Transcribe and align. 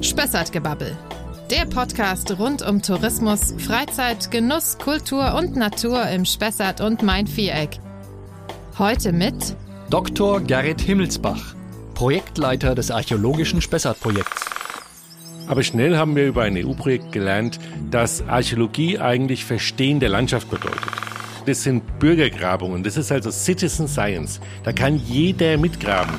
Spessartgebabbel. 0.00 0.96
Der 1.50 1.64
Podcast 1.66 2.38
rund 2.38 2.62
um 2.62 2.82
Tourismus, 2.82 3.54
Freizeit, 3.58 4.30
Genuss, 4.30 4.78
Kultur 4.78 5.34
und 5.34 5.56
Natur 5.56 6.06
im 6.08 6.24
Spessart 6.24 6.80
und 6.80 7.02
Main-Viereck. 7.02 7.78
Heute 8.78 9.12
mit 9.12 9.56
Dr. 9.90 10.40
Gerrit 10.40 10.80
Himmelsbach, 10.80 11.54
Projektleiter 11.94 12.74
des 12.74 12.90
archäologischen 12.90 13.60
Spessart-Projekts. 13.60 14.44
Aber 15.46 15.62
schnell 15.62 15.96
haben 15.96 16.16
wir 16.16 16.26
über 16.26 16.42
ein 16.42 16.56
EU-Projekt 16.56 17.12
gelernt, 17.12 17.58
dass 17.90 18.26
Archäologie 18.26 18.98
eigentlich 18.98 19.44
Verstehen 19.44 20.00
der 20.00 20.08
Landschaft 20.08 20.50
bedeutet. 20.50 20.80
Das 21.46 21.62
sind 21.62 22.00
Bürgergrabungen, 22.00 22.82
das 22.82 22.96
ist 22.96 23.12
also 23.12 23.30
Citizen 23.30 23.86
Science. 23.86 24.40
Da 24.64 24.72
kann 24.72 24.96
jeder 24.96 25.56
mitgraben. 25.56 26.14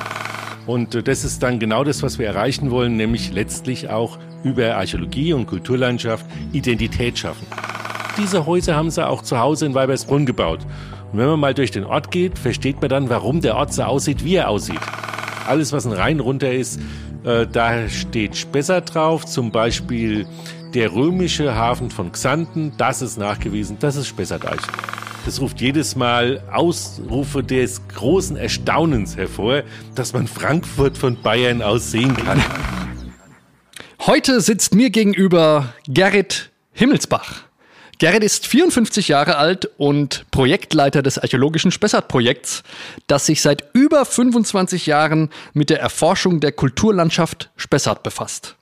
Und 0.68 0.94
äh, 0.94 1.02
das 1.02 1.24
ist 1.24 1.42
dann 1.42 1.58
genau 1.58 1.82
das, 1.82 2.02
was 2.02 2.18
wir 2.18 2.26
erreichen 2.26 2.70
wollen, 2.70 2.96
nämlich 2.96 3.32
letztlich 3.32 3.88
auch 3.88 4.18
über 4.44 4.76
Archäologie 4.76 5.32
und 5.32 5.46
Kulturlandschaft 5.46 6.26
Identität 6.52 7.18
schaffen. 7.18 7.46
Diese 8.18 8.46
Häuser 8.46 8.76
haben 8.76 8.90
sie 8.90 9.06
auch 9.06 9.22
zu 9.22 9.38
Hause 9.38 9.66
in 9.66 9.74
Weibersbrunn 9.74 10.26
gebaut. 10.26 10.60
Und 11.10 11.18
wenn 11.18 11.26
man 11.26 11.40
mal 11.40 11.54
durch 11.54 11.70
den 11.70 11.84
Ort 11.84 12.10
geht, 12.10 12.38
versteht 12.38 12.80
man 12.82 12.90
dann, 12.90 13.08
warum 13.08 13.40
der 13.40 13.56
Ort 13.56 13.72
so 13.72 13.82
aussieht, 13.82 14.24
wie 14.24 14.36
er 14.36 14.50
aussieht. 14.50 14.80
Alles, 15.46 15.72
was 15.72 15.86
ein 15.86 15.92
Rhein 15.92 16.20
runter 16.20 16.52
ist, 16.52 16.78
äh, 17.24 17.46
da 17.50 17.88
steht 17.88 18.36
Spessart 18.36 18.94
drauf, 18.94 19.24
zum 19.24 19.50
Beispiel 19.50 20.26
der 20.74 20.92
römische 20.92 21.54
Hafen 21.54 21.90
von 21.90 22.12
Xanten, 22.12 22.72
das 22.76 23.00
ist 23.00 23.16
nachgewiesen, 23.16 23.78
das 23.80 23.96
ist 23.96 24.06
Spessart-Eichen. 24.08 24.97
Das 25.28 25.42
ruft 25.42 25.60
jedes 25.60 25.94
Mal 25.94 26.42
Ausrufe 26.50 27.44
des 27.44 27.86
großen 27.88 28.38
Erstaunens 28.38 29.18
hervor, 29.18 29.62
dass 29.94 30.14
man 30.14 30.26
Frankfurt 30.26 30.96
von 30.96 31.20
Bayern 31.20 31.60
aus 31.60 31.90
sehen 31.90 32.16
kann. 32.16 32.42
Heute 34.06 34.40
sitzt 34.40 34.74
mir 34.74 34.88
gegenüber 34.88 35.74
Gerrit 35.86 36.48
Himmelsbach. 36.72 37.42
Gerrit 37.98 38.24
ist 38.24 38.46
54 38.46 39.08
Jahre 39.08 39.36
alt 39.36 39.68
und 39.76 40.24
Projektleiter 40.30 41.02
des 41.02 41.18
archäologischen 41.18 41.72
Spessart-Projekts, 41.72 42.62
das 43.06 43.26
sich 43.26 43.42
seit 43.42 43.64
über 43.74 44.06
25 44.06 44.86
Jahren 44.86 45.28
mit 45.52 45.68
der 45.68 45.78
Erforschung 45.78 46.40
der 46.40 46.52
Kulturlandschaft 46.52 47.50
Spessart 47.54 48.02
befasst. 48.02 48.56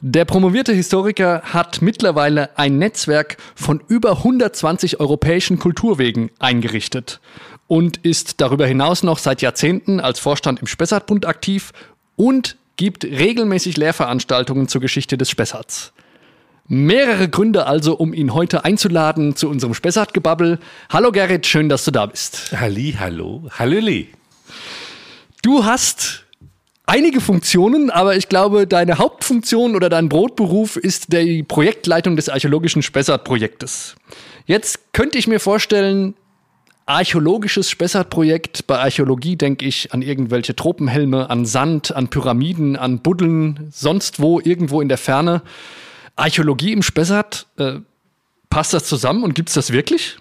Der 0.00 0.24
promovierte 0.24 0.72
Historiker 0.72 1.42
hat 1.42 1.82
mittlerweile 1.82 2.56
ein 2.56 2.78
Netzwerk 2.78 3.36
von 3.56 3.82
über 3.88 4.18
120 4.18 5.00
europäischen 5.00 5.58
Kulturwegen 5.58 6.30
eingerichtet 6.38 7.20
und 7.66 7.96
ist 7.98 8.40
darüber 8.40 8.64
hinaus 8.64 9.02
noch 9.02 9.18
seit 9.18 9.42
Jahrzehnten 9.42 9.98
als 9.98 10.20
Vorstand 10.20 10.60
im 10.60 10.68
Spessartbund 10.68 11.26
aktiv 11.26 11.72
und 12.14 12.56
gibt 12.76 13.04
regelmäßig 13.04 13.76
Lehrveranstaltungen 13.76 14.68
zur 14.68 14.80
Geschichte 14.80 15.18
des 15.18 15.30
Spessarts. 15.30 15.92
Mehrere 16.68 17.28
Gründe 17.28 17.66
also, 17.66 17.96
um 17.96 18.14
ihn 18.14 18.34
heute 18.34 18.64
einzuladen 18.64 19.34
zu 19.34 19.48
unserem 19.48 19.74
Spessart-Gebabbel. 19.74 20.60
Hallo 20.90 21.10
Gerrit, 21.10 21.46
schön, 21.46 21.68
dass 21.68 21.84
du 21.84 21.90
da 21.90 22.06
bist. 22.06 22.52
Halli, 22.52 22.94
hallo, 23.00 23.48
hallöli. 23.58 24.10
Du 25.42 25.64
hast 25.64 26.27
einige 26.88 27.20
Funktionen, 27.20 27.90
aber 27.90 28.16
ich 28.16 28.28
glaube, 28.28 28.66
deine 28.66 28.98
Hauptfunktion 28.98 29.76
oder 29.76 29.88
dein 29.88 30.08
Brotberuf 30.08 30.76
ist 30.76 31.12
die 31.12 31.42
Projektleitung 31.42 32.16
des 32.16 32.28
archäologischen 32.28 32.82
Spessart-Projektes. 32.82 33.94
Jetzt 34.46 34.92
könnte 34.92 35.18
ich 35.18 35.28
mir 35.28 35.38
vorstellen, 35.38 36.14
archäologisches 36.86 37.68
Spessart-Projekt. 37.70 38.66
Bei 38.66 38.78
Archäologie 38.78 39.36
denke 39.36 39.66
ich 39.66 39.92
an 39.92 40.00
irgendwelche 40.00 40.56
Tropenhelme, 40.56 41.28
an 41.28 41.44
Sand, 41.44 41.94
an 41.94 42.08
Pyramiden, 42.08 42.76
an 42.76 43.00
Buddeln, 43.00 43.68
sonst 43.70 44.20
wo, 44.20 44.40
irgendwo 44.40 44.80
in 44.80 44.88
der 44.88 44.98
Ferne. 44.98 45.42
Archäologie 46.16 46.72
im 46.72 46.82
Spessart, 46.82 47.46
äh, 47.58 47.74
passt 48.48 48.72
das 48.72 48.84
zusammen 48.84 49.22
und 49.22 49.34
gibt 49.34 49.50
es 49.50 49.54
das 49.54 49.72
wirklich? 49.72 50.16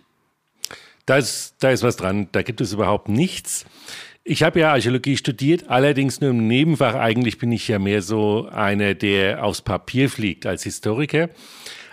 Da 1.05 1.15
ist, 1.15 1.55
da 1.59 1.71
ist 1.71 1.83
was 1.83 1.95
dran, 1.95 2.27
da 2.33 2.41
gibt 2.41 2.59
es 2.59 2.73
überhaupt 2.73 3.07
nichts. 3.07 3.65
Ich 4.29 4.43
habe 4.43 4.59
ja 4.59 4.73
Archäologie 4.73 5.15
studiert, 5.15 5.69
allerdings 5.69 6.19
nur 6.19 6.31
im 6.31 6.47
Nebenfach. 6.47 6.95
Eigentlich 6.95 7.37
bin 7.37 7.49
ich 7.53 7.65
ja 7.69 7.79
mehr 7.79 8.01
so 8.01 8.49
einer, 8.51 8.93
der 8.93 9.41
aufs 9.41 9.61
Papier 9.61 10.09
fliegt 10.09 10.45
als 10.45 10.63
Historiker. 10.63 11.29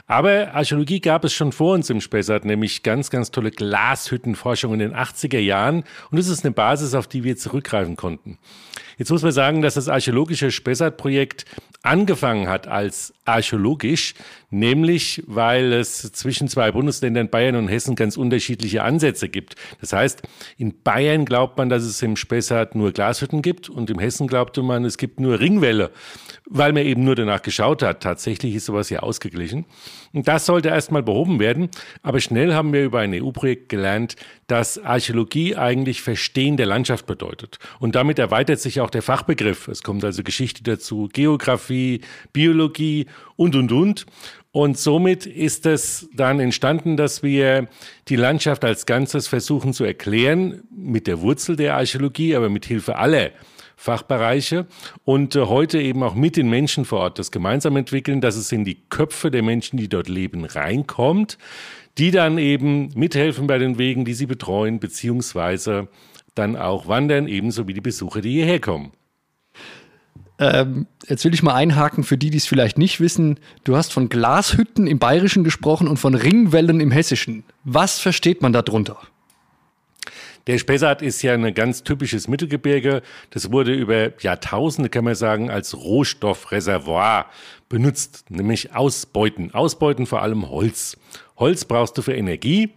Aber 0.07 0.53
Archäologie 0.55 1.01
gab 1.01 1.25
es 1.25 1.33
schon 1.33 1.53
vor 1.53 1.73
uns 1.73 1.89
im 1.89 2.03
Spessart, 2.03 2.45
nämlich 2.45 2.83
ganz, 2.83 3.09
ganz 3.09 3.31
tolle 3.31 3.51
Glashüttenforschung 3.51 4.75
in 4.75 4.81
den 4.81 4.95
80er 4.95 5.39
Jahren. 5.39 5.85
Und 6.11 6.19
das 6.19 6.29
ist 6.29 6.45
eine 6.45 6.53
Basis, 6.53 6.95
auf 6.95 7.07
die 7.07 7.25
wir 7.25 7.37
zurückgreifen 7.37 7.97
konnten. 7.97 8.39
Jetzt 8.99 9.11
muss 9.11 9.23
man 9.23 9.33
sagen, 9.33 9.63
dass 9.63 9.75
das 9.75 9.89
archäologische 9.89 10.51
Spessart-Projekt 10.51 11.47
angefangen 11.83 12.49
hat 12.49 12.67
als 12.67 13.13
archäologisch, 13.25 14.15
nämlich 14.51 15.23
weil 15.27 15.73
es 15.73 16.13
zwischen 16.13 16.49
zwei 16.49 16.71
Bundesländern 16.71 17.29
Bayern 17.29 17.57
und 17.57 17.69
Hessen 17.69 17.97
ganz 17.97 18.17
unterschiedliche 18.17 18.83
Ansätze 18.83 19.29
gibt. 19.29 19.57
Das 19.81 19.93
heißt, 19.93 20.23
in 20.57 20.83
Bayern 20.83 21.25
glaubt 21.25 21.59
man, 21.59 21.69
dass 21.69 21.83
es 21.83 22.01
im 22.03 22.17
Spessart 22.17 22.75
nur 22.75 22.93
Glashütten 22.93 23.43
gibt 23.43 23.69
und 23.69 23.91
im 23.91 23.99
Hessen 23.99 24.29
glaubte 24.29 24.63
man, 24.63 24.85
es 24.85 24.97
gibt 24.97 25.21
nur 25.21 25.41
Ringwälle, 25.41 25.91
weil 26.47 26.73
man 26.73 26.85
eben 26.85 27.05
nur 27.05 27.15
danach 27.15 27.43
geschaut 27.43 27.83
hat. 27.83 28.03
Tatsächlich 28.03 28.55
ist 28.55 28.67
sowas 28.67 28.91
ja 28.91 29.01
ausgeglichen. 29.01 29.65
Und 30.13 30.29
das 30.29 30.47
sollte 30.47 30.69
erstmal 30.69 31.03
behoben 31.03 31.39
werden. 31.41 31.71
Aber 32.03 32.21
schnell 32.21 32.53
haben 32.55 32.73
wir 32.73 32.85
über 32.85 33.01
ein 33.01 33.15
EU-Projekt 33.15 33.71
gelernt, 33.71 34.17
dass 34.47 34.79
Archäologie 34.79 35.57
eigentlich 35.57 36.03
Verstehen 36.03 36.57
der 36.57 36.67
Landschaft 36.67 37.07
bedeutet. 37.07 37.59
Und 37.81 37.95
damit 37.95 38.19
erweitert 38.19 38.61
sich 38.61 38.81
auch 38.81 38.91
der 38.91 39.03
Fachbegriff. 39.03 39.69
Es 39.69 39.83
kommt 39.83 40.05
also 40.05 40.23
Geschichte 40.23 40.63
dazu, 40.63 41.09
Geografie, 41.13 42.03
Biologie 42.33 43.07
und, 43.37 43.57
und, 43.57 43.73
und. 43.73 44.07
Und 44.53 44.79
somit 44.79 45.27
ist 45.27 45.67
es 45.67 46.09
dann 46.15 46.39
entstanden, 46.39 46.97
dass 46.97 47.25
wir 47.25 47.69
die 48.09 48.15
Landschaft 48.15 48.65
als 48.65 48.87
Ganzes 48.87 49.27
versuchen 49.27 49.73
zu 49.73 49.83
erklären, 49.83 50.63
mit 50.71 51.09
der 51.09 51.23
Wurzel 51.23 51.57
der 51.57 51.75
Archäologie, 51.75 52.37
aber 52.37 52.49
mit 52.51 52.65
Hilfe 52.67 52.97
aller 52.97 53.31
Fachbereiche 53.77 54.67
und 55.05 55.37
äh, 55.37 55.43
heute 55.43 55.81
eben 55.81 56.03
auch 56.03 56.15
mit 56.15 56.37
den 56.37 56.49
Menschen 56.49 56.85
vor 56.85 57.01
Ort 57.01 57.19
das 57.19 57.31
gemeinsam 57.31 57.77
entwickeln, 57.77 58.21
dass 58.21 58.37
es 58.37 58.53
in 58.53 58.65
die 58.65 58.79
Köpfe 58.89 59.31
der 59.31 59.43
Menschen, 59.43 59.77
die 59.77 59.89
dort 59.89 60.09
leben, 60.09 60.45
reinkommt, 60.45 61.39
die 61.99 62.11
dann 62.11 62.39
eben 62.39 62.91
mithelfen 62.95 63.47
bei 63.47 63.59
den 63.59 63.79
Wegen, 63.79 64.05
die 64.05 64.15
sie 64.15 64.27
betreuen, 64.27 64.81
beziehungsweise 64.81 65.89
dann 66.35 66.57
auch 66.57 66.89
wandern, 66.89 67.29
ebenso 67.29 67.69
wie 67.69 67.75
die 67.75 67.81
Besucher, 67.81 68.21
die 68.21 68.33
hierher 68.33 68.61
kommen. 68.61 68.93
Ähm, 70.39 70.87
jetzt 71.07 71.25
will 71.25 71.33
ich 71.33 71.45
mal 71.45 71.55
einhaken 71.55 72.03
für 72.03 72.19
die, 72.19 72.31
die 72.31 72.39
es 72.39 72.47
vielleicht 72.47 72.77
nicht 72.77 73.01
wissen. 73.01 73.39
Du 73.63 73.77
hast 73.77 73.93
von 73.93 74.09
Glashütten 74.09 74.87
im 74.89 74.99
Bayerischen 74.99 75.45
gesprochen 75.45 75.87
und 75.87 75.97
von 75.97 76.15
Ringwellen 76.15 76.81
im 76.81 76.91
Hessischen. 76.91 77.45
Was 77.63 78.01
versteht 78.01 78.43
man 78.43 78.53
darunter? 78.53 78.99
Der 80.47 80.59
Spessart 80.59 81.01
ist 81.01 81.23
ja 81.23 81.33
ein 81.33 81.55
ganz 81.55 81.85
typisches 81.85 82.29
Mittelgebirge. 82.29 83.03
Das 83.31 83.51
wurde 83.51 83.73
über 83.73 84.13
Jahrtausende, 84.21 84.91
kann 84.91 85.05
man 85.05 85.15
sagen, 85.15 85.51
als 85.51 85.75
Rohstoffreservoir 85.75 87.27
benutzt, 87.69 88.31
nämlich 88.31 88.75
Ausbeuten. 88.75 89.55
Ausbeuten 89.55 90.07
vor 90.07 90.23
allem 90.23 90.51
Holz. 90.51 90.99
Holz 91.37 91.65
brauchst 91.65 91.97
du 91.97 92.03
für 92.03 92.15
Energie 92.15 92.71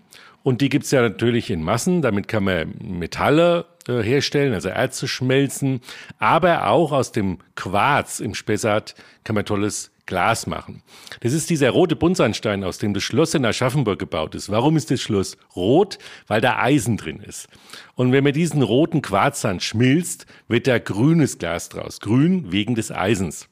und 0.43 0.61
die 0.61 0.69
gibt's 0.69 0.91
ja 0.91 1.01
natürlich 1.01 1.49
in 1.49 1.61
Massen. 1.61 2.01
Damit 2.01 2.29
kann 2.29 2.45
man 2.45 2.73
Metalle 2.81 3.65
äh, 3.87 4.01
herstellen, 4.01 4.53
also 4.53 4.69
Erze 4.69 5.07
schmelzen. 5.07 5.81
Aber 6.19 6.67
auch 6.67 6.93
aus 6.93 7.11
dem 7.11 7.39
Quarz 7.55 8.21
im 8.21 8.33
Spessart 8.33 8.95
kann 9.25 9.35
man 9.35 9.45
tolles 9.45 9.91
Glas 10.07 10.47
machen. 10.47 10.81
Das 11.19 11.33
ist 11.33 11.49
dieser 11.51 11.69
rote 11.69 11.95
Buntsandstein, 11.95 12.63
aus 12.63 12.79
dem 12.79 12.95
das 12.95 13.03
Schloss 13.03 13.35
in 13.35 13.45
Aschaffenburg 13.45 13.99
gebaut 13.99 14.33
ist. 14.33 14.49
Warum 14.49 14.75
ist 14.75 14.89
das 14.89 15.01
Schloss 15.01 15.37
rot? 15.55 15.99
Weil 16.25 16.41
da 16.41 16.57
Eisen 16.57 16.97
drin 16.97 17.19
ist. 17.19 17.47
Und 17.93 18.11
wenn 18.11 18.23
man 18.23 18.33
diesen 18.33 18.63
roten 18.63 19.03
Quarzsand 19.03 19.61
schmilzt, 19.61 20.25
wird 20.47 20.65
da 20.65 20.79
grünes 20.79 21.37
Glas 21.37 21.69
draus. 21.69 21.99
Grün 21.99 22.51
wegen 22.51 22.73
des 22.73 22.91
Eisens. 22.91 23.47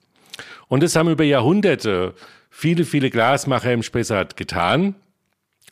Und 0.67 0.81
das 0.81 0.96
haben 0.96 1.09
über 1.09 1.23
Jahrhunderte 1.23 2.16
viele, 2.49 2.85
viele 2.85 3.09
Glasmacher 3.09 3.72
im 3.72 3.84
Spessart 3.84 4.37
getan. 4.37 4.96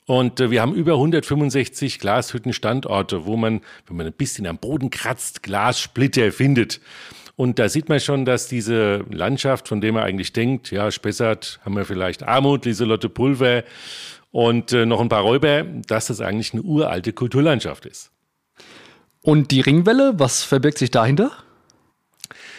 Und 0.05 0.39
äh, 0.39 0.51
wir 0.51 0.61
haben 0.61 0.73
über 0.73 0.93
165 0.93 1.99
Glashüttenstandorte, 1.99 3.25
wo 3.25 3.37
man, 3.37 3.61
wenn 3.87 3.97
man 3.97 4.05
ein 4.05 4.13
bisschen 4.13 4.45
am 4.47 4.57
Boden 4.57 4.89
kratzt, 4.89 5.43
Glassplitter 5.43 6.31
findet. 6.31 6.81
Und 7.35 7.57
da 7.57 7.67
sieht 7.67 7.89
man 7.89 7.99
schon, 7.99 8.25
dass 8.25 8.47
diese 8.47 9.05
Landschaft, 9.09 9.67
von 9.67 9.81
der 9.81 9.91
man 9.91 10.03
eigentlich 10.03 10.33
denkt, 10.33 10.71
ja, 10.71 10.91
Spessart 10.91 11.59
haben 11.65 11.75
wir 11.75 11.85
vielleicht 11.85 12.23
Armut, 12.23 12.65
Lieselotte 12.65 13.09
Pulver 13.09 13.63
und 14.31 14.71
äh, 14.71 14.85
noch 14.85 15.01
ein 15.01 15.09
paar 15.09 15.21
Räuber, 15.21 15.63
dass 15.63 16.07
das 16.07 16.21
eigentlich 16.21 16.53
eine 16.53 16.61
uralte 16.61 17.13
Kulturlandschaft 17.13 17.85
ist. 17.85 18.11
Und 19.21 19.51
die 19.51 19.61
Ringwelle, 19.61 20.13
was 20.17 20.43
verbirgt 20.43 20.77
sich 20.77 20.91
dahinter? 20.91 21.31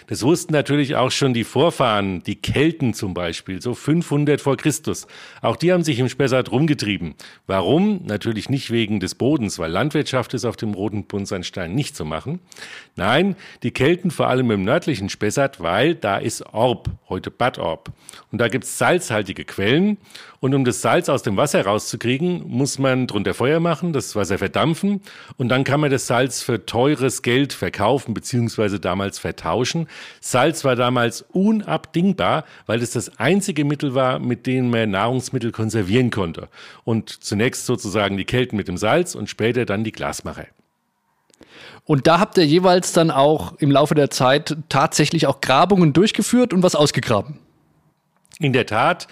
Das 0.07 0.23
wussten 0.23 0.53
natürlich 0.53 0.97
auch 0.97 1.11
schon 1.11 1.33
die 1.33 1.45
Vorfahren, 1.45 2.23
die 2.23 2.37
Kelten 2.37 2.95
zum 2.95 3.15
Beispiel, 3.15 3.63
so 3.63 3.75
500 3.75 4.41
vor 4.41 4.57
Christus. 4.57 5.07
Auch 5.41 5.57
die 5.57 5.73
haben 5.73 5.83
sich 5.83 5.99
im 5.99 6.09
Spessart 6.09 6.53
rumgetrieben. 6.53 7.15
Warum? 7.47 8.03
Natürlich 8.05 8.51
nicht 8.51 8.71
wegen 8.71 9.01
des 9.01 9.15
Bodens, 9.15 9.59
weil 9.59 9.71
Landwirtschaft 9.71 10.35
ist 10.35 10.45
auf 10.45 10.57
dem 10.57 10.75
Roten 10.75 11.05
Buntsandstein 11.05 11.75
nicht 11.75 11.97
zu 11.97 12.05
machen. 12.05 12.41
Nein, 12.97 13.37
die 13.63 13.71
Kelten 13.71 14.11
vor 14.11 14.29
allem 14.29 14.51
im 14.51 14.65
nördlichen 14.65 15.09
Spessart, 15.09 15.61
weil 15.61 15.95
da 15.95 16.19
ist 16.19 16.43
Orb, 16.53 16.91
heute 17.09 17.31
Bad 17.31 17.59
Orb. 17.59 17.93
Und 18.31 18.39
da 18.39 18.49
gibt's 18.49 18.79
salzhaltige 18.79 19.45
Quellen. 19.45 19.99
Und 20.45 20.53
um 20.55 20.67
das 20.67 20.83
Salz 20.83 21.09
aus 21.09 21.23
dem 21.23 21.39
Wasser 21.39 21.65
rauszukriegen, 21.65 22.47
muss 22.47 22.79
man 22.79 23.07
drunter 23.07 23.33
Feuer 23.33 23.61
machen, 23.61 23.95
das 23.95 24.15
Wasser 24.15 24.37
verdampfen 24.37 25.01
und 25.39 25.49
dann 25.49 25.65
kann 25.65 25.81
man 25.81 25.91
das 25.91 26.07
Salz 26.07 26.43
für 26.43 26.67
teures 26.67 27.23
Geld 27.23 27.55
verkaufen 27.55 28.13
beziehungsweise 28.13 28.79
damals 28.79 29.19
vertauschen. 29.19 29.89
Salz 30.21 30.63
war 30.63 30.77
damals 30.77 31.23
unabdingbar, 31.33 32.45
weil 32.67 32.83
es 32.83 32.91
das 32.91 33.19
einzige 33.19 33.65
Mittel 33.65 33.95
war, 33.95 34.19
mit 34.19 34.47
dem 34.47 34.69
man 34.69 34.91
Nahrungsmittel 34.91 35.51
konservieren 35.51 36.11
konnte. 36.11 36.49
Und 36.85 37.09
zunächst 37.09 37.65
sozusagen 37.65 38.19
die 38.19 38.27
Kelten 38.27 38.59
mit 38.59 38.69
dem 38.69 38.77
Salz 38.77 39.15
und 39.15 39.31
später 39.31 39.65
dann 39.65 39.83
die 39.83 39.93
Glasmacher. 39.93 40.49
Und 41.87 42.07
da 42.07 42.21
habt 42.21 42.37
ihr 42.37 42.45
jeweils 42.45 42.93
dann 42.93 43.11
auch 43.11 43.55
im 43.61 43.71
Laufe 43.71 43.95
der 43.95 44.11
Zeit 44.11 44.59
tatsächlich 44.69 45.27
auch 45.27 45.41
Grabungen 45.41 45.95
durchgeführt 45.95 46.53
und 46.53 46.63
was 46.63 46.75
ausgegraben. 46.75 47.39
In 48.41 48.53
der 48.53 48.67
Tat, 48.67 49.07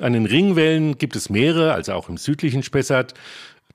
an 0.00 0.12
den 0.12 0.26
Ringwellen 0.26 0.98
gibt 0.98 1.16
es 1.16 1.30
mehrere, 1.30 1.74
also 1.74 1.92
auch 1.92 2.08
im 2.08 2.16
südlichen 2.16 2.62
Spessart. 2.62 3.14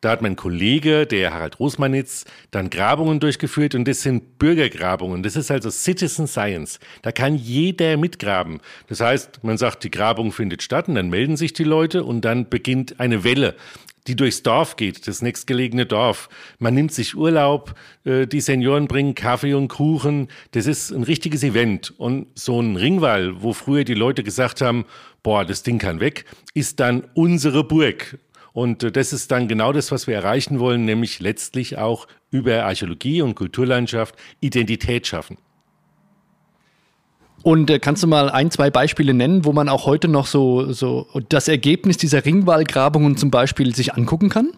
Da 0.01 0.11
hat 0.11 0.21
mein 0.21 0.35
Kollege, 0.35 1.07
der 1.07 1.33
Harald 1.33 1.59
Rosmanitz, 1.59 2.25
dann 2.51 2.69
Grabungen 2.69 3.19
durchgeführt 3.19 3.73
und 3.73 3.87
das 3.87 4.03
sind 4.03 4.37
Bürgergrabungen. 4.37 5.23
Das 5.23 5.35
ist 5.35 5.49
also 5.49 5.71
Citizen 5.71 6.27
Science. 6.27 6.79
Da 7.01 7.11
kann 7.11 7.35
jeder 7.35 7.97
mitgraben. 7.97 8.59
Das 8.87 9.01
heißt, 9.01 9.43
man 9.43 9.57
sagt, 9.57 9.83
die 9.83 9.91
Grabung 9.91 10.31
findet 10.31 10.61
statt 10.61 10.87
und 10.87 10.95
dann 10.95 11.09
melden 11.09 11.35
sich 11.35 11.53
die 11.53 11.63
Leute 11.63 12.03
und 12.03 12.21
dann 12.21 12.47
beginnt 12.47 12.99
eine 12.99 13.23
Welle 13.23 13.55
die 14.07 14.15
durchs 14.15 14.44
Dorf 14.44 14.75
geht, 14.77 15.07
das 15.07 15.21
nächstgelegene 15.21 15.86
Dorf. 15.86 16.30
Man 16.59 16.74
nimmt 16.74 16.94
sich 16.94 17.15
Urlaub, 17.15 17.75
äh, 18.06 18.25
die 18.25 18.42
Senioren 18.42 18.88
bringen 18.88 19.15
Kaffee 19.15 19.54
und 19.54 19.68
Kuchen. 19.68 20.30
Das 20.51 20.65
ist 20.65 20.92
ein 20.92 21.04
richtiges 21.04 21.44
Event. 21.44 21.94
Und 21.98 22.27
so 22.36 22.59
ein 22.62 22.75
Ringwall, 22.75 23.42
wo 23.42 23.54
früher 23.54 23.83
die 23.83 23.94
Leute 23.94 24.24
gesagt 24.24 24.62
haben, 24.62 24.86
boah, 25.24 25.45
das 25.45 25.63
Ding 25.63 25.77
kann 25.77 26.00
weg, 26.00 26.25
ist 26.54 26.80
dann 26.80 27.04
unsere 27.13 27.63
Burg. 27.63 28.18
Und 28.54 28.83
äh, 28.83 28.92
das 28.92 29.13
ist 29.13 29.31
dann 29.31 29.48
genau 29.48 29.74
das, 29.74 29.92
was 29.92 30.07
wir 30.07 30.15
erreichen 30.15 30.60
wollen, 30.60 30.86
nämlich 30.86 31.19
letztlich 31.19 31.77
auch 31.77 32.07
über 32.31 32.63
Archäologie 32.63 33.21
und 33.21 33.36
Kulturlandschaft 33.36 34.15
Identität 34.39 35.06
schaffen. 35.06 35.38
Und 37.44 37.69
äh, 37.69 37.80
kannst 37.80 38.04
du 38.04 38.07
mal 38.07 38.30
ein, 38.30 38.51
zwei 38.51 38.69
Beispiele 38.69 39.13
nennen, 39.13 39.45
wo 39.45 39.54
man 39.54 39.69
auch 39.69 39.86
heute 39.86 40.07
noch 40.07 40.25
so, 40.25 40.72
so 40.74 41.07
das 41.30 41.48
Ergebnis 41.48 41.98
dieser 41.98 42.25
Ringwallgrabungen 42.25 43.18
zum 43.18 43.31
Beispiel 43.31 43.75
sich 43.75 43.94
angucken 43.94 44.30
kann? 44.30 44.51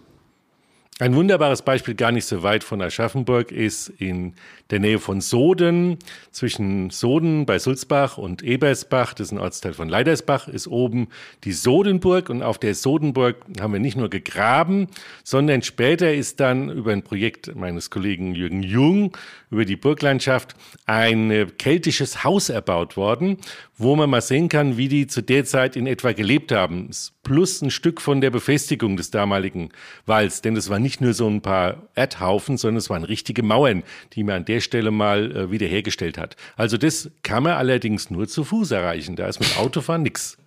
Ein 1.01 1.16
wunderbares 1.16 1.62
Beispiel, 1.62 1.96
gar 1.96 2.12
nicht 2.12 2.25
so 2.25 2.44
weit 2.44 2.62
von 2.62 2.81
Aschaffenburg, 2.81 3.54
ist 3.54 3.88
in 3.88 4.34
der 4.69 4.81
Nähe 4.81 5.00
von 5.00 5.22
Soden, 5.22 5.98
zwischen 6.31 6.90
Soden 6.90 7.46
bei 7.46 7.57
Sulzbach 7.57 8.18
und 8.18 8.44
Ebersbach, 8.44 9.13
das 9.13 9.28
ist 9.28 9.31
ein 9.31 9.40
Ortsteil 9.40 9.74
von 9.74 9.88
Leidersbach, 9.88 10.50
ist 10.50 10.68
oben 10.68 11.07
die 11.46 11.54
Sodenburg 11.54 12.30
und 12.30 12.44
auf 12.44 12.57
der 12.57 12.75
Sodenburg 12.75 13.38
haben 13.62 13.72
wir 13.72 13.80
nicht 13.80 13.96
nur 13.96 14.10
gegraben, 14.10 14.90
sondern 15.24 15.62
später 15.62 16.13
ist 16.13 16.42
dann 16.42 16.69
über 16.69 16.92
ein 16.92 17.04
Projekt 17.04 17.56
meines 17.56 17.90
Kollegen 17.90 18.36
Jürgen 18.36 18.62
Jung 18.62 19.18
über 19.52 19.63
die 19.63 19.78
Burglandschaft 19.78 20.56
ein 20.86 21.54
keltisches 21.57 22.25
Haus 22.25 22.50
erbaut 22.50 22.98
worden, 22.98 23.38
wo 23.78 23.95
man 23.95 24.10
mal 24.10 24.22
sehen 24.22 24.50
kann, 24.50 24.78
wie 24.78 24.90
die 24.90 25.07
zu 25.07 25.22
der 25.22 25.45
Zeit 25.45 25.75
in 25.75 25.88
etwa 25.88 26.12
gelebt 26.12 26.52
haben. 26.52 26.90
Plus 27.24 27.62
ein 27.62 27.72
Stück 27.72 28.02
von 28.02 28.22
der 28.22 28.30
Befestigung 28.30 28.98
des 28.98 29.12
damaligen 29.12 29.69
Walls, 30.06 30.42
denn 30.42 30.56
es 30.56 30.69
war 30.69 30.80
nicht 30.80 30.88
nur 31.00 31.13
so 31.13 31.27
ein 31.27 31.41
paar 31.41 31.77
Erdhaufen, 31.95 32.57
sondern 32.57 32.77
es 32.77 32.89
waren 32.89 33.03
richtige 33.03 33.44
Mauern, 33.44 33.83
die 34.13 34.24
man 34.24 34.38
an 34.38 34.45
der 34.45 34.62
Stelle 34.62 34.91
mal 34.91 35.31
äh, 35.36 35.51
wiederhergestellt 35.51 36.18
hat. 36.18 36.36
Also 36.56 36.77
das 36.77 37.12
kann 37.24 37.44
man 37.44 37.53
allerdings 37.53 38.09
nur 38.09 38.27
zu 38.27 38.44
Fuß 38.44 38.71
erreichen. 38.71 39.15
Da 39.15 39.27
ist 39.27 39.39
mit 39.39 39.57
Autofahren 39.57 40.03
nichts. 40.03 40.38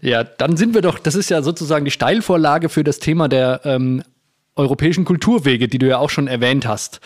Ja, 0.00 0.24
dann 0.24 0.56
sind 0.56 0.74
wir 0.74 0.82
doch, 0.82 0.98
das 0.98 1.14
ist 1.14 1.30
ja 1.30 1.42
sozusagen 1.42 1.84
die 1.84 1.90
Steilvorlage 1.90 2.68
für 2.68 2.84
das 2.84 2.98
Thema 2.98 3.28
der 3.28 3.60
ähm, 3.64 4.02
europäischen 4.54 5.04
Kulturwege, 5.04 5.68
die 5.68 5.78
du 5.78 5.86
ja 5.86 5.98
auch 5.98 6.10
schon 6.10 6.28
erwähnt 6.28 6.66
hast. 6.66 7.00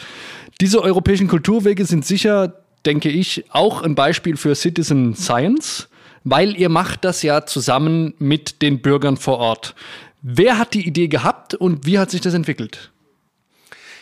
Diese 0.61 0.83
europäischen 0.83 1.29
Kulturwege 1.29 1.85
sind 1.85 2.05
sicher 2.05 2.55
denke 2.87 3.11
ich, 3.11 3.45
auch 3.51 3.83
ein 3.83 3.95
Beispiel 3.95 4.37
für 4.37 4.55
Citizen 4.55 5.15
Science, 5.15 5.89
weil 6.25 6.57
ihr 6.57 6.69
macht 6.69 7.05
das 7.05 7.23
ja 7.23 7.47
zusammen 7.47 8.15
mit 8.19 8.63
den 8.63 8.81
Bürgern 8.81 9.17
vor 9.17 9.39
Ort. 9.39 9.75
Wer 10.23 10.59
hat 10.59 10.75
die 10.75 10.87
Idee 10.87 11.09
gehabt 11.09 11.55
und 11.55 11.87
wie 11.87 11.99
hat 11.99 12.11
sich 12.11 12.21
das 12.21 12.35
entwickelt? 12.35 12.93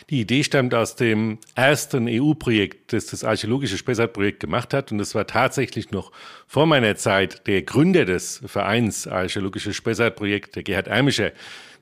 Die 0.09 0.21
Idee 0.21 0.43
stammt 0.43 0.73
aus 0.73 0.95
dem 0.95 1.37
ersten 1.53 2.07
EU-Projekt, 2.09 2.93
das 2.93 3.05
das 3.05 3.23
Archäologische 3.23 3.77
Spessart-Projekt 3.77 4.39
gemacht 4.39 4.73
hat. 4.73 4.91
Und 4.91 4.97
das 4.97 5.13
war 5.13 5.27
tatsächlich 5.27 5.91
noch 5.91 6.11
vor 6.47 6.65
meiner 6.65 6.95
Zeit 6.95 7.45
der 7.47 7.61
Gründer 7.61 8.05
des 8.05 8.41
Vereins 8.45 9.07
Archäologisches 9.07 9.75
Spessart-Projekt, 9.75 10.55
der 10.55 10.63
Gerhard 10.63 10.87
Ermischer, 10.87 11.31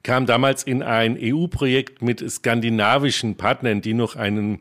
kam 0.03 0.25
damals 0.25 0.63
in 0.63 0.83
ein 0.83 1.17
EU-Projekt 1.19 2.01
mit 2.01 2.19
skandinavischen 2.29 3.37
Partnern, 3.37 3.81
die 3.81 3.93
noch 3.93 4.15
einen 4.17 4.59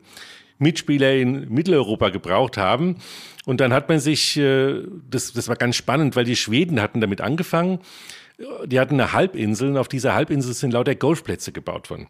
Mitspieler 0.59 1.13
in 1.13 1.49
Mitteleuropa 1.49 2.09
gebraucht 2.09 2.57
haben. 2.57 2.97
Und 3.45 3.61
dann 3.61 3.73
hat 3.73 3.89
man 3.89 3.99
sich, 3.99 4.37
äh, 4.37 4.81
das, 5.09 5.33
das 5.33 5.49
war 5.49 5.55
ganz 5.55 5.75
spannend, 5.75 6.15
weil 6.15 6.25
die 6.25 6.35
Schweden 6.35 6.81
hatten 6.81 7.01
damit 7.01 7.21
angefangen. 7.21 7.79
Die 8.65 8.79
hatten 8.79 8.99
eine 8.99 9.13
Halbinsel 9.13 9.69
und 9.69 9.77
auf 9.77 9.87
dieser 9.87 10.13
Halbinsel 10.13 10.53
sind 10.53 10.71
lauter 10.71 10.93
Golfplätze 10.93 11.51
gebaut 11.51 11.89
worden. 11.89 12.05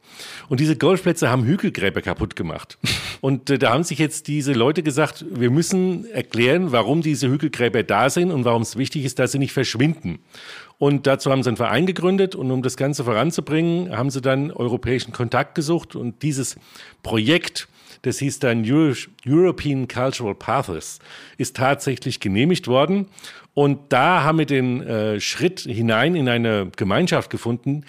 Und 0.49 0.59
diese 0.59 0.75
Golfplätze 0.75 1.29
haben 1.29 1.45
Hügelgräber 1.45 2.01
kaputt 2.01 2.35
gemacht. 2.35 2.77
Und 3.21 3.49
äh, 3.49 3.57
da 3.57 3.71
haben 3.71 3.83
sich 3.83 3.97
jetzt 3.97 4.27
diese 4.27 4.53
Leute 4.53 4.83
gesagt, 4.83 5.25
wir 5.27 5.49
müssen 5.49 6.05
erklären, 6.11 6.71
warum 6.71 7.01
diese 7.01 7.29
Hügelgräber 7.29 7.81
da 7.81 8.11
sind 8.11 8.29
und 8.29 8.45
warum 8.45 8.61
es 8.61 8.75
wichtig 8.75 9.05
ist, 9.05 9.17
dass 9.17 9.31
sie 9.31 9.39
nicht 9.39 9.53
verschwinden. 9.53 10.19
Und 10.77 11.07
dazu 11.07 11.31
haben 11.31 11.41
sie 11.41 11.49
einen 11.49 11.57
Verein 11.57 11.87
gegründet 11.87 12.35
und 12.35 12.51
um 12.51 12.61
das 12.61 12.77
Ganze 12.77 13.03
voranzubringen, 13.03 13.97
haben 13.97 14.11
sie 14.11 14.21
dann 14.21 14.51
europäischen 14.51 15.13
Kontakt 15.13 15.55
gesucht 15.55 15.95
und 15.95 16.21
dieses 16.21 16.57
Projekt 17.01 17.67
das 18.01 18.19
hieß 18.19 18.39
dann 18.39 18.69
Euro 18.69 18.95
European 19.25 19.87
Cultural 19.87 20.35
Paths, 20.35 20.99
ist 21.37 21.55
tatsächlich 21.55 22.19
genehmigt 22.19 22.67
worden. 22.67 23.07
Und 23.53 23.91
da 23.91 24.23
haben 24.23 24.37
wir 24.37 24.45
den 24.45 24.81
äh, 24.81 25.19
Schritt 25.19 25.61
hinein 25.61 26.15
in 26.15 26.29
eine 26.29 26.69
Gemeinschaft 26.75 27.29
gefunden, 27.29 27.83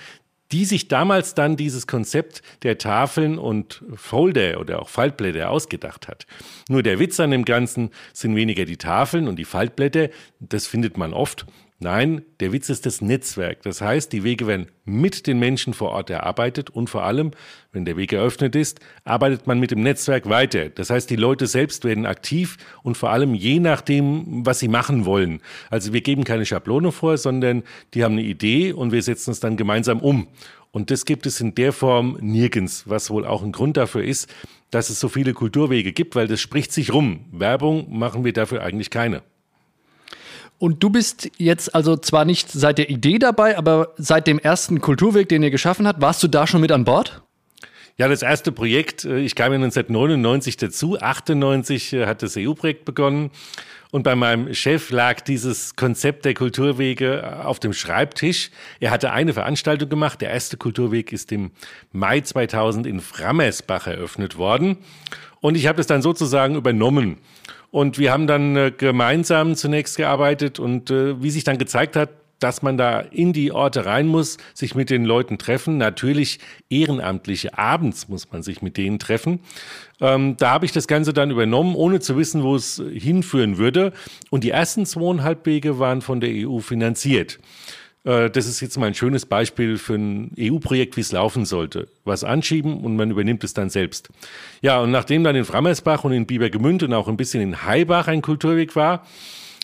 die 0.52 0.64
sich 0.64 0.88
damals 0.88 1.34
dann 1.34 1.56
dieses 1.56 1.86
Konzept 1.86 2.42
der 2.62 2.78
Tafeln 2.78 3.38
und 3.38 3.84
Folder 3.94 4.60
oder 4.60 4.80
auch 4.80 4.88
Faltblätter 4.88 5.50
ausgedacht 5.50 6.08
hat. 6.08 6.26
Nur 6.68 6.82
der 6.82 6.98
Witz 6.98 7.20
an 7.20 7.30
dem 7.30 7.44
Ganzen 7.44 7.90
sind 8.12 8.34
weniger 8.34 8.64
die 8.64 8.78
Tafeln 8.78 9.28
und 9.28 9.36
die 9.36 9.44
Faltblätter, 9.44 10.08
das 10.40 10.66
findet 10.66 10.96
man 10.96 11.12
oft, 11.12 11.44
Nein, 11.80 12.22
der 12.40 12.52
Witz 12.52 12.70
ist 12.70 12.86
das 12.86 13.00
Netzwerk. 13.00 13.62
Das 13.62 13.80
heißt, 13.80 14.12
die 14.12 14.24
Wege 14.24 14.48
werden 14.48 14.66
mit 14.84 15.28
den 15.28 15.38
Menschen 15.38 15.74
vor 15.74 15.90
Ort 15.90 16.10
erarbeitet 16.10 16.70
und 16.70 16.90
vor 16.90 17.04
allem, 17.04 17.30
wenn 17.70 17.84
der 17.84 17.96
Weg 17.96 18.12
eröffnet 18.12 18.56
ist, 18.56 18.80
arbeitet 19.04 19.46
man 19.46 19.60
mit 19.60 19.70
dem 19.70 19.84
Netzwerk 19.84 20.28
weiter. 20.28 20.70
Das 20.70 20.90
heißt, 20.90 21.08
die 21.08 21.14
Leute 21.14 21.46
selbst 21.46 21.84
werden 21.84 22.04
aktiv 22.04 22.56
und 22.82 22.96
vor 22.96 23.10
allem 23.10 23.32
je 23.32 23.60
nachdem, 23.60 24.44
was 24.44 24.58
sie 24.58 24.66
machen 24.66 25.04
wollen. 25.04 25.40
Also 25.70 25.92
wir 25.92 26.00
geben 26.00 26.24
keine 26.24 26.46
Schablone 26.46 26.90
vor, 26.90 27.16
sondern 27.16 27.62
die 27.94 28.02
haben 28.02 28.14
eine 28.14 28.22
Idee 28.22 28.72
und 28.72 28.90
wir 28.90 29.02
setzen 29.02 29.30
es 29.30 29.38
dann 29.38 29.56
gemeinsam 29.56 30.00
um. 30.00 30.26
Und 30.72 30.90
das 30.90 31.04
gibt 31.04 31.26
es 31.26 31.40
in 31.40 31.54
der 31.54 31.72
Form 31.72 32.18
nirgends, 32.20 32.88
was 32.88 33.08
wohl 33.08 33.24
auch 33.24 33.44
ein 33.44 33.52
Grund 33.52 33.76
dafür 33.76 34.02
ist, 34.02 34.28
dass 34.72 34.90
es 34.90 34.98
so 34.98 35.08
viele 35.08 35.32
Kulturwege 35.32 35.92
gibt, 35.92 36.16
weil 36.16 36.26
das 36.26 36.40
spricht 36.40 36.72
sich 36.72 36.92
rum. 36.92 37.26
Werbung 37.30 37.96
machen 37.96 38.24
wir 38.24 38.32
dafür 38.32 38.64
eigentlich 38.64 38.90
keine. 38.90 39.22
Und 40.58 40.82
du 40.82 40.90
bist 40.90 41.30
jetzt 41.38 41.74
also 41.74 41.96
zwar 41.96 42.24
nicht 42.24 42.50
seit 42.50 42.78
der 42.78 42.90
Idee 42.90 43.18
dabei, 43.18 43.56
aber 43.56 43.92
seit 43.96 44.26
dem 44.26 44.38
ersten 44.38 44.80
Kulturweg, 44.80 45.28
den 45.28 45.42
ihr 45.42 45.50
geschaffen 45.50 45.86
habt, 45.86 46.00
warst 46.00 46.22
du 46.22 46.28
da 46.28 46.46
schon 46.46 46.60
mit 46.60 46.72
an 46.72 46.84
Bord? 46.84 47.22
Ja, 47.96 48.06
das 48.08 48.22
erste 48.22 48.52
Projekt, 48.52 49.04
äh, 49.04 49.18
ich 49.18 49.34
kam 49.34 49.52
ja 49.52 49.56
1999 49.56 50.56
dazu, 50.56 50.98
98 50.98 51.92
äh, 51.92 52.06
hat 52.06 52.22
das 52.22 52.36
EU-Projekt 52.36 52.84
begonnen 52.84 53.30
und 53.90 54.02
bei 54.02 54.14
meinem 54.14 54.52
Chef 54.52 54.90
lag 54.90 55.20
dieses 55.22 55.74
Konzept 55.74 56.26
der 56.26 56.34
Kulturwege 56.34 57.22
äh, 57.22 57.44
auf 57.44 57.58
dem 57.58 57.72
Schreibtisch. 57.72 58.50
Er 58.80 58.90
hatte 58.90 59.12
eine 59.12 59.32
Veranstaltung 59.32 59.88
gemacht. 59.88 60.20
Der 60.20 60.30
erste 60.30 60.58
Kulturweg 60.58 61.12
ist 61.12 61.32
im 61.32 61.52
Mai 61.92 62.20
2000 62.20 62.86
in 62.86 63.00
Frammersbach 63.00 63.86
eröffnet 63.86 64.36
worden. 64.36 64.76
Und 65.40 65.56
ich 65.56 65.66
habe 65.66 65.78
das 65.78 65.86
dann 65.86 66.02
sozusagen 66.02 66.54
übernommen. 66.54 67.18
Und 67.70 67.98
wir 67.98 68.12
haben 68.12 68.26
dann 68.26 68.56
äh, 68.56 68.72
gemeinsam 68.76 69.54
zunächst 69.54 69.96
gearbeitet 69.96 70.58
und 70.58 70.90
äh, 70.90 71.22
wie 71.22 71.30
sich 71.30 71.44
dann 71.44 71.58
gezeigt 71.58 71.96
hat, 71.96 72.10
dass 72.38 72.62
man 72.62 72.78
da 72.78 73.00
in 73.00 73.32
die 73.32 73.52
Orte 73.52 73.84
rein 73.84 74.06
muss, 74.06 74.38
sich 74.54 74.74
mit 74.74 74.90
den 74.90 75.04
Leuten 75.04 75.38
treffen. 75.38 75.76
Natürlich 75.76 76.38
ehrenamtliche 76.70 77.58
abends 77.58 78.08
muss 78.08 78.30
man 78.30 78.42
sich 78.42 78.62
mit 78.62 78.76
denen 78.76 78.98
treffen. 78.98 79.40
Ähm, 80.00 80.36
da 80.36 80.50
habe 80.50 80.64
ich 80.64 80.72
das 80.72 80.86
Ganze 80.86 81.12
dann 81.12 81.30
übernommen, 81.30 81.74
ohne 81.74 82.00
zu 82.00 82.16
wissen, 82.16 82.42
wo 82.42 82.54
es 82.54 82.80
hinführen 82.92 83.58
würde. 83.58 83.92
Und 84.30 84.44
die 84.44 84.50
ersten 84.50 84.86
zweieinhalb 84.86 85.46
Wege 85.46 85.78
waren 85.78 86.00
von 86.00 86.20
der 86.20 86.30
EU 86.48 86.58
finanziert. 86.58 87.40
Äh, 88.08 88.30
das 88.30 88.46
ist 88.46 88.60
jetzt 88.60 88.78
mal 88.78 88.86
ein 88.86 88.94
schönes 88.94 89.26
Beispiel 89.26 89.76
für 89.76 89.94
ein 89.94 90.32
EU-Projekt, 90.38 90.96
wie 90.96 91.02
es 91.02 91.12
laufen 91.12 91.44
sollte. 91.44 91.88
Was 92.04 92.24
anschieben 92.24 92.80
und 92.80 92.96
man 92.96 93.10
übernimmt 93.10 93.44
es 93.44 93.52
dann 93.52 93.68
selbst. 93.68 94.08
Ja, 94.62 94.80
und 94.80 94.90
nachdem 94.90 95.22
dann 95.24 95.36
in 95.36 95.44
Frammersbach 95.44 96.04
und 96.04 96.12
in 96.12 96.26
Biebergemünd 96.26 96.82
und 96.82 96.94
auch 96.94 97.08
ein 97.08 97.18
bisschen 97.18 97.42
in 97.42 97.64
Heibach 97.64 98.08
ein 98.08 98.22
Kulturweg 98.22 98.74
war, 98.74 99.06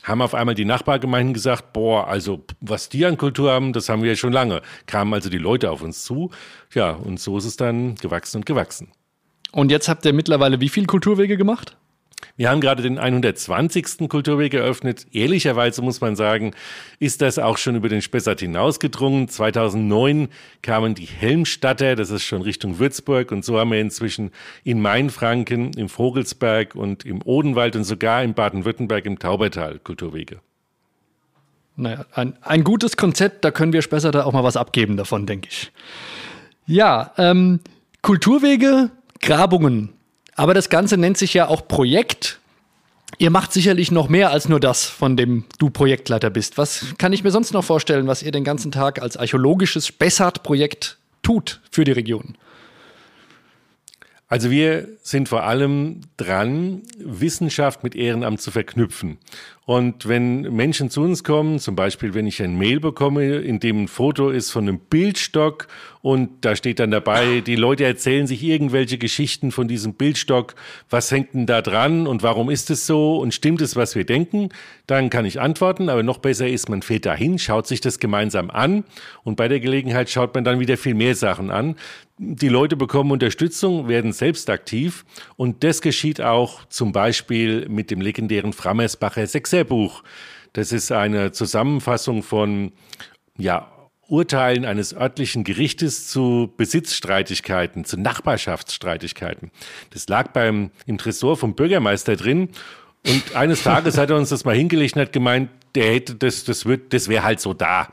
haben 0.02 0.20
auf 0.20 0.34
einmal 0.34 0.54
die 0.54 0.66
Nachbargemeinden 0.66 1.32
gesagt, 1.32 1.72
boah, 1.72 2.06
also 2.06 2.44
was 2.60 2.90
die 2.90 3.06
an 3.06 3.16
Kultur 3.16 3.50
haben, 3.50 3.72
das 3.72 3.88
haben 3.88 4.02
wir 4.02 4.10
ja 4.10 4.16
schon 4.16 4.34
lange. 4.34 4.60
Kamen 4.86 5.14
also 5.14 5.30
die 5.30 5.38
Leute 5.38 5.70
auf 5.70 5.80
uns 5.80 6.04
zu. 6.04 6.30
Ja, 6.74 6.90
und 6.90 7.18
so 7.18 7.38
ist 7.38 7.46
es 7.46 7.56
dann 7.56 7.94
gewachsen 7.94 8.38
und 8.38 8.46
gewachsen. 8.46 8.88
Und 9.52 9.70
jetzt 9.70 9.88
habt 9.88 10.04
ihr 10.04 10.12
mittlerweile 10.12 10.60
wie 10.60 10.68
viele 10.68 10.86
Kulturwege 10.86 11.38
gemacht? 11.38 11.78
Wir 12.36 12.50
haben 12.50 12.60
gerade 12.60 12.82
den 12.82 12.98
120. 12.98 14.08
Kulturweg 14.08 14.54
eröffnet. 14.54 15.06
Ehrlicherweise 15.12 15.82
muss 15.82 16.00
man 16.00 16.16
sagen, 16.16 16.54
ist 16.98 17.22
das 17.22 17.38
auch 17.38 17.58
schon 17.58 17.76
über 17.76 17.88
den 17.88 18.02
Spessart 18.02 18.40
hinausgedrungen. 18.40 19.28
2009 19.28 20.28
kamen 20.62 20.94
die 20.94 21.06
Helmstadter, 21.06 21.96
das 21.96 22.10
ist 22.10 22.24
schon 22.24 22.42
Richtung 22.42 22.78
Würzburg. 22.78 23.32
Und 23.32 23.44
so 23.44 23.58
haben 23.58 23.70
wir 23.70 23.80
inzwischen 23.80 24.30
in 24.64 24.80
Mainfranken, 24.80 25.72
im 25.74 25.88
Vogelsberg 25.88 26.74
und 26.74 27.04
im 27.04 27.22
Odenwald 27.22 27.76
und 27.76 27.84
sogar 27.84 28.22
in 28.22 28.34
Baden-Württemberg 28.34 29.06
im 29.06 29.18
Taubertal 29.18 29.78
Kulturwege. 29.78 30.40
Naja, 31.76 32.04
ein, 32.12 32.34
ein 32.40 32.62
gutes 32.62 32.96
Konzept, 32.96 33.44
da 33.44 33.50
können 33.50 33.72
wir 33.72 33.82
Spessarter 33.82 34.26
auch 34.26 34.32
mal 34.32 34.44
was 34.44 34.56
abgeben 34.56 34.96
davon, 34.96 35.26
denke 35.26 35.48
ich. 35.50 35.72
Ja, 36.66 37.12
ähm, 37.18 37.60
Kulturwege, 38.02 38.90
Grabungen, 39.20 39.92
aber 40.36 40.54
das 40.54 40.68
Ganze 40.68 40.96
nennt 40.96 41.18
sich 41.18 41.34
ja 41.34 41.48
auch 41.48 41.66
Projekt. 41.66 42.40
Ihr 43.18 43.30
macht 43.30 43.52
sicherlich 43.52 43.90
noch 43.90 44.08
mehr 44.08 44.30
als 44.30 44.48
nur 44.48 44.60
das, 44.60 44.84
von 44.86 45.16
dem 45.16 45.44
du 45.58 45.70
Projektleiter 45.70 46.30
bist. 46.30 46.58
Was 46.58 46.94
kann 46.98 47.12
ich 47.12 47.22
mir 47.22 47.30
sonst 47.30 47.52
noch 47.52 47.64
vorstellen, 47.64 48.06
was 48.06 48.22
ihr 48.22 48.32
den 48.32 48.44
ganzen 48.44 48.72
Tag 48.72 49.00
als 49.00 49.16
archäologisches 49.16 49.86
Spessart-Projekt 49.86 50.98
tut 51.22 51.60
für 51.70 51.84
die 51.84 51.92
Region? 51.92 52.36
Also 54.26 54.50
wir 54.50 54.88
sind 55.02 55.28
vor 55.28 55.44
allem 55.44 56.00
dran, 56.16 56.82
Wissenschaft 56.98 57.84
mit 57.84 57.94
Ehrenamt 57.94 58.40
zu 58.40 58.50
verknüpfen. 58.50 59.18
Und 59.66 60.06
wenn 60.06 60.42
Menschen 60.54 60.90
zu 60.90 61.00
uns 61.00 61.24
kommen, 61.24 61.58
zum 61.58 61.74
Beispiel 61.74 62.12
wenn 62.12 62.26
ich 62.26 62.42
ein 62.42 62.58
Mail 62.58 62.80
bekomme, 62.80 63.36
in 63.36 63.60
dem 63.60 63.84
ein 63.84 63.88
Foto 63.88 64.28
ist 64.28 64.50
von 64.50 64.68
einem 64.68 64.78
Bildstock 64.78 65.68
und 66.04 66.44
da 66.44 66.54
steht 66.54 66.80
dann 66.80 66.90
dabei, 66.90 67.40
die 67.40 67.56
Leute 67.56 67.84
erzählen 67.84 68.26
sich 68.26 68.42
irgendwelche 68.42 68.98
Geschichten 68.98 69.52
von 69.52 69.66
diesem 69.66 69.94
Bildstock, 69.94 70.54
was 70.90 71.10
hängt 71.10 71.32
denn 71.32 71.46
da 71.46 71.62
dran 71.62 72.06
und 72.06 72.22
warum 72.22 72.50
ist 72.50 72.68
es 72.68 72.86
so 72.86 73.16
und 73.16 73.32
stimmt 73.32 73.62
es, 73.62 73.74
was 73.74 73.94
wir 73.94 74.04
denken, 74.04 74.50
dann 74.86 75.08
kann 75.08 75.24
ich 75.24 75.40
antworten, 75.40 75.88
aber 75.88 76.02
noch 76.02 76.18
besser 76.18 76.46
ist, 76.46 76.68
man 76.68 76.82
fährt 76.82 77.06
dahin, 77.06 77.38
schaut 77.38 77.66
sich 77.66 77.80
das 77.80 77.98
gemeinsam 77.98 78.50
an 78.50 78.84
und 79.22 79.36
bei 79.36 79.48
der 79.48 79.60
Gelegenheit 79.60 80.10
schaut 80.10 80.34
man 80.34 80.44
dann 80.44 80.60
wieder 80.60 80.76
viel 80.76 80.92
mehr 80.92 81.14
Sachen 81.14 81.50
an. 81.50 81.76
Die 82.18 82.48
Leute 82.48 82.76
bekommen 82.76 83.10
Unterstützung, 83.10 83.88
werden 83.88 84.12
selbst 84.12 84.48
aktiv 84.50 85.06
und 85.36 85.64
das 85.64 85.80
geschieht 85.80 86.20
auch 86.20 86.66
zum 86.66 86.92
Beispiel 86.92 87.66
mit 87.68 87.90
dem 87.90 88.02
legendären 88.02 88.52
Frammersbacher 88.52 89.26
Sechserbuch. 89.54 90.02
Das 90.52 90.72
ist 90.72 90.90
eine 90.90 91.32
Zusammenfassung 91.32 92.22
von 92.22 92.72
ja, 93.38 93.70
Urteilen 94.08 94.64
eines 94.64 94.94
örtlichen 94.94 95.44
Gerichtes 95.44 96.08
zu 96.08 96.52
Besitzstreitigkeiten, 96.56 97.84
zu 97.84 97.96
Nachbarschaftsstreitigkeiten. 97.96 99.50
Das 99.90 100.08
lag 100.08 100.32
beim, 100.32 100.70
im 100.86 100.98
Tresor 100.98 101.36
vom 101.36 101.54
Bürgermeister 101.54 102.16
drin. 102.16 102.50
Und 103.06 103.36
eines 103.36 103.62
Tages 103.62 103.96
hat 103.96 104.10
er 104.10 104.16
uns 104.16 104.28
das 104.28 104.44
mal 104.44 104.56
hingelegt 104.56 104.96
und 104.96 105.02
hat 105.02 105.12
gemeint, 105.12 105.50
der 105.74 105.92
hätte 105.94 106.14
das, 106.16 106.44
das 106.44 106.66
das 106.88 107.08
wäre 107.08 107.24
halt 107.24 107.40
so 107.40 107.54
da. 107.54 107.88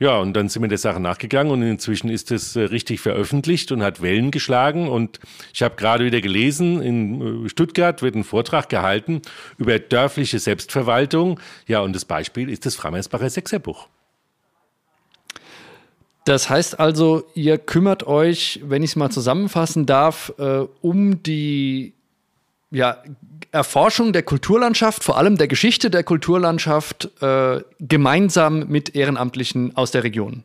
Ja, 0.00 0.18
und 0.18 0.32
dann 0.32 0.48
sind 0.48 0.62
wir 0.62 0.68
der 0.68 0.78
Sache 0.78 0.98
nachgegangen 0.98 1.52
und 1.52 1.62
inzwischen 1.62 2.08
ist 2.08 2.32
es 2.32 2.56
äh, 2.56 2.62
richtig 2.62 3.00
veröffentlicht 3.00 3.70
und 3.70 3.82
hat 3.82 4.00
Wellen 4.00 4.30
geschlagen. 4.30 4.88
Und 4.88 5.20
ich 5.52 5.62
habe 5.62 5.76
gerade 5.76 6.06
wieder 6.06 6.22
gelesen, 6.22 6.80
in 6.80 7.44
äh, 7.44 7.48
Stuttgart 7.50 8.00
wird 8.00 8.14
ein 8.14 8.24
Vortrag 8.24 8.70
gehalten 8.70 9.20
über 9.58 9.78
dörfliche 9.78 10.38
Selbstverwaltung. 10.38 11.38
Ja, 11.66 11.80
und 11.80 11.94
das 11.94 12.06
Beispiel 12.06 12.48
ist 12.48 12.64
das 12.64 12.76
Frammersbacher 12.76 13.28
Sechserbuch. 13.28 13.88
Das 16.24 16.48
heißt 16.48 16.80
also, 16.80 17.24
ihr 17.34 17.58
kümmert 17.58 18.06
euch, 18.06 18.60
wenn 18.64 18.82
ich 18.82 18.92
es 18.92 18.96
mal 18.96 19.10
zusammenfassen 19.10 19.84
darf, 19.84 20.32
äh, 20.38 20.66
um 20.80 21.22
die 21.22 21.92
ja, 22.70 23.02
Erforschung 23.52 24.12
der 24.12 24.22
Kulturlandschaft, 24.22 25.02
vor 25.02 25.18
allem 25.18 25.36
der 25.36 25.48
Geschichte 25.48 25.90
der 25.90 26.04
Kulturlandschaft, 26.04 27.10
äh, 27.20 27.60
gemeinsam 27.80 28.68
mit 28.68 28.94
Ehrenamtlichen 28.94 29.76
aus 29.76 29.90
der 29.90 30.04
Region. 30.04 30.44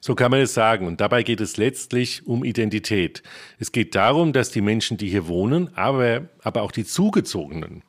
So 0.00 0.14
kann 0.14 0.30
man 0.32 0.40
es 0.40 0.54
sagen. 0.54 0.86
Und 0.86 1.00
dabei 1.00 1.22
geht 1.22 1.40
es 1.40 1.56
letztlich 1.56 2.26
um 2.26 2.42
Identität. 2.42 3.22
Es 3.58 3.70
geht 3.70 3.94
darum, 3.94 4.32
dass 4.32 4.50
die 4.50 4.60
Menschen, 4.60 4.96
die 4.96 5.08
hier 5.08 5.28
wohnen, 5.28 5.70
aber, 5.76 6.28
aber 6.42 6.62
auch 6.62 6.72
die 6.72 6.84
Zugezogenen, 6.84 7.82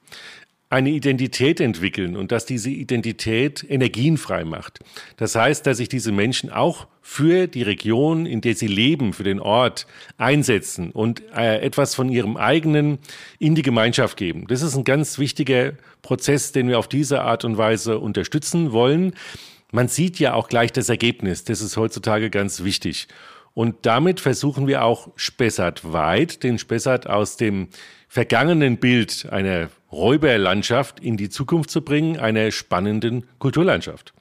eine 0.72 0.90
Identität 0.90 1.60
entwickeln 1.60 2.16
und 2.16 2.32
dass 2.32 2.46
diese 2.46 2.70
Identität 2.70 3.66
energienfrei 3.68 4.46
macht. 4.46 4.80
Das 5.18 5.36
heißt, 5.36 5.68
dass 5.68 5.78
sich 5.78 5.90
diese 5.90 6.14
Menschen 6.14 6.50
auch 6.50 6.88
für 7.02 7.48
die 7.48 7.64
Region, 7.64 8.26
in 8.26 8.40
der 8.40 8.56
sie 8.56 8.68
leben, 8.68 9.12
für 9.12 9.24
den 9.24 9.42
Ort 9.42 9.86
einsetzen 10.18 10.92
und 10.92 11.24
äh, 11.36 11.60
etwas 11.60 11.94
von 11.94 12.08
ihrem 12.08 12.38
eigenen 12.38 13.00
in 13.38 13.54
die 13.54 13.64
Gemeinschaft 13.64 14.16
geben. 14.16 14.48
Das 14.48 14.62
ist 14.62 14.78
ein 14.78 14.86
ganz 14.86 15.20
wichtiger 15.20 15.74
Prozess, 16.04 16.54
den 16.54 16.70
wir 16.70 16.80
auf 16.80 16.88
diese 16.88 17.22
Art 17.22 17.44
und 17.44 17.58
Weise 17.58 18.00
unterstützen 18.00 18.72
wollen. 18.72 19.14
Man 19.72 19.90
sieht 19.90 20.20
ja 20.20 20.36
auch 20.36 20.48
gleich 20.48 20.72
das 20.72 20.88
Ergebnis. 20.88 21.44
Das 21.44 21.60
ist 21.60 21.76
heutzutage 21.76 22.30
ganz 22.30 22.64
wichtig. 22.64 23.10
Und 23.54 23.86
damit 23.86 24.22
versuchen 24.22 24.68
wir 24.68 24.86
auch 24.86 25.10
Spessart 25.18 25.92
weit, 25.92 26.44
den 26.44 26.58
Spessart 26.60 27.10
aus 27.10 27.36
dem 27.36 27.68
vergangenen 28.08 28.78
Bild 28.78 29.28
einer 29.30 29.70
Räuberlandschaft 29.92 31.00
in 31.00 31.18
die 31.18 31.30
Zukunft 31.30 31.70
zu 31.70 31.82
bringen, 31.82 32.20
einer 32.20 32.52
spannenden 32.52 33.26
Kulturlandschaft. 33.40 34.14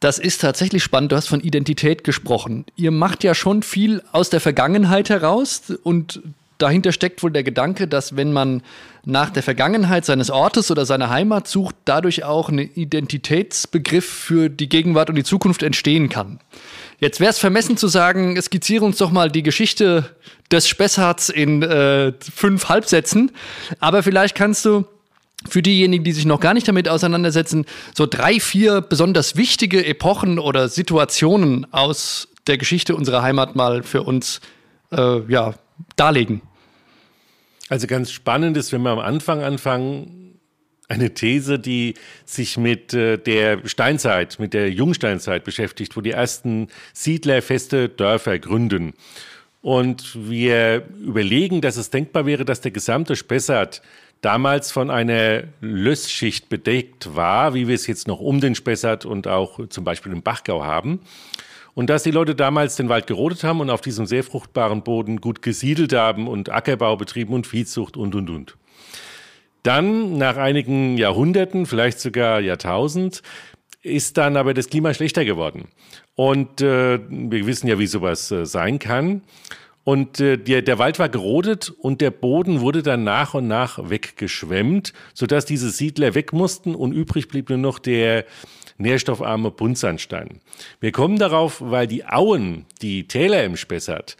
Das 0.00 0.18
ist 0.18 0.40
tatsächlich 0.40 0.84
spannend. 0.84 1.10
Du 1.12 1.16
hast 1.16 1.28
von 1.28 1.40
Identität 1.40 2.04
gesprochen. 2.04 2.64
Ihr 2.76 2.92
macht 2.92 3.24
ja 3.24 3.34
schon 3.34 3.62
viel 3.62 4.02
aus 4.12 4.30
der 4.30 4.40
Vergangenheit 4.40 5.10
heraus 5.10 5.72
und 5.82 6.22
dahinter 6.58 6.92
steckt 6.92 7.22
wohl 7.22 7.32
der 7.32 7.42
Gedanke, 7.42 7.88
dass 7.88 8.16
wenn 8.16 8.32
man 8.32 8.62
nach 9.04 9.30
der 9.30 9.42
Vergangenheit 9.42 10.04
seines 10.04 10.30
Ortes 10.30 10.70
oder 10.70 10.86
seiner 10.86 11.10
Heimat 11.10 11.48
sucht, 11.48 11.74
dadurch 11.84 12.24
auch 12.24 12.48
ein 12.48 12.58
Identitätsbegriff 12.58 14.04
für 14.04 14.48
die 14.48 14.68
Gegenwart 14.68 15.08
und 15.08 15.16
die 15.16 15.24
Zukunft 15.24 15.62
entstehen 15.62 16.08
kann. 16.08 16.40
Jetzt 17.00 17.20
wäre 17.20 17.30
es 17.30 17.38
vermessen 17.38 17.76
zu 17.76 17.86
sagen, 17.86 18.40
skizziere 18.42 18.84
uns 18.84 18.98
doch 18.98 19.12
mal 19.12 19.30
die 19.30 19.44
Geschichte 19.44 20.16
des 20.50 20.66
Spessarts 20.68 21.28
in 21.28 21.62
äh, 21.62 22.12
fünf 22.20 22.68
Halbsätzen. 22.68 23.30
Aber 23.78 24.02
vielleicht 24.02 24.34
kannst 24.34 24.64
du 24.64 24.84
für 25.48 25.62
diejenigen, 25.62 26.02
die 26.02 26.12
sich 26.12 26.24
noch 26.24 26.40
gar 26.40 26.54
nicht 26.54 26.66
damit 26.66 26.88
auseinandersetzen, 26.88 27.66
so 27.94 28.06
drei, 28.06 28.40
vier 28.40 28.80
besonders 28.80 29.36
wichtige 29.36 29.86
Epochen 29.86 30.40
oder 30.40 30.68
Situationen 30.68 31.72
aus 31.72 32.28
der 32.48 32.58
Geschichte 32.58 32.96
unserer 32.96 33.22
Heimat 33.22 33.54
mal 33.54 33.84
für 33.84 34.02
uns 34.02 34.40
äh, 34.90 35.20
ja, 35.30 35.54
darlegen. 35.94 36.40
Also 37.68 37.86
ganz 37.86 38.10
spannend 38.10 38.56
ist, 38.56 38.72
wenn 38.72 38.82
wir 38.82 38.90
am 38.90 38.98
Anfang 38.98 39.42
anfangen, 39.44 40.27
eine 40.88 41.12
These, 41.12 41.58
die 41.58 41.94
sich 42.24 42.56
mit 42.56 42.94
äh, 42.94 43.18
der 43.18 43.66
Steinzeit, 43.66 44.38
mit 44.38 44.54
der 44.54 44.70
Jungsteinzeit 44.70 45.44
beschäftigt, 45.44 45.96
wo 45.96 46.00
die 46.00 46.12
ersten 46.12 46.68
Siedler 46.94 47.42
feste 47.42 47.88
Dörfer 47.88 48.38
gründen. 48.38 48.94
Und 49.60 50.16
wir 50.28 50.84
überlegen, 51.00 51.60
dass 51.60 51.76
es 51.76 51.90
denkbar 51.90 52.24
wäre, 52.26 52.44
dass 52.44 52.62
der 52.62 52.70
gesamte 52.70 53.16
Spessart 53.16 53.82
damals 54.22 54.72
von 54.72 54.90
einer 54.90 55.44
Lössschicht 55.60 56.48
bedeckt 56.48 57.14
war, 57.14 57.54
wie 57.54 57.68
wir 57.68 57.74
es 57.74 57.86
jetzt 57.86 58.08
noch 58.08 58.20
um 58.20 58.40
den 58.40 58.54
Spessart 58.54 59.04
und 59.04 59.26
auch 59.26 59.68
zum 59.68 59.84
Beispiel 59.84 60.12
im 60.12 60.22
Bachgau 60.22 60.64
haben. 60.64 61.00
Und 61.74 61.90
dass 61.90 62.02
die 62.02 62.10
Leute 62.10 62.34
damals 62.34 62.74
den 62.74 62.88
Wald 62.88 63.06
gerodet 63.06 63.44
haben 63.44 63.60
und 63.60 63.70
auf 63.70 63.80
diesem 63.80 64.06
sehr 64.06 64.24
fruchtbaren 64.24 64.82
Boden 64.82 65.20
gut 65.20 65.42
gesiedelt 65.42 65.92
haben 65.92 66.26
und 66.26 66.50
Ackerbau 66.50 66.96
betrieben 66.96 67.34
und 67.34 67.46
Viehzucht 67.46 67.96
und, 67.96 68.14
und, 68.16 68.30
und. 68.30 68.56
Dann, 69.68 70.16
nach 70.16 70.38
einigen 70.38 70.96
Jahrhunderten, 70.96 71.66
vielleicht 71.66 72.00
sogar 72.00 72.40
Jahrtausend, 72.40 73.22
ist 73.82 74.16
dann 74.16 74.38
aber 74.38 74.54
das 74.54 74.70
Klima 74.70 74.94
schlechter 74.94 75.26
geworden. 75.26 75.68
Und 76.14 76.62
äh, 76.62 76.98
wir 77.06 77.46
wissen 77.46 77.68
ja, 77.68 77.78
wie 77.78 77.86
sowas 77.86 78.30
äh, 78.30 78.46
sein 78.46 78.78
kann. 78.78 79.20
Und 79.84 80.20
äh, 80.20 80.38
der, 80.38 80.62
der 80.62 80.78
Wald 80.78 80.98
war 80.98 81.10
gerodet 81.10 81.68
und 81.68 82.00
der 82.00 82.10
Boden 82.10 82.62
wurde 82.62 82.82
dann 82.82 83.04
nach 83.04 83.34
und 83.34 83.46
nach 83.46 83.90
weggeschwemmt, 83.90 84.94
sodass 85.12 85.44
diese 85.44 85.68
Siedler 85.68 86.14
weg 86.14 86.32
mussten 86.32 86.74
und 86.74 86.92
übrig 86.92 87.28
blieb 87.28 87.50
nur 87.50 87.58
noch 87.58 87.78
der, 87.78 88.24
nährstoffarme 88.78 89.50
Buntsandstein. 89.50 90.40
Wir 90.80 90.92
kommen 90.92 91.18
darauf, 91.18 91.60
weil 91.60 91.86
die 91.86 92.06
Auen, 92.06 92.64
die 92.80 93.06
Täler 93.06 93.44
im 93.44 93.56
Spessart, 93.56 94.16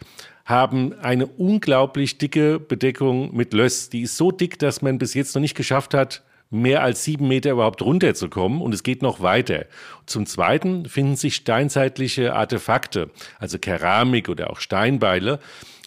haben 0.49 0.93
eine 0.99 1.27
unglaublich 1.27 2.17
dicke 2.17 2.59
Bedeckung 2.59 3.35
mit 3.35 3.53
Löss. 3.53 3.89
Die 3.89 4.01
ist 4.01 4.17
so 4.17 4.31
dick, 4.31 4.57
dass 4.57 4.81
man 4.81 4.97
bis 4.97 5.13
jetzt 5.13 5.35
noch 5.35 5.41
nicht 5.41 5.55
geschafft 5.55 5.93
hat, 5.93 6.23
mehr 6.49 6.81
als 6.81 7.03
sieben 7.03 7.27
Meter 7.27 7.51
überhaupt 7.51 7.83
runterzukommen 7.83 8.59
und 8.59 8.73
es 8.73 8.81
geht 8.81 9.03
noch 9.03 9.21
weiter. 9.21 9.67
Zum 10.07 10.25
Zweiten 10.25 10.87
finden 10.87 11.15
sich 11.15 11.35
steinzeitliche 11.35 12.33
Artefakte, 12.33 13.11
also 13.37 13.59
Keramik 13.59 14.27
oder 14.27 14.49
auch 14.49 14.59
Steinbeile 14.59 15.39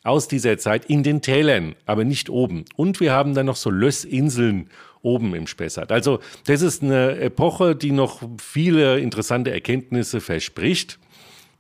aus 0.05 0.29
dieser 0.29 0.57
Zeit 0.59 0.85
in 0.85 1.03
den 1.03 1.23
Tälern, 1.23 1.75
aber 1.85 2.05
nicht 2.05 2.31
oben. 2.31 2.65
Und 2.77 3.01
wir 3.01 3.11
haben 3.13 3.35
dann 3.35 3.47
noch 3.47 3.57
so 3.57 3.69
Lössinseln 3.69 4.71
oben 5.01 5.35
im 5.35 5.49
Spessart. 5.49 5.91
Also 5.91 6.21
das 6.47 6.63
ist 6.63 6.85
eine 6.85 7.19
Epoche, 7.19 7.75
die 7.75 7.91
noch 7.91 8.23
viele 8.39 9.01
interessante 9.01 9.51
Erkenntnisse 9.51 10.21
verspricht, 10.21 11.01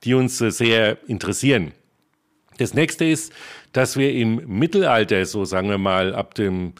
die 0.04 0.14
uns 0.14 0.38
sehr 0.38 0.98
interessieren. 1.08 1.72
Das 2.62 2.74
nächste 2.74 3.04
ist, 3.04 3.32
dass 3.72 3.96
wir 3.96 4.12
im 4.12 4.42
Mittelalter, 4.46 5.26
so 5.26 5.44
sagen 5.44 5.68
wir 5.68 5.78
mal 5.78 6.14
ab 6.14 6.34
dem 6.34 6.72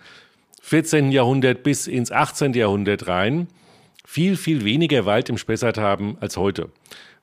14. 0.62 1.10
Jahrhundert 1.12 1.62
bis 1.62 1.86
ins 1.86 2.12
18. 2.12 2.54
Jahrhundert 2.54 3.08
rein, 3.08 3.48
viel, 4.04 4.36
viel 4.36 4.64
weniger 4.64 5.06
Wald 5.06 5.28
im 5.28 5.38
Spessart 5.38 5.78
haben 5.78 6.16
als 6.20 6.36
heute. 6.36 6.70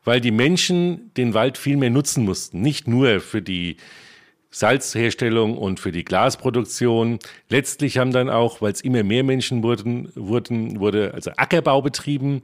Weil 0.04 0.22
die 0.22 0.32
Menschen 0.32 1.12
den 1.16 1.34
Wald 1.34 1.58
viel 1.58 1.78
mehr 1.78 1.90
nutzen 1.90 2.26
mussten. 2.26 2.62
Nicht 2.62 2.88
nur 2.88 3.20
für 3.20 3.42
die 3.42 3.78
Salzherstellung 4.52 5.58
und 5.58 5.80
für 5.80 5.92
die 5.92 6.04
Glasproduktion. 6.04 7.20
Letztlich 7.50 7.98
haben 7.98 8.12
dann 8.12 8.30
auch, 8.30 8.62
weil 8.62 8.72
es 8.72 8.82
immer 8.82 9.04
mehr 9.04 9.24
Menschen 9.24 9.62
wurden, 9.62 10.12
wurden, 10.16 10.80
wurde 10.80 11.14
also 11.14 11.32
Ackerbau 11.38 11.82
betrieben. 11.82 12.42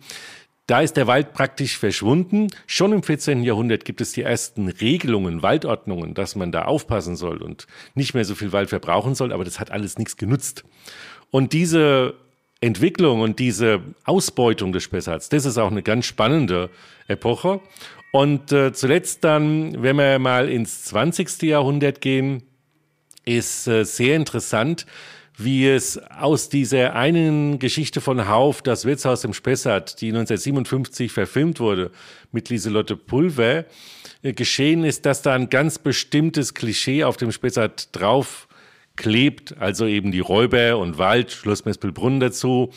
Da 0.68 0.82
ist 0.82 0.98
der 0.98 1.06
Wald 1.06 1.34
praktisch 1.34 1.78
verschwunden. 1.78 2.48
Schon 2.66 2.92
im 2.92 3.04
14. 3.04 3.44
Jahrhundert 3.44 3.86
gibt 3.86 4.02
es 4.02 4.14
die 4.14 4.24
ersten 4.24 4.68
Regelungen, 4.68 5.44
Waldordnungen, 5.44 6.16
dass 6.16 6.36
man 6.36 6.52
da 6.52 6.64
aufpassen 6.64 7.16
soll 7.16 7.44
und 7.44 7.68
nicht 7.94 8.16
mehr 8.16 8.26
so 8.26 8.34
viel 8.34 8.52
Wald 8.52 8.70
verbrauchen 8.70 9.14
soll, 9.14 9.32
aber 9.32 9.44
das 9.44 9.60
hat 9.60 9.70
alles 9.70 10.00
nichts 10.00 10.18
genutzt. 10.18 10.64
Und 11.30 11.54
diese 11.54 12.16
Entwicklung 12.62 13.22
und 13.22 13.38
diese 13.38 13.82
Ausbeutung 14.06 14.72
des 14.72 14.82
Spessarts, 14.84 15.30
das 15.30 15.46
ist 15.46 15.60
auch 15.60 15.70
eine 15.70 15.84
ganz 15.84 16.06
spannende 16.06 16.72
Epoche. 17.08 17.60
Und 18.12 18.52
äh, 18.52 18.74
zuletzt 18.74 19.24
dann, 19.24 19.84
wenn 19.84 19.98
wir 19.98 20.18
mal 20.18 20.50
ins 20.50 20.86
20. 20.86 21.44
Jahrhundert 21.44 22.02
gehen, 22.02 22.42
ist 23.24 23.68
äh, 23.68 23.84
sehr 23.84 24.16
interessant, 24.16 24.88
wie 25.38 25.68
es 25.68 25.98
aus 25.98 26.50
dieser 26.50 26.96
einen 26.96 27.60
Geschichte 27.60 28.02
von 28.02 28.28
Hauf, 28.28 28.62
das 28.62 28.86
Wirtshaus 28.86 29.24
im 29.24 29.34
Spessart, 29.34 30.00
die 30.02 30.08
1957 30.08 31.12
verfilmt 31.12 31.60
wurde, 31.60 31.92
mit 32.32 32.50
Lieselotte 32.50 32.96
Pulver, 32.96 33.66
äh, 34.24 34.34
geschehen 34.34 34.84
ist, 34.84 35.06
dass 35.06 35.22
da 35.22 35.34
ein 35.34 35.50
ganz 35.50 35.78
bestimmtes 35.80 36.54
Klischee 36.54 37.04
auf 37.04 37.18
dem 37.18 37.32
Spessart 37.32 37.90
drauf 37.92 38.48
klebt, 38.96 39.58
also 39.60 39.86
eben 39.86 40.12
die 40.12 40.22
Räuber 40.22 40.78
und 40.78 40.98
Wald, 40.98 41.32
Schloss 41.32 41.66
Mespelbrunn 41.66 42.20
dazu, 42.20 42.72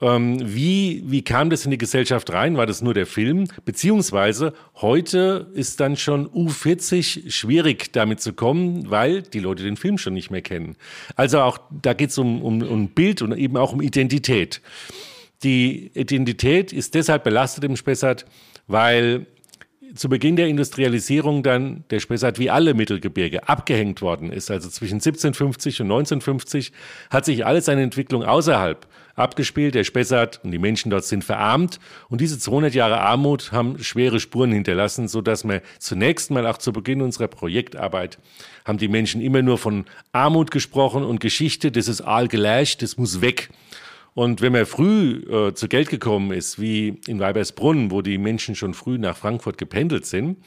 ähm, 0.00 0.38
wie, 0.40 1.02
wie 1.06 1.22
kam 1.22 1.50
das 1.50 1.64
in 1.64 1.72
die 1.72 1.78
Gesellschaft 1.78 2.32
rein? 2.32 2.56
War 2.56 2.66
das 2.66 2.82
nur 2.82 2.94
der 2.94 3.06
Film? 3.06 3.48
Beziehungsweise 3.64 4.52
heute 4.76 5.50
ist 5.54 5.80
dann 5.80 5.96
schon 5.96 6.28
U40 6.28 7.30
schwierig 7.30 7.92
damit 7.92 8.20
zu 8.20 8.32
kommen, 8.32 8.90
weil 8.90 9.22
die 9.22 9.40
Leute 9.40 9.64
den 9.64 9.76
Film 9.76 9.98
schon 9.98 10.14
nicht 10.14 10.30
mehr 10.30 10.42
kennen. 10.42 10.76
Also 11.16 11.40
auch 11.40 11.58
da 11.70 11.94
geht 11.94 12.10
es 12.10 12.18
um, 12.18 12.42
um, 12.42 12.62
um 12.62 12.88
Bild 12.90 13.22
und 13.22 13.36
eben 13.36 13.56
auch 13.56 13.72
um 13.72 13.80
Identität. 13.80 14.60
Die 15.42 15.90
Identität 15.94 16.72
ist 16.72 16.94
deshalb 16.94 17.24
belastet 17.24 17.64
im 17.64 17.76
Spessart, 17.76 18.24
weil 18.68 19.26
zu 19.94 20.08
Beginn 20.08 20.36
der 20.36 20.48
Industrialisierung 20.48 21.42
dann 21.42 21.84
der 21.90 22.00
Spessart 22.00 22.38
wie 22.38 22.50
alle 22.50 22.74
Mittelgebirge 22.74 23.48
abgehängt 23.48 24.02
worden 24.02 24.30
ist. 24.32 24.50
Also 24.50 24.68
zwischen 24.68 24.96
1750 24.96 25.80
und 25.80 25.86
1950 25.86 26.72
hat 27.10 27.24
sich 27.24 27.46
alles 27.46 27.66
seine 27.66 27.82
Entwicklung 27.82 28.24
außerhalb 28.24 28.86
abgespielt. 29.14 29.74
Der 29.74 29.84
Spessart 29.84 30.40
und 30.44 30.52
die 30.52 30.58
Menschen 30.58 30.90
dort 30.90 31.04
sind 31.04 31.24
verarmt. 31.24 31.80
Und 32.08 32.20
diese 32.20 32.38
200 32.38 32.74
Jahre 32.74 33.00
Armut 33.00 33.52
haben 33.52 33.82
schwere 33.82 34.20
Spuren 34.20 34.52
hinterlassen, 34.52 35.08
so 35.08 35.20
dass 35.22 35.44
wir 35.44 35.62
zunächst 35.78 36.30
mal 36.30 36.46
auch 36.46 36.58
zu 36.58 36.72
Beginn 36.72 37.02
unserer 37.02 37.28
Projektarbeit 37.28 38.18
haben 38.68 38.78
die 38.78 38.88
Menschen 38.88 39.22
immer 39.22 39.40
nur 39.40 39.56
von 39.56 39.86
Armut 40.12 40.50
gesprochen 40.50 41.02
und 41.02 41.20
Geschichte, 41.20 41.72
das 41.72 41.88
ist 41.88 42.02
allgleich, 42.02 42.76
das 42.76 42.98
muss 42.98 43.22
weg. 43.22 43.48
Und 44.18 44.40
wenn 44.40 44.50
man 44.50 44.66
früh 44.66 45.22
äh, 45.30 45.54
zu 45.54 45.68
Geld 45.68 45.90
gekommen 45.90 46.32
ist, 46.32 46.60
wie 46.60 47.00
in 47.06 47.20
Weibersbrunn, 47.20 47.92
wo 47.92 48.02
die 48.02 48.18
Menschen 48.18 48.56
schon 48.56 48.74
früh 48.74 48.98
nach 48.98 49.16
Frankfurt 49.16 49.58
gependelt 49.58 50.06
sind, 50.06 50.38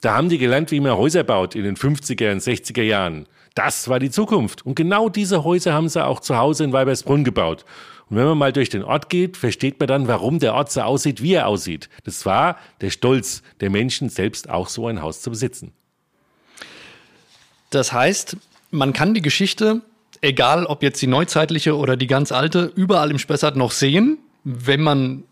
da 0.00 0.14
haben 0.14 0.28
die 0.28 0.38
gelernt, 0.38 0.70
wie 0.70 0.78
man 0.78 0.96
Häuser 0.96 1.24
baut 1.24 1.56
in 1.56 1.64
den 1.64 1.74
50er 1.74 2.30
und 2.30 2.40
60er 2.40 2.82
Jahren. 2.82 3.26
Das 3.56 3.88
war 3.88 3.98
die 3.98 4.12
Zukunft. 4.12 4.64
Und 4.64 4.76
genau 4.76 5.08
diese 5.08 5.42
Häuser 5.42 5.72
haben 5.72 5.88
sie 5.88 6.06
auch 6.06 6.20
zu 6.20 6.38
Hause 6.38 6.62
in 6.62 6.72
Weibersbrunn 6.72 7.24
gebaut. 7.24 7.64
Und 8.08 8.16
wenn 8.16 8.26
man 8.26 8.38
mal 8.38 8.52
durch 8.52 8.68
den 8.68 8.84
Ort 8.84 9.08
geht, 9.08 9.36
versteht 9.36 9.80
man 9.80 9.88
dann, 9.88 10.06
warum 10.06 10.38
der 10.38 10.54
Ort 10.54 10.70
so 10.70 10.82
aussieht, 10.82 11.20
wie 11.20 11.34
er 11.34 11.48
aussieht. 11.48 11.88
Das 12.04 12.24
war 12.26 12.58
der 12.80 12.90
Stolz 12.90 13.42
der 13.58 13.70
Menschen, 13.70 14.08
selbst 14.08 14.48
auch 14.48 14.68
so 14.68 14.86
ein 14.86 15.02
Haus 15.02 15.20
zu 15.20 15.30
besitzen. 15.30 15.72
Das 17.70 17.92
heißt, 17.92 18.36
man 18.70 18.92
kann 18.92 19.14
die 19.14 19.22
Geschichte, 19.22 19.82
egal 20.20 20.66
ob 20.66 20.82
jetzt 20.82 21.00
die 21.02 21.06
neuzeitliche 21.06 21.76
oder 21.76 21.96
die 21.96 22.06
ganz 22.06 22.32
alte, 22.32 22.72
überall 22.74 23.10
im 23.10 23.18
Spessart 23.18 23.56
noch 23.56 23.72
sehen, 23.72 24.18
wenn 24.44 24.80
man 24.80 25.24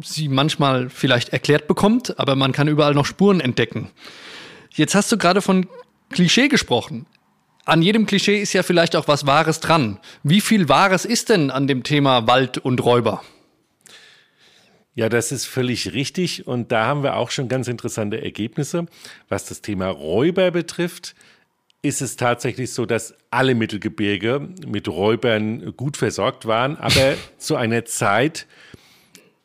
sie 0.00 0.28
manchmal 0.28 0.90
vielleicht 0.90 1.30
erklärt 1.30 1.68
bekommt, 1.68 2.18
aber 2.18 2.34
man 2.34 2.52
kann 2.52 2.68
überall 2.68 2.94
noch 2.94 3.06
Spuren 3.06 3.40
entdecken. 3.40 3.90
Jetzt 4.70 4.94
hast 4.94 5.12
du 5.12 5.18
gerade 5.18 5.40
von 5.40 5.66
Klischee 6.10 6.48
gesprochen 6.48 7.06
an 7.64 7.80
jedem 7.80 8.06
Klischee 8.06 8.40
ist 8.40 8.52
ja 8.52 8.62
vielleicht 8.62 8.94
auch 8.94 9.08
was 9.08 9.26
Wahres 9.26 9.60
dran. 9.60 9.98
Wie 10.22 10.40
viel 10.40 10.68
Wahres 10.68 11.04
ist 11.04 11.30
denn 11.30 11.50
an 11.50 11.66
dem 11.66 11.82
Thema 11.82 12.26
Wald 12.26 12.58
und 12.58 12.84
Räuber? 12.84 13.22
Ja, 14.94 15.08
das 15.08 15.32
ist 15.32 15.46
völlig 15.46 15.92
richtig. 15.92 16.46
Und 16.46 16.70
da 16.72 16.86
haben 16.86 17.02
wir 17.02 17.16
auch 17.16 17.30
schon 17.30 17.48
ganz 17.48 17.66
interessante 17.66 18.22
Ergebnisse. 18.22 18.86
Was 19.28 19.46
das 19.46 19.62
Thema 19.62 19.88
Räuber 19.88 20.50
betrifft, 20.50 21.14
ist 21.84 22.00
es 22.00 22.16
tatsächlich 22.16 22.72
so, 22.72 22.86
dass 22.86 23.14
alle 23.30 23.54
Mittelgebirge 23.54 24.48
mit 24.66 24.88
Räubern 24.88 25.76
gut 25.76 25.96
versorgt 25.98 26.46
waren, 26.46 26.76
aber 26.76 27.14
zu 27.38 27.56
einer 27.56 27.84
Zeit, 27.84 28.46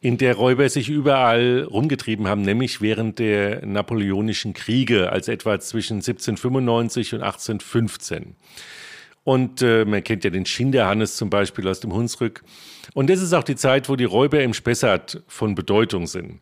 in 0.01 0.17
der 0.17 0.35
Räuber 0.35 0.69
sich 0.69 0.87
überall 0.87 1.67
rumgetrieben 1.69 2.29
haben, 2.29 2.41
nämlich 2.41 2.79
während 2.79 3.19
der 3.19 3.65
Napoleonischen 3.65 4.53
Kriege, 4.53 5.11
also 5.11 5.33
etwa 5.33 5.59
zwischen 5.59 5.95
1795 5.95 7.15
und 7.15 7.21
1815. 7.21 8.37
Und 9.25 9.61
äh, 9.61 9.83
man 9.83 10.01
kennt 10.01 10.23
ja 10.23 10.29
den 10.29 10.45
Schinderhannes 10.45 11.17
zum 11.17 11.29
Beispiel 11.29 11.67
aus 11.67 11.81
dem 11.81 11.93
Hunsrück. 11.93 12.43
Und 12.93 13.09
das 13.09 13.21
ist 13.21 13.33
auch 13.33 13.43
die 13.43 13.57
Zeit, 13.57 13.89
wo 13.89 13.97
die 13.97 14.05
Räuber 14.05 14.41
im 14.41 14.53
Spessart 14.53 15.21
von 15.27 15.55
Bedeutung 15.55 16.07
sind. 16.07 16.39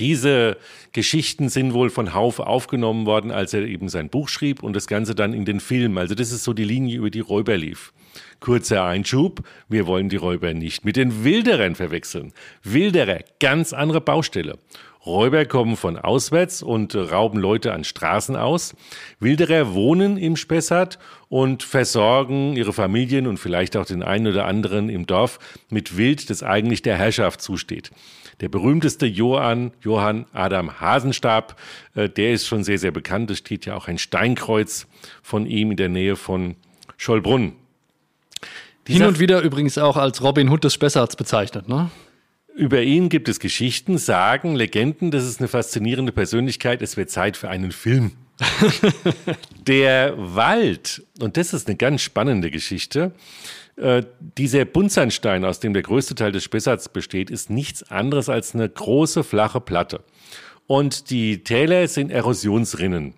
Diese 0.00 0.56
Geschichten 0.92 1.48
sind 1.48 1.72
wohl 1.72 1.88
von 1.88 2.14
Hauf 2.14 2.40
aufgenommen 2.40 3.06
worden, 3.06 3.30
als 3.30 3.54
er 3.54 3.62
eben 3.62 3.88
sein 3.88 4.08
Buch 4.08 4.28
schrieb 4.28 4.62
und 4.62 4.74
das 4.74 4.88
Ganze 4.88 5.14
dann 5.14 5.32
in 5.32 5.44
den 5.44 5.60
Film. 5.60 5.98
Also 5.98 6.16
das 6.16 6.32
ist 6.32 6.42
so 6.42 6.52
die 6.52 6.64
Linie, 6.64 6.98
über 6.98 7.10
die 7.10 7.20
Räuber 7.20 7.56
lief. 7.56 7.92
Kurzer 8.40 8.84
Einschub, 8.84 9.46
wir 9.68 9.86
wollen 9.86 10.08
die 10.08 10.16
Räuber 10.16 10.52
nicht 10.52 10.84
mit 10.84 10.96
den 10.96 11.22
Wilderern 11.24 11.76
verwechseln. 11.76 12.32
Wilderer, 12.62 13.20
ganz 13.38 13.72
andere 13.72 14.00
Baustelle. 14.00 14.58
Räuber 15.06 15.44
kommen 15.44 15.76
von 15.76 15.98
auswärts 15.98 16.62
und 16.62 16.94
rauben 16.94 17.38
Leute 17.38 17.72
an 17.72 17.84
Straßen 17.84 18.36
aus. 18.36 18.74
Wilderer 19.20 19.74
wohnen 19.74 20.16
im 20.16 20.36
Spessart 20.36 20.98
und 21.28 21.62
versorgen 21.62 22.56
ihre 22.56 22.72
Familien 22.72 23.26
und 23.26 23.38
vielleicht 23.38 23.76
auch 23.76 23.84
den 23.84 24.02
einen 24.02 24.28
oder 24.28 24.46
anderen 24.46 24.88
im 24.88 25.06
Dorf 25.06 25.38
mit 25.68 25.96
Wild, 25.96 26.30
das 26.30 26.42
eigentlich 26.42 26.82
der 26.82 26.96
Herrschaft 26.96 27.42
zusteht. 27.42 27.90
Der 28.40 28.48
berühmteste 28.48 29.06
Johann, 29.06 29.72
Johann 29.82 30.26
Adam 30.32 30.80
Hasenstab, 30.80 31.56
äh, 31.94 32.08
der 32.08 32.32
ist 32.32 32.46
schon 32.46 32.64
sehr, 32.64 32.78
sehr 32.78 32.90
bekannt. 32.90 33.30
Es 33.30 33.38
steht 33.38 33.66
ja 33.66 33.76
auch 33.76 33.88
ein 33.88 33.98
Steinkreuz 33.98 34.86
von 35.22 35.46
ihm 35.46 35.70
in 35.70 35.76
der 35.76 35.88
Nähe 35.88 36.16
von 36.16 36.56
Schollbrunn. 36.96 37.52
Hin 38.86 39.04
und 39.04 39.18
wieder 39.18 39.40
übrigens 39.40 39.78
auch 39.78 39.96
als 39.96 40.22
Robin 40.22 40.48
Hood 40.48 40.64
des 40.64 40.74
Spessarts 40.74 41.16
bezeichnet, 41.16 41.68
ne? 41.68 41.90
Über 42.54 42.82
ihn 42.82 43.08
gibt 43.08 43.28
es 43.28 43.40
Geschichten, 43.40 43.98
Sagen, 43.98 44.54
Legenden. 44.54 45.10
Das 45.10 45.24
ist 45.24 45.40
eine 45.40 45.48
faszinierende 45.48 46.12
Persönlichkeit. 46.12 46.82
Es 46.82 46.96
wird 46.96 47.10
Zeit 47.10 47.36
für 47.36 47.48
einen 47.48 47.72
Film. 47.72 48.12
der 49.66 50.14
Wald, 50.16 51.02
und 51.20 51.36
das 51.36 51.52
ist 51.52 51.66
eine 51.66 51.76
ganz 51.76 52.02
spannende 52.02 52.50
Geschichte, 52.50 53.12
äh, 53.76 54.04
dieser 54.20 54.64
Buntsandstein, 54.64 55.44
aus 55.44 55.58
dem 55.58 55.72
der 55.72 55.82
größte 55.82 56.14
Teil 56.14 56.30
des 56.30 56.44
Spessarts 56.44 56.88
besteht, 56.88 57.28
ist 57.28 57.50
nichts 57.50 57.90
anderes 57.90 58.28
als 58.28 58.54
eine 58.54 58.68
große, 58.68 59.24
flache 59.24 59.60
Platte. 59.60 60.04
Und 60.68 61.10
die 61.10 61.42
Täler 61.42 61.88
sind 61.88 62.10
Erosionsrinnen. 62.10 63.14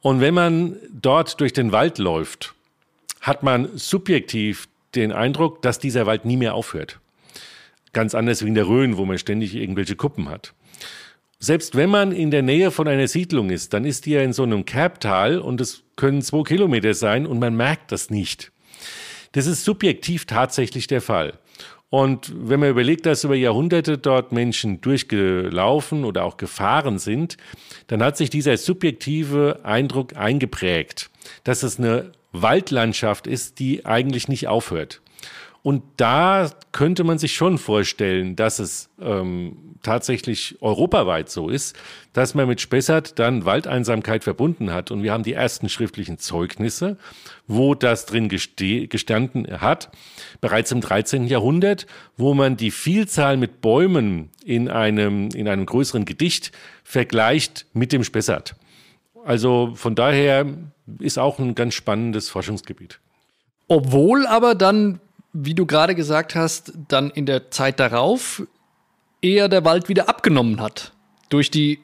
Und 0.00 0.20
wenn 0.20 0.32
man 0.32 0.76
dort 0.90 1.40
durch 1.40 1.52
den 1.52 1.72
Wald 1.72 1.98
läuft, 1.98 2.54
hat 3.20 3.42
man 3.42 3.68
subjektiv 3.76 4.68
den 4.94 5.12
Eindruck, 5.12 5.60
dass 5.60 5.78
dieser 5.78 6.06
Wald 6.06 6.24
nie 6.24 6.38
mehr 6.38 6.54
aufhört. 6.54 6.98
Ganz 7.98 8.14
anders 8.14 8.44
wie 8.44 8.48
in 8.48 8.54
der 8.54 8.68
Rhön, 8.68 8.96
wo 8.96 9.04
man 9.06 9.18
ständig 9.18 9.56
irgendwelche 9.56 9.96
Kuppen 9.96 10.28
hat. 10.28 10.54
Selbst 11.40 11.74
wenn 11.74 11.90
man 11.90 12.12
in 12.12 12.30
der 12.30 12.42
Nähe 12.42 12.70
von 12.70 12.86
einer 12.86 13.08
Siedlung 13.08 13.50
ist, 13.50 13.72
dann 13.72 13.84
ist 13.84 14.06
die 14.06 14.12
ja 14.12 14.22
in 14.22 14.32
so 14.32 14.44
einem 14.44 14.64
Kerbtal 14.64 15.40
und 15.40 15.60
es 15.60 15.82
können 15.96 16.22
zwei 16.22 16.44
Kilometer 16.44 16.94
sein 16.94 17.26
und 17.26 17.40
man 17.40 17.56
merkt 17.56 17.90
das 17.90 18.08
nicht. 18.08 18.52
Das 19.32 19.48
ist 19.48 19.64
subjektiv 19.64 20.26
tatsächlich 20.26 20.86
der 20.86 21.00
Fall. 21.00 21.40
Und 21.90 22.32
wenn 22.36 22.60
man 22.60 22.70
überlegt, 22.70 23.04
dass 23.04 23.24
über 23.24 23.34
Jahrhunderte 23.34 23.98
dort 23.98 24.30
Menschen 24.30 24.80
durchgelaufen 24.80 26.04
oder 26.04 26.22
auch 26.22 26.36
gefahren 26.36 27.00
sind, 27.00 27.36
dann 27.88 28.00
hat 28.00 28.16
sich 28.16 28.30
dieser 28.30 28.56
subjektive 28.58 29.58
Eindruck 29.64 30.14
eingeprägt, 30.14 31.10
dass 31.42 31.64
es 31.64 31.80
eine 31.80 32.12
Waldlandschaft 32.30 33.26
ist, 33.26 33.58
die 33.58 33.84
eigentlich 33.86 34.28
nicht 34.28 34.46
aufhört. 34.46 35.00
Und 35.62 35.82
da 35.96 36.50
könnte 36.72 37.04
man 37.04 37.18
sich 37.18 37.34
schon 37.34 37.58
vorstellen, 37.58 38.36
dass 38.36 38.58
es 38.58 38.90
ähm, 39.00 39.68
tatsächlich 39.82 40.56
europaweit 40.60 41.30
so 41.30 41.48
ist, 41.48 41.76
dass 42.12 42.34
man 42.34 42.48
mit 42.48 42.60
Spessart 42.60 43.18
dann 43.18 43.44
Waldeinsamkeit 43.44 44.24
verbunden 44.24 44.72
hat. 44.72 44.90
Und 44.90 45.02
wir 45.02 45.12
haben 45.12 45.24
die 45.24 45.32
ersten 45.32 45.68
schriftlichen 45.68 46.18
Zeugnisse, 46.18 46.96
wo 47.46 47.74
das 47.74 48.06
drin 48.06 48.28
gestanden 48.28 49.60
hat, 49.60 49.90
bereits 50.40 50.72
im 50.72 50.80
13. 50.80 51.26
Jahrhundert, 51.26 51.86
wo 52.16 52.34
man 52.34 52.56
die 52.56 52.70
Vielzahl 52.70 53.36
mit 53.36 53.60
Bäumen 53.60 54.30
in 54.44 54.68
einem, 54.68 55.28
in 55.34 55.48
einem 55.48 55.66
größeren 55.66 56.04
Gedicht 56.04 56.52
vergleicht 56.84 57.66
mit 57.72 57.92
dem 57.92 58.04
Spessart. 58.04 58.54
Also 59.24 59.72
von 59.74 59.94
daher 59.94 60.46
ist 61.00 61.18
auch 61.18 61.38
ein 61.38 61.54
ganz 61.54 61.74
spannendes 61.74 62.28
Forschungsgebiet. 62.28 63.00
Obwohl 63.66 64.26
aber 64.26 64.54
dann 64.54 65.00
wie 65.40 65.54
du 65.54 65.66
gerade 65.66 65.94
gesagt 65.94 66.34
hast, 66.34 66.72
dann 66.88 67.10
in 67.10 67.26
der 67.26 67.50
Zeit 67.50 67.78
darauf 67.78 68.42
eher 69.22 69.48
der 69.48 69.64
Wald 69.64 69.88
wieder 69.88 70.08
abgenommen 70.08 70.60
hat. 70.60 70.92
Durch 71.28 71.50
die 71.50 71.78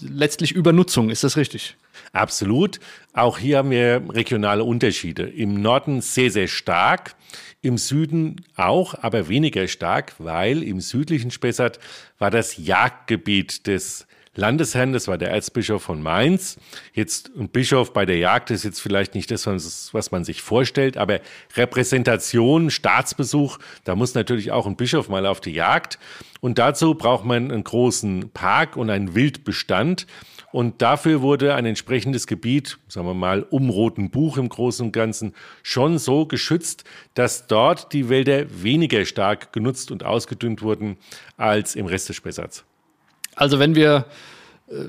letztlich 0.00 0.52
Übernutzung, 0.52 1.10
ist 1.10 1.24
das 1.24 1.36
richtig? 1.36 1.76
Absolut. 2.12 2.78
Auch 3.12 3.38
hier 3.38 3.58
haben 3.58 3.70
wir 3.70 4.02
regionale 4.10 4.62
Unterschiede. 4.62 5.24
Im 5.24 5.60
Norden 5.60 6.00
sehr, 6.00 6.30
sehr 6.30 6.48
stark, 6.48 7.16
im 7.62 7.78
Süden 7.78 8.44
auch, 8.56 8.94
aber 8.94 9.28
weniger 9.28 9.66
stark, 9.68 10.14
weil 10.18 10.62
im 10.62 10.80
südlichen 10.80 11.30
Spessart 11.30 11.78
war 12.18 12.30
das 12.30 12.56
Jagdgebiet 12.56 13.66
des 13.66 14.06
Landesherrn, 14.36 14.92
das 14.92 15.08
war 15.08 15.18
der 15.18 15.32
Erzbischof 15.32 15.82
von 15.82 16.02
Mainz. 16.02 16.56
Jetzt 16.92 17.32
ein 17.36 17.48
Bischof 17.48 17.92
bei 17.92 18.06
der 18.06 18.18
Jagd 18.18 18.52
ist 18.52 18.62
jetzt 18.62 18.80
vielleicht 18.80 19.16
nicht 19.16 19.28
das, 19.32 19.46
was 19.46 20.12
man 20.12 20.22
sich 20.24 20.40
vorstellt, 20.40 20.96
aber 20.96 21.20
Repräsentation, 21.56 22.70
Staatsbesuch, 22.70 23.58
da 23.82 23.96
muss 23.96 24.14
natürlich 24.14 24.52
auch 24.52 24.66
ein 24.66 24.76
Bischof 24.76 25.08
mal 25.08 25.26
auf 25.26 25.40
die 25.40 25.50
Jagd. 25.50 25.98
Und 26.40 26.58
dazu 26.58 26.94
braucht 26.94 27.24
man 27.24 27.50
einen 27.50 27.64
großen 27.64 28.30
Park 28.30 28.76
und 28.76 28.88
einen 28.88 29.16
Wildbestand. 29.16 30.06
Und 30.52 30.80
dafür 30.80 31.22
wurde 31.22 31.54
ein 31.54 31.66
entsprechendes 31.66 32.28
Gebiet, 32.28 32.78
sagen 32.86 33.06
wir 33.06 33.14
mal, 33.14 33.42
um 33.42 33.68
Roten 33.68 34.10
Buch 34.10 34.36
im 34.36 34.48
Großen 34.48 34.86
und 34.86 34.92
Ganzen, 34.92 35.34
schon 35.64 35.98
so 35.98 36.26
geschützt, 36.26 36.84
dass 37.14 37.48
dort 37.48 37.92
die 37.92 38.08
Wälder 38.08 38.62
weniger 38.62 39.04
stark 39.04 39.52
genutzt 39.52 39.90
und 39.90 40.04
ausgedünnt 40.04 40.62
wurden 40.62 40.98
als 41.36 41.74
im 41.74 41.86
Rest 41.86 42.08
des 42.08 42.16
Spessarts. 42.16 42.64
Also 43.40 43.58
wenn 43.58 43.74
wir 43.74 44.04
äh, 44.68 44.84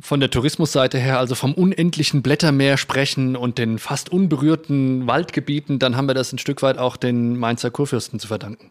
von 0.00 0.20
der 0.20 0.30
Tourismusseite 0.30 0.98
her, 0.98 1.18
also 1.18 1.34
vom 1.34 1.52
unendlichen 1.52 2.22
Blättermeer 2.22 2.76
sprechen 2.76 3.34
und 3.34 3.58
den 3.58 3.80
fast 3.80 4.12
unberührten 4.12 5.08
Waldgebieten, 5.08 5.80
dann 5.80 5.96
haben 5.96 6.06
wir 6.06 6.14
das 6.14 6.32
ein 6.32 6.38
Stück 6.38 6.62
weit 6.62 6.78
auch 6.78 6.96
den 6.96 7.36
Mainzer 7.36 7.72
Kurfürsten 7.72 8.20
zu 8.20 8.28
verdanken. 8.28 8.70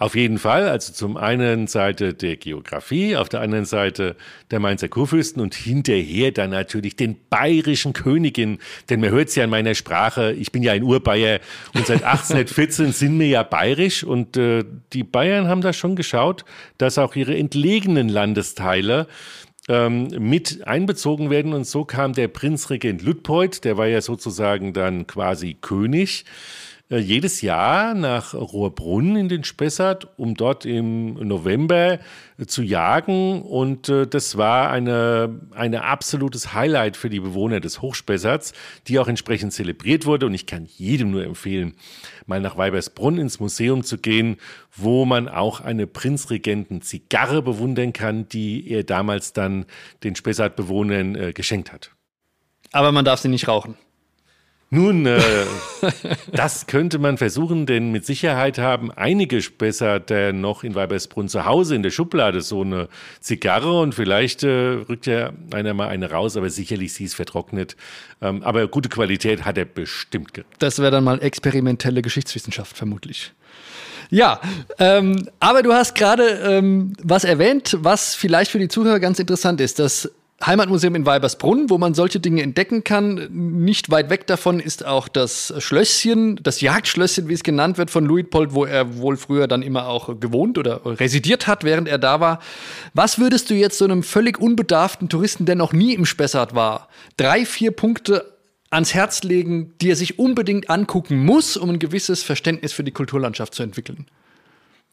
Auf 0.00 0.14
jeden 0.14 0.38
Fall, 0.38 0.66
also 0.66 0.94
zum 0.94 1.18
einen 1.18 1.66
Seite 1.66 2.14
der 2.14 2.36
Geografie, 2.36 3.16
auf 3.16 3.28
der 3.28 3.42
anderen 3.42 3.66
Seite 3.66 4.16
der 4.50 4.58
Mainzer 4.58 4.88
Kurfürsten 4.88 5.42
und 5.42 5.54
hinterher 5.54 6.32
dann 6.32 6.48
natürlich 6.48 6.96
den 6.96 7.16
bayerischen 7.28 7.92
Königin, 7.92 8.60
denn 8.88 9.00
man 9.00 9.10
hört 9.10 9.28
es 9.28 9.34
ja 9.34 9.44
in 9.44 9.50
meiner 9.50 9.74
Sprache, 9.74 10.32
ich 10.32 10.52
bin 10.52 10.62
ja 10.62 10.72
ein 10.72 10.84
Urbayer 10.84 11.40
und 11.74 11.86
seit 11.86 12.02
1814 12.02 12.92
sind 12.92 13.20
wir 13.20 13.26
ja 13.26 13.42
bayerisch. 13.42 14.02
Und 14.02 14.38
äh, 14.38 14.64
die 14.94 15.04
Bayern 15.04 15.48
haben 15.48 15.60
da 15.60 15.74
schon 15.74 15.96
geschaut, 15.96 16.46
dass 16.78 16.96
auch 16.96 17.14
ihre 17.14 17.36
entlegenen 17.36 18.08
Landesteile 18.08 19.06
ähm, 19.68 20.08
mit 20.18 20.66
einbezogen 20.66 21.28
werden. 21.28 21.52
Und 21.52 21.66
so 21.66 21.84
kam 21.84 22.14
der 22.14 22.28
Prinzregent 22.28 23.02
Luitpold, 23.02 23.64
der 23.64 23.76
war 23.76 23.86
ja 23.86 24.00
sozusagen 24.00 24.72
dann 24.72 25.06
quasi 25.06 25.58
König, 25.60 26.24
jedes 26.98 27.40
Jahr 27.40 27.94
nach 27.94 28.34
Rohrbrunn 28.34 29.14
in 29.14 29.28
den 29.28 29.44
Spessart, 29.44 30.08
um 30.18 30.34
dort 30.34 30.66
im 30.66 31.14
November 31.14 32.00
äh, 32.38 32.46
zu 32.46 32.62
jagen. 32.62 33.42
Und 33.42 33.88
äh, 33.88 34.08
das 34.08 34.36
war 34.36 34.70
eine, 34.70 35.40
eine 35.54 35.84
absolutes 35.84 36.52
Highlight 36.52 36.96
für 36.96 37.08
die 37.08 37.20
Bewohner 37.20 37.60
des 37.60 37.80
Hochspessarts, 37.80 38.52
die 38.88 38.98
auch 38.98 39.06
entsprechend 39.06 39.52
zelebriert 39.52 40.04
wurde. 40.04 40.26
Und 40.26 40.34
ich 40.34 40.46
kann 40.46 40.66
jedem 40.66 41.12
nur 41.12 41.24
empfehlen, 41.24 41.74
mal 42.26 42.40
nach 42.40 42.56
Weibersbrunn 42.56 43.18
ins 43.18 43.38
Museum 43.38 43.84
zu 43.84 43.98
gehen, 43.98 44.36
wo 44.74 45.04
man 45.04 45.28
auch 45.28 45.60
eine 45.60 45.86
Prinzregenten-Zigarre 45.86 47.42
bewundern 47.42 47.92
kann, 47.92 48.28
die 48.28 48.68
er 48.68 48.82
damals 48.82 49.32
dann 49.32 49.66
den 50.02 50.16
Spessart-Bewohnern 50.16 51.14
äh, 51.14 51.32
geschenkt 51.32 51.72
hat. 51.72 51.92
Aber 52.72 52.90
man 52.90 53.04
darf 53.04 53.20
sie 53.20 53.28
nicht 53.28 53.46
rauchen. 53.46 53.76
Nun, 54.72 55.04
äh, 55.04 55.20
das 56.32 56.68
könnte 56.68 57.00
man 57.00 57.18
versuchen, 57.18 57.66
denn 57.66 57.90
mit 57.90 58.06
Sicherheit 58.06 58.58
haben 58.58 58.92
einige 58.92 59.42
Spessarter 59.42 60.32
noch 60.32 60.62
in 60.62 60.76
Weibersbrunn 60.76 61.28
zu 61.28 61.44
Hause 61.44 61.74
in 61.74 61.82
der 61.82 61.90
Schublade 61.90 62.40
so 62.40 62.62
eine 62.62 62.88
Zigarre 63.18 63.80
und 63.80 63.96
vielleicht 63.96 64.44
äh, 64.44 64.48
rückt 64.88 65.06
ja 65.06 65.32
einer 65.52 65.74
mal 65.74 65.88
eine 65.88 66.12
raus, 66.12 66.36
aber 66.36 66.50
sicherlich 66.50 66.92
sie 66.94 67.04
ist 67.04 67.14
vertrocknet. 67.14 67.76
Ähm, 68.22 68.44
aber 68.44 68.68
gute 68.68 68.88
Qualität 68.88 69.44
hat 69.44 69.58
er 69.58 69.64
bestimmt. 69.64 70.30
Das 70.60 70.78
wäre 70.78 70.92
dann 70.92 71.02
mal 71.02 71.20
experimentelle 71.20 72.00
Geschichtswissenschaft 72.00 72.76
vermutlich. 72.76 73.32
Ja, 74.10 74.40
ähm, 74.78 75.28
aber 75.40 75.64
du 75.64 75.72
hast 75.72 75.96
gerade 75.96 76.24
ähm, 76.44 76.92
was 77.02 77.24
erwähnt, 77.24 77.76
was 77.80 78.14
vielleicht 78.14 78.52
für 78.52 78.60
die 78.60 78.68
Zuhörer 78.68 79.00
ganz 79.00 79.18
interessant 79.18 79.60
ist. 79.60 79.80
Das 79.80 80.10
Heimatmuseum 80.44 80.94
in 80.94 81.04
Weibersbrunn, 81.04 81.68
wo 81.68 81.76
man 81.76 81.92
solche 81.92 82.18
Dinge 82.18 82.42
entdecken 82.42 82.82
kann. 82.82 83.28
Nicht 83.30 83.90
weit 83.90 84.08
weg 84.08 84.26
davon 84.26 84.58
ist 84.58 84.86
auch 84.86 85.06
das 85.08 85.52
Schlösschen, 85.58 86.40
das 86.42 86.62
Jagdschlösschen, 86.62 87.28
wie 87.28 87.34
es 87.34 87.42
genannt 87.42 87.76
wird, 87.76 87.90
von 87.90 88.06
Luitpold, 88.06 88.54
wo 88.54 88.64
er 88.64 88.96
wohl 88.96 89.18
früher 89.18 89.48
dann 89.48 89.62
immer 89.62 89.86
auch 89.86 90.18
gewohnt 90.18 90.56
oder 90.56 90.80
residiert 90.84 91.46
hat, 91.46 91.62
während 91.62 91.88
er 91.88 91.98
da 91.98 92.20
war. 92.20 92.40
Was 92.94 93.18
würdest 93.18 93.50
du 93.50 93.54
jetzt 93.54 93.76
so 93.76 93.84
einem 93.84 94.02
völlig 94.02 94.40
unbedarften 94.40 95.10
Touristen, 95.10 95.44
der 95.44 95.56
noch 95.56 95.74
nie 95.74 95.92
im 95.92 96.06
Spessart 96.06 96.54
war, 96.54 96.88
drei, 97.18 97.44
vier 97.44 97.72
Punkte 97.72 98.38
ans 98.70 98.94
Herz 98.94 99.22
legen, 99.22 99.74
die 99.82 99.90
er 99.90 99.96
sich 99.96 100.18
unbedingt 100.18 100.70
angucken 100.70 101.18
muss, 101.18 101.58
um 101.58 101.68
ein 101.68 101.78
gewisses 101.78 102.22
Verständnis 102.22 102.72
für 102.72 102.84
die 102.84 102.92
Kulturlandschaft 102.92 103.54
zu 103.54 103.62
entwickeln? 103.62 104.06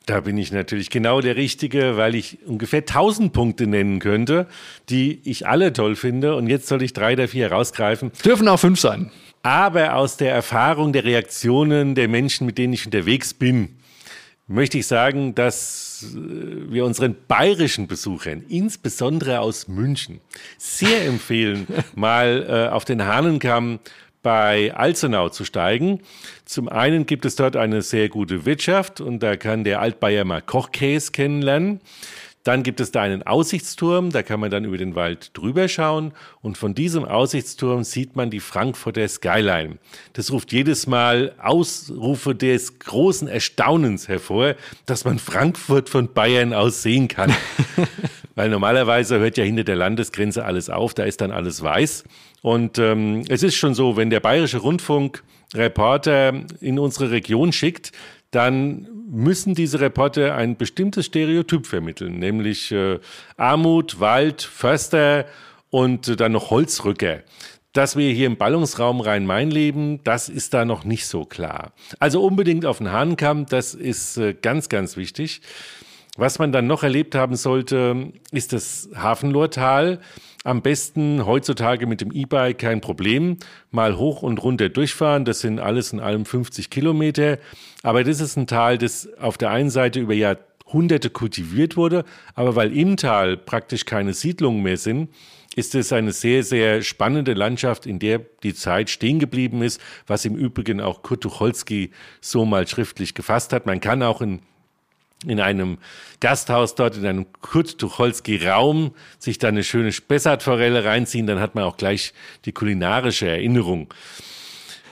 Da 0.08 0.22
bin 0.22 0.38
ich 0.38 0.54
natürlich 0.54 0.90
genau 0.90 1.20
der 1.20 1.36
Richtige, 1.36 1.98
weil 1.98 2.16
ich 2.16 2.40
ungefähr 2.46 2.80
1000 2.80 3.34
Punkte 3.34 3.68
nennen 3.68 4.00
könnte, 4.00 4.48
die 4.90 5.20
ich 5.26 5.48
alle 5.48 5.74
toll 5.74 5.98
finde. 5.98 6.36
Und 6.38 6.48
jetzt 6.48 6.68
soll 6.68 6.82
ich 6.82 6.94
drei 6.94 7.16
der 7.16 7.28
vier 7.28 7.52
rausgreifen. 7.52 8.14
Dürfen 8.24 8.48
auch 8.48 8.58
fünf 8.58 8.80
sein. 8.80 9.12
Aber 9.44 9.96
aus 9.96 10.16
der 10.16 10.34
Erfahrung 10.34 10.94
der 10.94 11.04
Reaktionen 11.04 11.94
der 11.94 12.08
Menschen, 12.08 12.48
mit 12.48 12.58
denen 12.58 12.72
ich 12.72 12.86
unterwegs 12.86 13.34
bin, 13.34 13.76
möchte 14.48 14.78
ich 14.78 14.88
sagen, 14.88 15.36
dass 15.36 16.06
äh, 16.16 16.72
wir 16.72 16.86
unseren 16.86 17.18
bayerischen 17.28 17.88
Besuchern, 17.88 18.46
insbesondere 18.48 19.42
aus 19.42 19.68
München, 19.68 20.22
sehr 20.58 21.06
empfehlen, 21.06 21.68
mal 21.96 22.46
äh, 22.48 22.74
auf 22.74 22.86
den 22.86 23.06
Hahnenkamm 23.06 23.80
bei 24.28 24.76
Alzenau 24.76 25.30
zu 25.30 25.46
steigen. 25.46 26.02
Zum 26.44 26.68
einen 26.68 27.06
gibt 27.06 27.24
es 27.24 27.38
dort 27.38 27.56
eine 27.56 27.82
sehr 27.82 28.10
gute 28.10 28.46
Wirtschaft 28.46 29.00
und 29.00 29.24
da 29.24 29.38
kann 29.38 29.64
der 29.64 29.80
Altbayer 29.80 30.26
mal 30.26 30.42
Kochkäse 30.42 31.14
kennenlernen. 31.14 31.80
Dann 32.44 32.62
gibt 32.62 32.82
es 32.82 32.92
da 32.92 33.04
einen 33.04 33.24
Aussichtsturm, 33.24 34.10
da 34.10 34.24
kann 34.24 34.42
man 34.42 34.52
dann 34.52 34.66
über 34.66 34.78
den 34.78 34.96
Wald 34.96 35.32
drüber 35.34 35.70
schauen 35.70 36.12
und 36.42 36.58
von 36.58 36.76
diesem 36.76 37.06
Aussichtsturm 37.06 37.86
sieht 37.86 38.18
man 38.18 38.30
die 38.30 38.42
Frankfurter 38.42 39.08
Skyline. 39.08 39.78
Das 40.12 40.30
ruft 40.30 40.52
jedes 40.52 40.88
Mal 40.88 41.34
Ausrufe 41.42 42.36
des 42.36 42.80
großen 42.80 43.30
Erstaunens 43.30 44.10
hervor, 44.10 44.56
dass 44.86 45.06
man 45.06 45.20
Frankfurt 45.20 45.88
von 45.88 46.14
Bayern 46.14 46.54
aus 46.54 46.82
sehen 46.82 47.08
kann. 47.08 47.34
Weil 48.36 48.50
normalerweise 48.50 49.20
hört 49.20 49.38
ja 49.38 49.46
hinter 49.46 49.64
der 49.64 49.78
Landesgrenze 49.78 50.44
alles 50.44 50.70
auf, 50.70 50.94
da 50.94 51.06
ist 51.06 51.22
dann 51.22 51.32
alles 51.32 51.64
weiß. 51.64 52.04
Und 52.42 52.78
ähm, 52.78 53.24
es 53.30 53.44
ist 53.44 53.56
schon 53.56 53.74
so, 53.74 53.98
wenn 53.98 54.10
der 54.10 54.20
Bayerische 54.20 54.60
Rundfunk 54.60 55.24
Reporter 55.54 56.34
in 56.60 56.78
unsere 56.80 57.12
Region 57.12 57.52
schickt, 57.52 57.92
dann 58.32 58.88
müssen 59.10 59.56
diese 59.56 59.80
Reporter 59.80 60.36
ein 60.36 60.58
bestimmtes 60.58 61.06
Stereotyp 61.06 61.66
vermitteln, 61.66 62.20
nämlich 62.20 62.72
äh, 62.72 63.00
Armut, 63.38 64.00
Wald, 64.00 64.42
Förster 64.42 65.26
und 65.70 66.10
äh, 66.10 66.16
dann 66.16 66.34
noch 66.34 66.50
Holzrücker. 66.50 67.24
dass 67.74 67.96
wir 67.96 68.12
hier 68.12 68.26
im 68.26 68.38
Ballungsraum 68.38 69.02
Rhein-Main 69.02 69.52
leben, 69.52 70.04
das 70.04 70.30
ist 70.30 70.56
da 70.56 70.66
noch 70.66 70.84
nicht 70.84 71.06
so 71.06 71.26
klar. 71.26 71.74
Also 72.00 72.24
unbedingt 72.24 72.66
auf 72.66 72.80
den 72.80 72.92
Hahnkamm, 72.92 73.46
das 73.46 73.76
ist 73.76 74.18
äh, 74.18 74.34
ganz, 74.34 74.68
ganz 74.68 74.98
wichtig. 74.98 75.42
Was 76.18 76.40
man 76.40 76.52
dann 76.52 76.66
noch 76.66 76.82
erlebt 76.82 77.14
haben 77.14 77.36
sollte, 77.36 78.12
ist 78.32 78.52
das 78.52 78.90
Hafenlortal. 78.96 80.00
Am 80.44 80.62
besten 80.62 81.26
heutzutage 81.26 81.88
mit 81.88 82.02
dem 82.02 82.12
E-Bike 82.12 82.60
kein 82.60 82.82
Problem. 82.82 83.38
Mal 83.72 83.98
hoch 83.98 84.22
und 84.22 84.42
runter 84.42 84.70
durchfahren. 84.70 85.26
Das 85.26 85.42
sind 85.42 85.60
alles 85.60 85.94
in 85.94 86.00
allem 86.00 86.26
50 86.26 86.70
Kilometer. 86.70 87.38
Aber 87.84 88.04
das 88.04 88.22
ist 88.22 88.38
ein 88.38 88.48
Tal, 88.48 88.78
das 88.78 89.10
auf 89.20 89.38
der 89.38 89.50
einen 89.50 89.70
Seite 89.70 90.00
über 90.00 90.14
Jahrhunderte 90.14 91.10
kultiviert 91.10 91.76
wurde. 91.76 92.06
Aber 92.34 92.56
weil 92.56 92.76
im 92.76 92.98
Tal 92.98 93.36
praktisch 93.36 93.86
keine 93.86 94.14
Siedlungen 94.14 94.64
mehr 94.64 94.78
sind, 94.78 95.10
ist 95.58 95.74
es 95.74 95.92
eine 95.92 96.12
sehr, 96.12 96.44
sehr 96.44 96.84
spannende 96.84 97.34
Landschaft, 97.34 97.88
in 97.88 97.98
der 97.98 98.20
die 98.44 98.54
Zeit 98.54 98.92
stehen 98.92 99.18
geblieben 99.18 99.64
ist, 99.64 99.82
was 100.06 100.24
im 100.24 100.36
Übrigen 100.36 100.80
auch 100.80 101.02
Kurt 101.02 101.22
Tucholsky 101.22 101.90
so 102.22 102.46
mal 102.46 102.68
schriftlich 102.68 103.16
gefasst 103.16 103.54
hat. 103.54 103.66
Man 103.66 103.82
kann 103.82 104.04
auch 104.04 104.22
in 104.22 104.42
in 105.26 105.40
einem 105.40 105.78
Gasthaus 106.20 106.76
dort, 106.76 106.98
in 106.98 107.06
einem 107.06 107.26
Kurt 107.42 107.80
Tucholsky-Raum, 107.80 108.92
sich 109.18 109.40
da 109.40 109.48
eine 109.48 109.64
schöne 109.64 109.92
Spessartforelle 109.92 110.86
reinziehen, 110.86 111.28
dann 111.28 111.40
hat 111.40 111.56
man 111.56 111.64
auch 111.64 111.78
gleich 111.78 112.14
die 112.46 112.52
kulinarische 112.52 113.28
Erinnerung. 113.28 113.94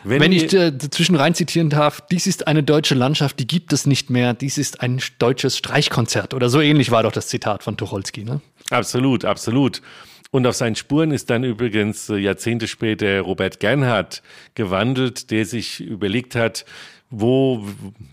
Wenn, 0.04 0.22
Wenn 0.22 0.32
ich 0.32 0.54
äh, 0.54 0.78
zwischen 0.78 1.16
rein 1.16 1.34
zitieren 1.34 1.72
darf, 1.72 2.00
dies 2.12 2.28
ist 2.28 2.48
eine 2.48 2.62
deutsche 2.62 2.94
Landschaft, 2.94 3.40
die 3.40 3.48
gibt 3.48 3.74
es 3.74 3.88
nicht 3.88 4.12
mehr, 4.12 4.36
dies 4.36 4.60
ist 4.60 4.82
ein 4.82 5.02
deutsches 5.18 5.58
Streichkonzert 5.58 6.36
oder 6.36 6.50
so 6.50 6.62
ähnlich 6.62 6.92
war 6.92 7.02
doch 7.02 7.12
das 7.12 7.28
Zitat 7.28 7.64
von 7.64 7.76
Tucholsky, 7.76 8.24
ne? 8.24 8.40
Absolut, 8.70 9.26
absolut. 9.26 9.82
Und 10.30 10.46
auf 10.46 10.56
seinen 10.56 10.76
Spuren 10.76 11.12
ist 11.12 11.30
dann 11.32 11.44
übrigens 11.44 12.10
äh, 12.10 12.18
Jahrzehnte 12.18 12.68
später 12.68 13.22
Robert 13.22 13.60
Gernhardt 13.60 14.22
gewandelt, 14.54 15.32
der 15.32 15.46
sich 15.46 15.80
überlegt 15.80 16.36
hat, 16.36 16.66
wo, 17.10 17.64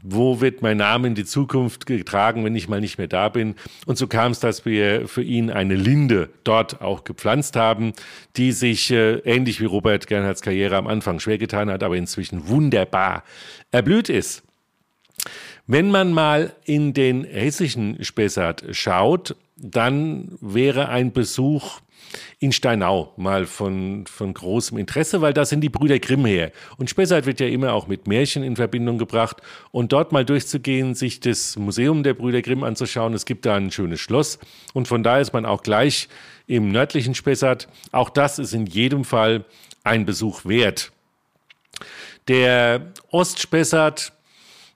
wo 0.02 0.40
wird 0.40 0.62
mein 0.62 0.76
Name 0.76 1.08
in 1.08 1.14
die 1.14 1.24
Zukunft 1.24 1.86
getragen, 1.86 2.44
wenn 2.44 2.54
ich 2.54 2.68
mal 2.68 2.80
nicht 2.80 2.98
mehr 2.98 3.08
da 3.08 3.28
bin. 3.28 3.54
Und 3.86 3.98
so 3.98 4.06
kam 4.06 4.32
es, 4.32 4.40
dass 4.40 4.64
wir 4.64 5.08
für 5.08 5.22
ihn 5.22 5.50
eine 5.50 5.74
Linde 5.74 6.28
dort 6.44 6.80
auch 6.80 7.04
gepflanzt 7.04 7.56
haben, 7.56 7.92
die 8.36 8.52
sich 8.52 8.90
äh, 8.90 9.18
ähnlich 9.20 9.60
wie 9.60 9.64
Robert 9.64 10.06
Gernhards 10.06 10.42
Karriere 10.42 10.76
am 10.76 10.86
Anfang 10.86 11.20
schwer 11.20 11.38
getan 11.38 11.70
hat, 11.70 11.82
aber 11.82 11.96
inzwischen 11.96 12.48
wunderbar 12.48 13.24
erblüht 13.70 14.08
ist. 14.08 14.42
Wenn 15.66 15.90
man 15.90 16.12
mal 16.12 16.54
in 16.64 16.92
den 16.92 17.24
hessischen 17.24 18.02
Spessart 18.04 18.64
schaut, 18.72 19.36
dann 19.56 20.36
wäre 20.40 20.88
ein 20.88 21.12
Besuch 21.12 21.80
in 22.38 22.52
Steinau 22.52 23.12
mal 23.16 23.46
von, 23.46 24.06
von 24.06 24.34
großem 24.34 24.78
Interesse, 24.78 25.20
weil 25.20 25.32
da 25.32 25.44
sind 25.44 25.60
die 25.60 25.68
Brüder 25.68 25.98
Grimm 25.98 26.24
her. 26.26 26.52
Und 26.76 26.90
Spessart 26.90 27.26
wird 27.26 27.40
ja 27.40 27.46
immer 27.46 27.72
auch 27.72 27.86
mit 27.86 28.06
Märchen 28.06 28.42
in 28.42 28.56
Verbindung 28.56 28.98
gebracht. 28.98 29.38
Und 29.70 29.92
dort 29.92 30.12
mal 30.12 30.24
durchzugehen, 30.24 30.94
sich 30.94 31.20
das 31.20 31.56
Museum 31.56 32.02
der 32.02 32.14
Brüder 32.14 32.42
Grimm 32.42 32.64
anzuschauen, 32.64 33.14
es 33.14 33.26
gibt 33.26 33.46
da 33.46 33.56
ein 33.56 33.70
schönes 33.70 34.00
Schloss. 34.00 34.38
Und 34.72 34.88
von 34.88 35.02
da 35.02 35.18
ist 35.18 35.32
man 35.32 35.46
auch 35.46 35.62
gleich 35.62 36.08
im 36.46 36.70
nördlichen 36.70 37.14
Spessart. 37.14 37.68
Auch 37.92 38.10
das 38.10 38.38
ist 38.38 38.52
in 38.52 38.66
jedem 38.66 39.04
Fall 39.04 39.44
ein 39.84 40.04
Besuch 40.04 40.44
wert. 40.44 40.92
Der 42.28 42.92
Ostspessart, 43.10 44.12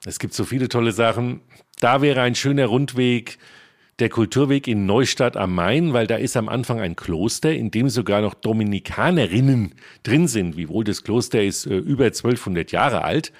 es 0.05 0.19
gibt 0.19 0.33
so 0.33 0.43
viele 0.43 0.69
tolle 0.69 0.91
Sachen, 0.91 1.41
da 1.79 2.01
wäre 2.01 2.21
ein 2.21 2.35
schöner 2.35 2.65
Rundweg 2.65 3.37
der 3.99 4.09
Kulturweg 4.09 4.67
in 4.67 4.85
Neustadt 4.85 5.35
am 5.37 5.55
Main, 5.55 5.93
weil 5.93 6.05
da 6.05 6.17
ist 6.17 6.37
am 6.37 6.49
Anfang 6.49 6.79
ein 6.79 6.95
Kloster, 6.95 7.51
in 7.51 7.71
dem 7.71 7.89
sogar 7.89 8.21
noch 8.21 8.35
Dominikanerinnen 8.35 9.73
drin 10.03 10.27
sind, 10.27 10.55
wiewohl 10.55 10.83
das 10.83 11.03
Kloster 11.03 11.41
ist 11.41 11.65
äh, 11.65 11.77
über 11.77 12.05
1200 12.05 12.71
Jahre 12.71 13.03
alt. 13.03 13.31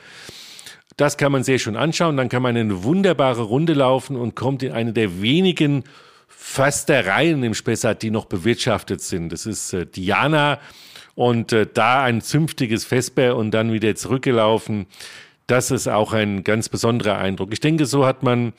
Das 0.95 1.17
kann 1.17 1.31
man 1.31 1.43
sehr 1.43 1.59
schön 1.59 1.75
anschauen. 1.75 2.17
Dann 2.17 2.29
kann 2.29 2.41
man 2.41 2.57
eine 2.57 2.83
wunderbare 2.83 3.43
Runde 3.43 3.73
laufen 3.73 4.15
und 4.15 4.35
kommt 4.35 4.63
in 4.63 4.71
eine 4.71 4.93
der 4.93 5.21
wenigen 5.21 5.83
Förstereien 6.27 7.43
im 7.43 7.53
Spessart, 7.53 8.01
die 8.01 8.09
noch 8.09 8.25
bewirtschaftet 8.25 9.01
sind. 9.01 9.31
Das 9.31 9.45
ist 9.45 9.73
äh, 9.73 9.85
Diana 9.85 10.59
und 11.13 11.53
äh, 11.53 11.67
da 11.71 12.03
ein 12.03 12.21
zünftiges 12.21 12.83
Vesper 12.83 13.35
und 13.35 13.51
dann 13.51 13.71
wieder 13.71 13.93
zurückgelaufen. 13.95 14.87
Das 15.45 15.69
ist 15.69 15.87
auch 15.87 16.13
ein 16.13 16.43
ganz 16.43 16.67
besonderer 16.67 17.19
Eindruck. 17.19 17.53
Ich 17.53 17.59
denke, 17.59 17.85
so 17.85 18.05
hat 18.05 18.23
man 18.23 18.53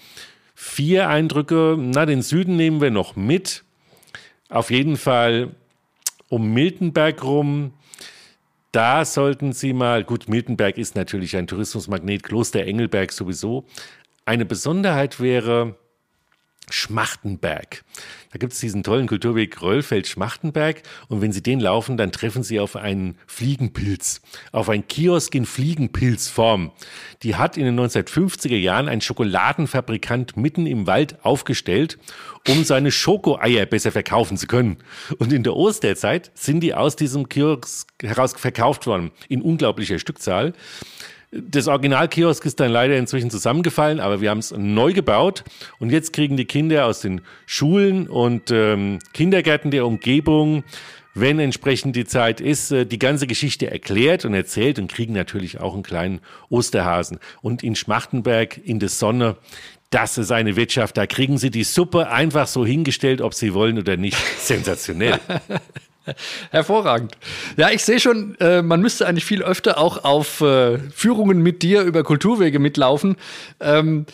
Vier 0.60 1.08
Eindrücke, 1.08 1.76
na, 1.78 2.04
den 2.04 2.20
Süden 2.20 2.56
nehmen 2.56 2.80
wir 2.80 2.90
noch 2.90 3.14
mit. 3.14 3.62
Auf 4.48 4.72
jeden 4.72 4.96
Fall 4.96 5.54
um 6.28 6.52
Miltenberg 6.52 7.22
rum. 7.22 7.74
Da 8.72 9.04
sollten 9.04 9.52
Sie 9.52 9.72
mal, 9.72 10.02
gut, 10.02 10.28
Miltenberg 10.28 10.76
ist 10.76 10.96
natürlich 10.96 11.36
ein 11.36 11.46
Tourismusmagnet, 11.46 12.24
Kloster 12.24 12.66
Engelberg 12.66 13.12
sowieso. 13.12 13.66
Eine 14.24 14.44
Besonderheit 14.44 15.20
wäre 15.20 15.76
Schmachtenberg. 16.70 17.84
Da 18.32 18.38
gibt 18.38 18.52
es 18.52 18.60
diesen 18.60 18.82
tollen 18.82 19.06
Kulturweg 19.06 19.62
Röllfeld-Schmachtenberg 19.62 20.82
und 21.08 21.20
wenn 21.20 21.32
Sie 21.32 21.42
den 21.42 21.60
laufen, 21.60 21.96
dann 21.96 22.12
treffen 22.12 22.42
Sie 22.42 22.60
auf 22.60 22.76
einen 22.76 23.16
Fliegenpilz, 23.26 24.20
auf 24.52 24.68
einen 24.68 24.86
Kiosk 24.86 25.34
in 25.34 25.46
Fliegenpilzform. 25.46 26.72
Die 27.22 27.36
hat 27.36 27.56
in 27.56 27.64
den 27.64 27.78
1950er 27.78 28.56
Jahren 28.56 28.88
ein 28.88 29.00
Schokoladenfabrikant 29.00 30.36
mitten 30.36 30.66
im 30.66 30.86
Wald 30.86 31.24
aufgestellt, 31.24 31.98
um 32.48 32.64
seine 32.64 32.90
Schokoeier 32.90 33.66
besser 33.66 33.92
verkaufen 33.92 34.36
zu 34.36 34.46
können. 34.46 34.78
Und 35.18 35.32
in 35.32 35.42
der 35.42 35.56
Osterzeit 35.56 36.30
sind 36.34 36.60
die 36.60 36.74
aus 36.74 36.96
diesem 36.96 37.28
Kiosk 37.28 37.88
heraus 38.02 38.34
verkauft 38.36 38.86
worden, 38.86 39.10
in 39.28 39.42
unglaublicher 39.42 39.98
Stückzahl. 39.98 40.52
Das 41.30 41.68
Originalkiosk 41.68 42.44
ist 42.46 42.58
dann 42.58 42.72
leider 42.72 42.96
inzwischen 42.96 43.30
zusammengefallen, 43.30 44.00
aber 44.00 44.22
wir 44.22 44.30
haben 44.30 44.38
es 44.38 44.50
neu 44.56 44.94
gebaut 44.94 45.44
und 45.78 45.90
jetzt 45.90 46.14
kriegen 46.14 46.38
die 46.38 46.46
Kinder 46.46 46.86
aus 46.86 47.00
den 47.00 47.20
Schulen 47.44 48.08
und 48.08 48.50
ähm, 48.50 48.98
Kindergärten 49.12 49.70
der 49.70 49.84
Umgebung, 49.84 50.64
wenn 51.12 51.38
entsprechend 51.38 51.96
die 51.96 52.06
Zeit 52.06 52.40
ist, 52.40 52.72
äh, 52.72 52.86
die 52.86 52.98
ganze 52.98 53.26
Geschichte 53.26 53.70
erklärt 53.70 54.24
und 54.24 54.32
erzählt 54.32 54.78
und 54.78 54.90
kriegen 54.90 55.12
natürlich 55.12 55.60
auch 55.60 55.74
einen 55.74 55.82
kleinen 55.82 56.20
Osterhasen. 56.48 57.18
Und 57.42 57.62
in 57.62 57.76
Schmachtenberg 57.76 58.58
in 58.64 58.78
der 58.78 58.88
Sonne, 58.88 59.36
das 59.90 60.16
ist 60.16 60.32
eine 60.32 60.56
Wirtschaft, 60.56 60.96
da 60.96 61.06
kriegen 61.06 61.36
sie 61.36 61.50
die 61.50 61.64
Suppe 61.64 62.08
einfach 62.08 62.46
so 62.46 62.64
hingestellt, 62.64 63.20
ob 63.20 63.34
sie 63.34 63.52
wollen 63.52 63.78
oder 63.78 63.98
nicht. 63.98 64.16
Sensationell. 64.38 65.18
Hervorragend. 66.50 67.16
Ja, 67.56 67.70
ich 67.70 67.84
sehe 67.84 68.00
schon, 68.00 68.36
äh, 68.40 68.62
man 68.62 68.80
müsste 68.80 69.06
eigentlich 69.06 69.24
viel 69.24 69.42
öfter 69.42 69.78
auch 69.78 70.04
auf 70.04 70.40
äh, 70.40 70.78
Führungen 70.90 71.42
mit 71.42 71.62
dir 71.62 71.82
über 71.82 72.02
Kulturwege 72.02 72.58
mitlaufen. 72.58 73.16
Ähm, 73.60 74.06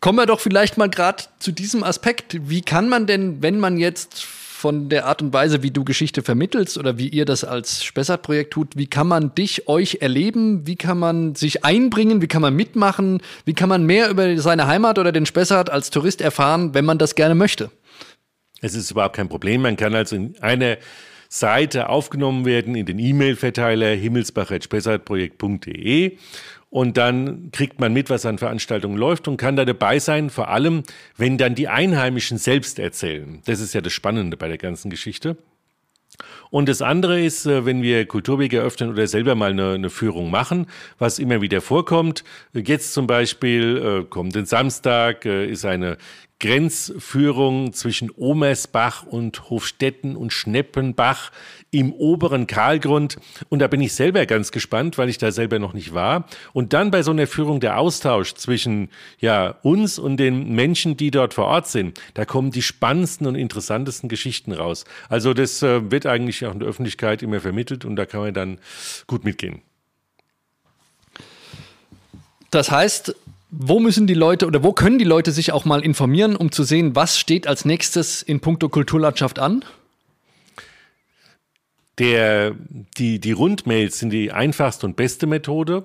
kommen 0.00 0.18
wir 0.18 0.26
doch 0.26 0.40
vielleicht 0.40 0.78
mal 0.78 0.88
gerade 0.88 1.24
zu 1.38 1.52
diesem 1.52 1.82
Aspekt. 1.82 2.36
Wie 2.48 2.62
kann 2.62 2.88
man 2.88 3.06
denn, 3.06 3.42
wenn 3.42 3.58
man 3.58 3.78
jetzt 3.78 4.26
von 4.60 4.90
der 4.90 5.06
Art 5.06 5.22
und 5.22 5.32
Weise, 5.32 5.62
wie 5.62 5.70
du 5.70 5.84
Geschichte 5.84 6.22
vermittelst 6.22 6.76
oder 6.76 6.98
wie 6.98 7.08
ihr 7.08 7.24
das 7.24 7.44
als 7.44 7.82
Spessart-Projekt 7.82 8.52
tut, 8.52 8.76
wie 8.76 8.86
kann 8.86 9.06
man 9.06 9.34
dich, 9.34 9.68
euch 9.68 9.98
erleben? 10.02 10.66
Wie 10.66 10.76
kann 10.76 10.98
man 10.98 11.34
sich 11.34 11.64
einbringen? 11.64 12.20
Wie 12.20 12.28
kann 12.28 12.42
man 12.42 12.54
mitmachen? 12.54 13.22
Wie 13.46 13.54
kann 13.54 13.70
man 13.70 13.86
mehr 13.86 14.10
über 14.10 14.36
seine 14.36 14.66
Heimat 14.66 14.98
oder 14.98 15.12
den 15.12 15.24
Spessart 15.24 15.70
als 15.70 15.88
Tourist 15.88 16.20
erfahren, 16.20 16.74
wenn 16.74 16.84
man 16.84 16.98
das 16.98 17.14
gerne 17.14 17.34
möchte? 17.34 17.70
Es 18.60 18.74
ist 18.74 18.90
überhaupt 18.90 19.16
kein 19.16 19.30
Problem. 19.30 19.62
Man 19.62 19.78
kann 19.78 19.94
also 19.94 20.16
in 20.16 20.34
eine 20.42 20.76
Seite 21.32 21.88
aufgenommen 21.88 22.44
werden 22.44 22.74
in 22.74 22.86
den 22.86 22.98
E-Mail-Verteiler 22.98 23.94
himmelsbach.spessartprojekt.de 23.94 26.18
und 26.70 26.96
dann 26.96 27.52
kriegt 27.52 27.78
man 27.78 27.92
mit, 27.92 28.10
was 28.10 28.26
an 28.26 28.38
Veranstaltungen 28.38 28.98
läuft 28.98 29.28
und 29.28 29.36
kann 29.36 29.54
da 29.54 29.64
dabei 29.64 30.00
sein, 30.00 30.28
vor 30.28 30.48
allem, 30.48 30.82
wenn 31.16 31.38
dann 31.38 31.54
die 31.54 31.68
Einheimischen 31.68 32.36
selbst 32.36 32.80
erzählen. 32.80 33.42
Das 33.44 33.60
ist 33.60 33.74
ja 33.74 33.80
das 33.80 33.92
Spannende 33.92 34.36
bei 34.36 34.48
der 34.48 34.58
ganzen 34.58 34.90
Geschichte. 34.90 35.36
Und 36.50 36.68
das 36.68 36.82
andere 36.82 37.20
ist, 37.20 37.46
äh, 37.46 37.64
wenn 37.64 37.82
wir 37.82 38.06
Kulturwege 38.06 38.58
eröffnen 38.58 38.90
oder 38.90 39.06
selber 39.06 39.36
mal 39.36 39.52
eine, 39.52 39.74
eine 39.74 39.90
Führung 39.90 40.30
machen, 40.30 40.66
was 40.98 41.20
immer 41.20 41.40
wieder 41.40 41.60
vorkommt. 41.60 42.24
Jetzt 42.52 42.92
zum 42.92 43.06
Beispiel, 43.06 44.02
äh, 44.02 44.04
kommenden 44.04 44.46
Samstag, 44.46 45.24
äh, 45.24 45.46
ist 45.46 45.64
eine 45.64 45.96
Grenzführung 46.40 47.72
zwischen 47.72 48.10
Omersbach 48.16 49.04
und 49.04 49.50
Hofstetten 49.50 50.16
und 50.16 50.32
Schneppenbach 50.32 51.30
im 51.70 51.92
oberen 51.92 52.46
Karlgrund. 52.46 53.18
Und 53.48 53.60
da 53.60 53.68
bin 53.68 53.80
ich 53.80 53.92
selber 53.92 54.26
ganz 54.26 54.50
gespannt, 54.50 54.98
weil 54.98 55.08
ich 55.08 55.18
da 55.18 55.30
selber 55.30 55.58
noch 55.58 55.74
nicht 55.74 55.94
war. 55.94 56.26
Und 56.52 56.72
dann 56.72 56.90
bei 56.90 57.02
so 57.02 57.10
einer 57.10 57.26
Führung 57.26 57.60
der 57.60 57.78
Austausch 57.78 58.34
zwischen 58.34 58.88
ja, 59.18 59.56
uns 59.62 59.98
und 59.98 60.16
den 60.16 60.54
Menschen, 60.54 60.96
die 60.96 61.10
dort 61.10 61.34
vor 61.34 61.44
Ort 61.44 61.68
sind, 61.68 62.00
da 62.14 62.24
kommen 62.24 62.50
die 62.50 62.62
spannendsten 62.62 63.26
und 63.26 63.34
interessantesten 63.34 64.08
Geschichten 64.08 64.52
raus. 64.52 64.84
Also 65.08 65.34
das 65.34 65.62
äh, 65.62 65.90
wird 65.90 66.06
eigentlich 66.06 66.44
auch 66.46 66.52
in 66.52 66.60
der 66.60 66.68
Öffentlichkeit 66.68 67.22
immer 67.22 67.40
vermittelt 67.40 67.84
und 67.84 67.96
da 67.96 68.06
kann 68.06 68.20
man 68.20 68.34
dann 68.34 68.58
gut 69.06 69.24
mitgehen. 69.24 69.62
Das 72.50 72.70
heißt, 72.70 73.14
wo 73.50 73.80
müssen 73.80 74.06
die 74.06 74.14
Leute 74.14 74.46
oder 74.46 74.62
wo 74.62 74.72
können 74.72 74.98
die 74.98 75.04
Leute 75.04 75.32
sich 75.32 75.52
auch 75.52 75.64
mal 75.64 75.82
informieren, 75.82 76.36
um 76.36 76.52
zu 76.52 76.62
sehen, 76.62 76.94
was 76.94 77.18
steht 77.18 77.46
als 77.46 77.64
nächstes 77.64 78.22
in 78.22 78.40
puncto 78.40 78.68
Kulturlandschaft 78.68 79.38
an? 79.38 79.64
Der, 81.98 82.54
die, 82.96 83.18
die 83.18 83.32
Rundmails 83.32 83.98
sind 83.98 84.10
die 84.10 84.32
einfachste 84.32 84.86
und 84.86 84.96
beste 84.96 85.26
Methode. 85.26 85.84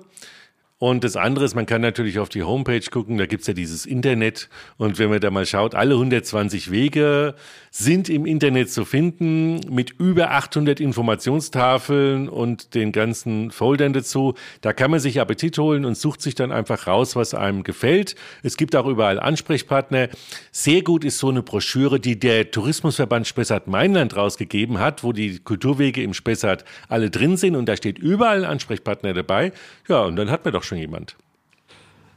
Und 0.78 1.04
das 1.04 1.16
andere 1.16 1.46
ist, 1.46 1.54
man 1.54 1.64
kann 1.64 1.80
natürlich 1.80 2.18
auf 2.18 2.28
die 2.28 2.42
Homepage 2.42 2.82
gucken, 2.90 3.16
da 3.16 3.24
gibt's 3.24 3.46
ja 3.46 3.54
dieses 3.54 3.86
Internet. 3.86 4.50
Und 4.76 4.98
wenn 4.98 5.08
man 5.08 5.20
da 5.20 5.30
mal 5.30 5.46
schaut, 5.46 5.74
alle 5.74 5.94
120 5.94 6.70
Wege 6.70 7.34
sind 7.70 8.10
im 8.10 8.26
Internet 8.26 8.70
zu 8.70 8.84
finden 8.84 9.60
mit 9.70 9.92
über 9.98 10.32
800 10.32 10.78
Informationstafeln 10.78 12.28
und 12.28 12.74
den 12.74 12.92
ganzen 12.92 13.50
Foldern 13.50 13.94
dazu. 13.94 14.34
Da 14.60 14.74
kann 14.74 14.90
man 14.90 15.00
sich 15.00 15.18
Appetit 15.18 15.56
holen 15.56 15.86
und 15.86 15.96
sucht 15.96 16.20
sich 16.20 16.34
dann 16.34 16.52
einfach 16.52 16.86
raus, 16.86 17.16
was 17.16 17.32
einem 17.32 17.62
gefällt. 17.62 18.14
Es 18.42 18.58
gibt 18.58 18.76
auch 18.76 18.86
überall 18.86 19.18
Ansprechpartner. 19.18 20.08
Sehr 20.52 20.82
gut 20.82 21.04
ist 21.04 21.18
so 21.18 21.30
eine 21.30 21.42
Broschüre, 21.42 22.00
die 22.00 22.18
der 22.18 22.50
Tourismusverband 22.50 23.26
Spessart-Mainland 23.26 24.14
rausgegeben 24.14 24.78
hat, 24.78 25.04
wo 25.04 25.12
die 25.12 25.38
Kulturwege 25.38 26.02
im 26.02 26.12
Spessart 26.12 26.66
alle 26.88 27.08
drin 27.08 27.38
sind 27.38 27.56
und 27.56 27.66
da 27.66 27.76
steht 27.76 27.98
überall 27.98 28.44
ein 28.44 28.50
Ansprechpartner 28.50 29.14
dabei. 29.14 29.52
Ja, 29.88 30.02
und 30.02 30.16
dann 30.16 30.30
hat 30.30 30.44
man 30.44 30.52
doch 30.52 30.65
schon 30.66 30.78
jemand. 30.78 31.16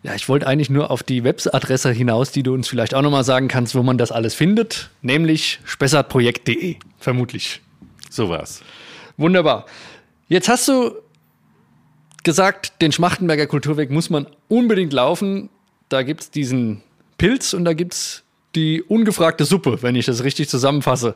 Ja, 0.01 0.15
ich 0.15 0.29
wollte 0.29 0.47
eigentlich 0.47 0.69
nur 0.69 0.91
auf 0.91 1.03
die 1.03 1.23
Webadresse 1.23 1.91
hinaus, 1.91 2.31
die 2.31 2.43
du 2.43 2.53
uns 2.53 2.69
vielleicht 2.69 2.93
auch 2.93 3.01
nochmal 3.01 3.25
sagen 3.25 3.49
kannst, 3.49 3.75
wo 3.75 3.83
man 3.83 3.97
das 3.97 4.11
alles 4.11 4.33
findet, 4.33 4.89
nämlich 5.01 5.59
spessartprojekt.de, 5.65 6.77
vermutlich. 6.97 7.61
So 8.09 8.29
war's. 8.29 8.61
Wunderbar. 9.17 9.65
Jetzt 10.29 10.47
hast 10.47 10.67
du 10.69 10.95
gesagt, 12.23 12.81
den 12.81 12.91
Schmachtenberger 12.91 13.47
Kulturweg 13.47 13.91
muss 13.91 14.09
man 14.09 14.27
unbedingt 14.47 14.93
laufen. 14.93 15.49
Da 15.89 16.03
gibt 16.03 16.21
es 16.21 16.31
diesen 16.31 16.81
Pilz 17.17 17.53
und 17.53 17.65
da 17.65 17.73
gibt 17.73 17.93
es 17.93 18.23
die 18.55 18.81
ungefragte 18.81 19.45
Suppe, 19.45 19.81
wenn 19.81 19.95
ich 19.95 20.05
das 20.05 20.23
richtig 20.23 20.49
zusammenfasse. 20.49 21.13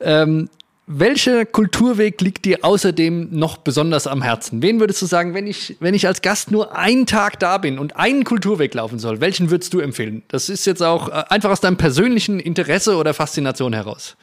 Ähm, 0.00 0.48
welcher 0.86 1.46
Kulturweg 1.46 2.20
liegt 2.20 2.44
dir 2.44 2.58
außerdem 2.62 3.28
noch 3.30 3.56
besonders 3.56 4.06
am 4.06 4.22
Herzen? 4.22 4.62
Wen 4.62 4.80
würdest 4.80 5.00
du 5.00 5.06
sagen, 5.06 5.32
wenn 5.32 5.46
ich, 5.46 5.76
wenn 5.80 5.94
ich 5.94 6.06
als 6.06 6.20
Gast 6.20 6.50
nur 6.50 6.76
einen 6.76 7.06
Tag 7.06 7.38
da 7.40 7.58
bin 7.58 7.78
und 7.78 7.96
einen 7.96 8.24
Kulturweg 8.24 8.74
laufen 8.74 8.98
soll, 8.98 9.20
welchen 9.20 9.50
würdest 9.50 9.72
du 9.72 9.80
empfehlen? 9.80 10.22
Das 10.28 10.48
ist 10.48 10.66
jetzt 10.66 10.82
auch 10.82 11.08
äh, 11.08 11.24
einfach 11.30 11.50
aus 11.50 11.60
deinem 11.60 11.78
persönlichen 11.78 12.38
Interesse 12.38 12.96
oder 12.96 13.14
Faszination 13.14 13.72
heraus. 13.72 14.16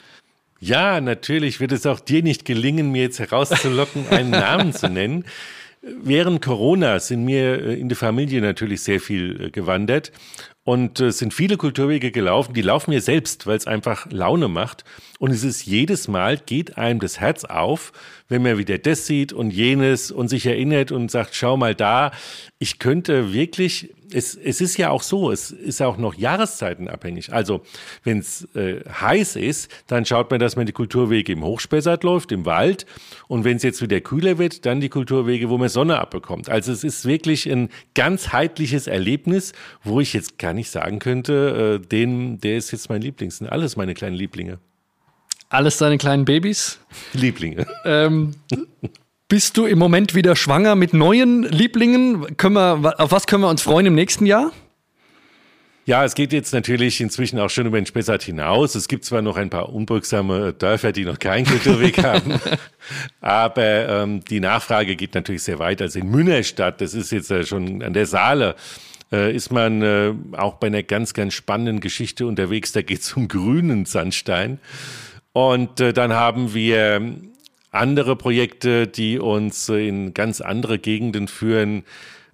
Ja, 0.59 1.01
natürlich 1.01 1.59
wird 1.59 1.71
es 1.71 1.87
auch 1.87 1.99
dir 1.99 2.21
nicht 2.21 2.45
gelingen, 2.45 2.91
mir 2.91 3.03
jetzt 3.03 3.19
herauszulocken, 3.19 4.09
einen 4.09 4.29
Namen 4.29 4.73
zu 4.73 4.87
nennen. 4.87 5.25
Während 5.81 6.43
Corona 6.43 6.99
sind 6.99 7.25
mir 7.25 7.59
äh, 7.59 7.79
in 7.79 7.89
der 7.89 7.97
Familie 7.97 8.39
natürlich 8.39 8.83
sehr 8.83 8.99
viel 8.99 9.45
äh, 9.45 9.49
gewandert 9.49 10.11
und 10.63 10.99
es 10.99 11.17
sind 11.17 11.33
viele 11.33 11.57
Kulturwege 11.57 12.11
gelaufen, 12.11 12.53
die 12.53 12.61
laufen 12.61 12.91
mir 12.91 13.01
selbst, 13.01 13.47
weil 13.47 13.57
es 13.57 13.65
einfach 13.65 14.05
Laune 14.11 14.47
macht. 14.47 14.83
Und 15.17 15.31
es 15.31 15.43
ist 15.43 15.65
jedes 15.65 16.07
Mal, 16.07 16.37
geht 16.37 16.77
einem 16.77 16.99
das 16.99 17.19
Herz 17.19 17.45
auf, 17.45 17.91
wenn 18.27 18.43
man 18.43 18.59
wieder 18.59 18.77
das 18.77 19.07
sieht 19.07 19.33
und 19.33 19.49
jenes 19.49 20.11
und 20.11 20.27
sich 20.27 20.45
erinnert 20.45 20.91
und 20.91 21.09
sagt, 21.09 21.33
schau 21.35 21.57
mal 21.57 21.73
da, 21.73 22.11
ich 22.59 22.77
könnte 22.77 23.33
wirklich 23.33 23.91
es, 24.13 24.35
es 24.35 24.61
ist 24.61 24.77
ja 24.77 24.89
auch 24.89 25.03
so, 25.03 25.31
es 25.31 25.51
ist 25.51 25.81
auch 25.81 25.97
noch 25.97 26.15
jahreszeitenabhängig. 26.15 27.33
Also 27.33 27.61
wenn 28.03 28.19
es 28.19 28.47
äh, 28.55 28.81
heiß 28.89 29.35
ist, 29.35 29.71
dann 29.87 30.05
schaut 30.05 30.31
man, 30.31 30.39
dass 30.39 30.55
man 30.55 30.65
die 30.65 30.71
Kulturwege 30.71 31.33
im 31.33 31.43
Hochspessart 31.43 32.03
läuft, 32.03 32.31
im 32.31 32.45
Wald. 32.45 32.85
Und 33.27 33.43
wenn 33.43 33.57
es 33.57 33.63
jetzt 33.63 33.81
wieder 33.81 34.01
kühler 34.01 34.37
wird, 34.37 34.65
dann 34.65 34.81
die 34.81 34.89
Kulturwege, 34.89 35.49
wo 35.49 35.57
man 35.57 35.69
Sonne 35.69 35.99
abbekommt. 35.99 36.49
Also 36.49 36.71
es 36.71 36.83
ist 36.83 37.05
wirklich 37.05 37.49
ein 37.49 37.69
ganzheitliches 37.95 38.87
Erlebnis, 38.87 39.53
wo 39.83 39.99
ich 39.99 40.13
jetzt 40.13 40.37
gar 40.37 40.53
nicht 40.53 40.69
sagen 40.69 40.99
könnte, 40.99 41.79
äh, 41.81 41.87
den, 41.87 42.39
der 42.39 42.57
ist 42.57 42.71
jetzt 42.71 42.89
mein 42.89 43.01
Lieblings. 43.01 43.37
Sind 43.37 43.47
alles 43.47 43.75
meine 43.75 43.93
kleinen 43.93 44.15
Lieblinge. 44.15 44.59
Alles 45.49 45.77
deine 45.77 45.97
kleinen 45.97 46.23
Babys? 46.23 46.79
Lieblinge. 47.13 47.65
Ähm, 47.83 48.35
bist 49.31 49.55
du 49.55 49.65
im 49.65 49.79
Moment 49.79 50.13
wieder 50.13 50.35
schwanger 50.35 50.75
mit 50.75 50.93
neuen 50.93 51.43
Lieblingen? 51.43 52.35
Können 52.35 52.55
wir, 52.55 52.99
auf 52.99 53.13
was 53.13 53.27
können 53.27 53.43
wir 53.43 53.49
uns 53.49 53.61
freuen 53.61 53.85
im 53.85 53.95
nächsten 53.95 54.25
Jahr? 54.25 54.51
Ja, 55.85 56.03
es 56.03 56.15
geht 56.15 56.33
jetzt 56.33 56.53
natürlich 56.53 56.99
inzwischen 56.99 57.39
auch 57.39 57.49
schon 57.49 57.65
über 57.65 57.79
den 57.79 57.85
Spessart 57.85 58.23
hinaus. 58.23 58.75
Es 58.75 58.89
gibt 58.89 59.05
zwar 59.05 59.21
noch 59.21 59.37
ein 59.37 59.49
paar 59.49 59.69
unbeugssame 59.69 60.51
Dörfer, 60.51 60.91
die 60.91 61.05
noch 61.05 61.17
keinen 61.17 61.45
Kulturweg 61.45 61.97
haben, 62.03 62.41
aber 63.21 64.03
ähm, 64.03 64.19
die 64.25 64.41
Nachfrage 64.41 64.97
geht 64.97 65.15
natürlich 65.15 65.43
sehr 65.43 65.59
weit. 65.59 65.81
Also 65.81 65.99
in 65.99 66.09
Münnerstadt, 66.09 66.81
das 66.81 66.93
ist 66.93 67.13
jetzt 67.13 67.31
äh, 67.31 67.45
schon 67.45 67.81
an 67.83 67.93
der 67.93 68.07
Saale, 68.07 68.55
äh, 69.13 69.33
ist 69.33 69.49
man 69.49 69.81
äh, 69.81 70.13
auch 70.33 70.55
bei 70.55 70.67
einer 70.67 70.83
ganz, 70.83 71.13
ganz 71.13 71.35
spannenden 71.35 71.79
Geschichte 71.79 72.25
unterwegs. 72.25 72.73
Da 72.73 72.81
geht 72.81 72.99
es 72.99 73.13
um 73.13 73.29
grünen 73.29 73.85
Sandstein. 73.85 74.59
Und 75.31 75.79
äh, 75.79 75.93
dann 75.93 76.11
haben 76.11 76.53
wir 76.53 76.99
andere 77.71 78.15
Projekte, 78.15 78.87
die 78.87 79.17
uns 79.17 79.69
in 79.69 80.13
ganz 80.13 80.41
andere 80.41 80.77
Gegenden 80.77 81.27
führen, 81.27 81.83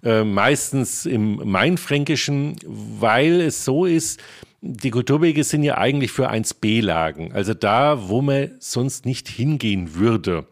äh, 0.02 0.24
meistens 0.24 1.06
im 1.06 1.36
Mainfränkischen, 1.36 2.56
weil 2.66 3.40
es 3.40 3.64
so 3.64 3.86
ist, 3.86 4.20
die 4.60 4.90
Kulturwege 4.90 5.44
sind 5.44 5.62
ja 5.62 5.78
eigentlich 5.78 6.10
für 6.10 6.30
1b-Lagen, 6.30 7.32
also 7.32 7.54
da, 7.54 8.08
wo 8.08 8.22
man 8.22 8.50
sonst 8.58 9.06
nicht 9.06 9.28
hingehen 9.28 9.94
würde. 9.94 10.46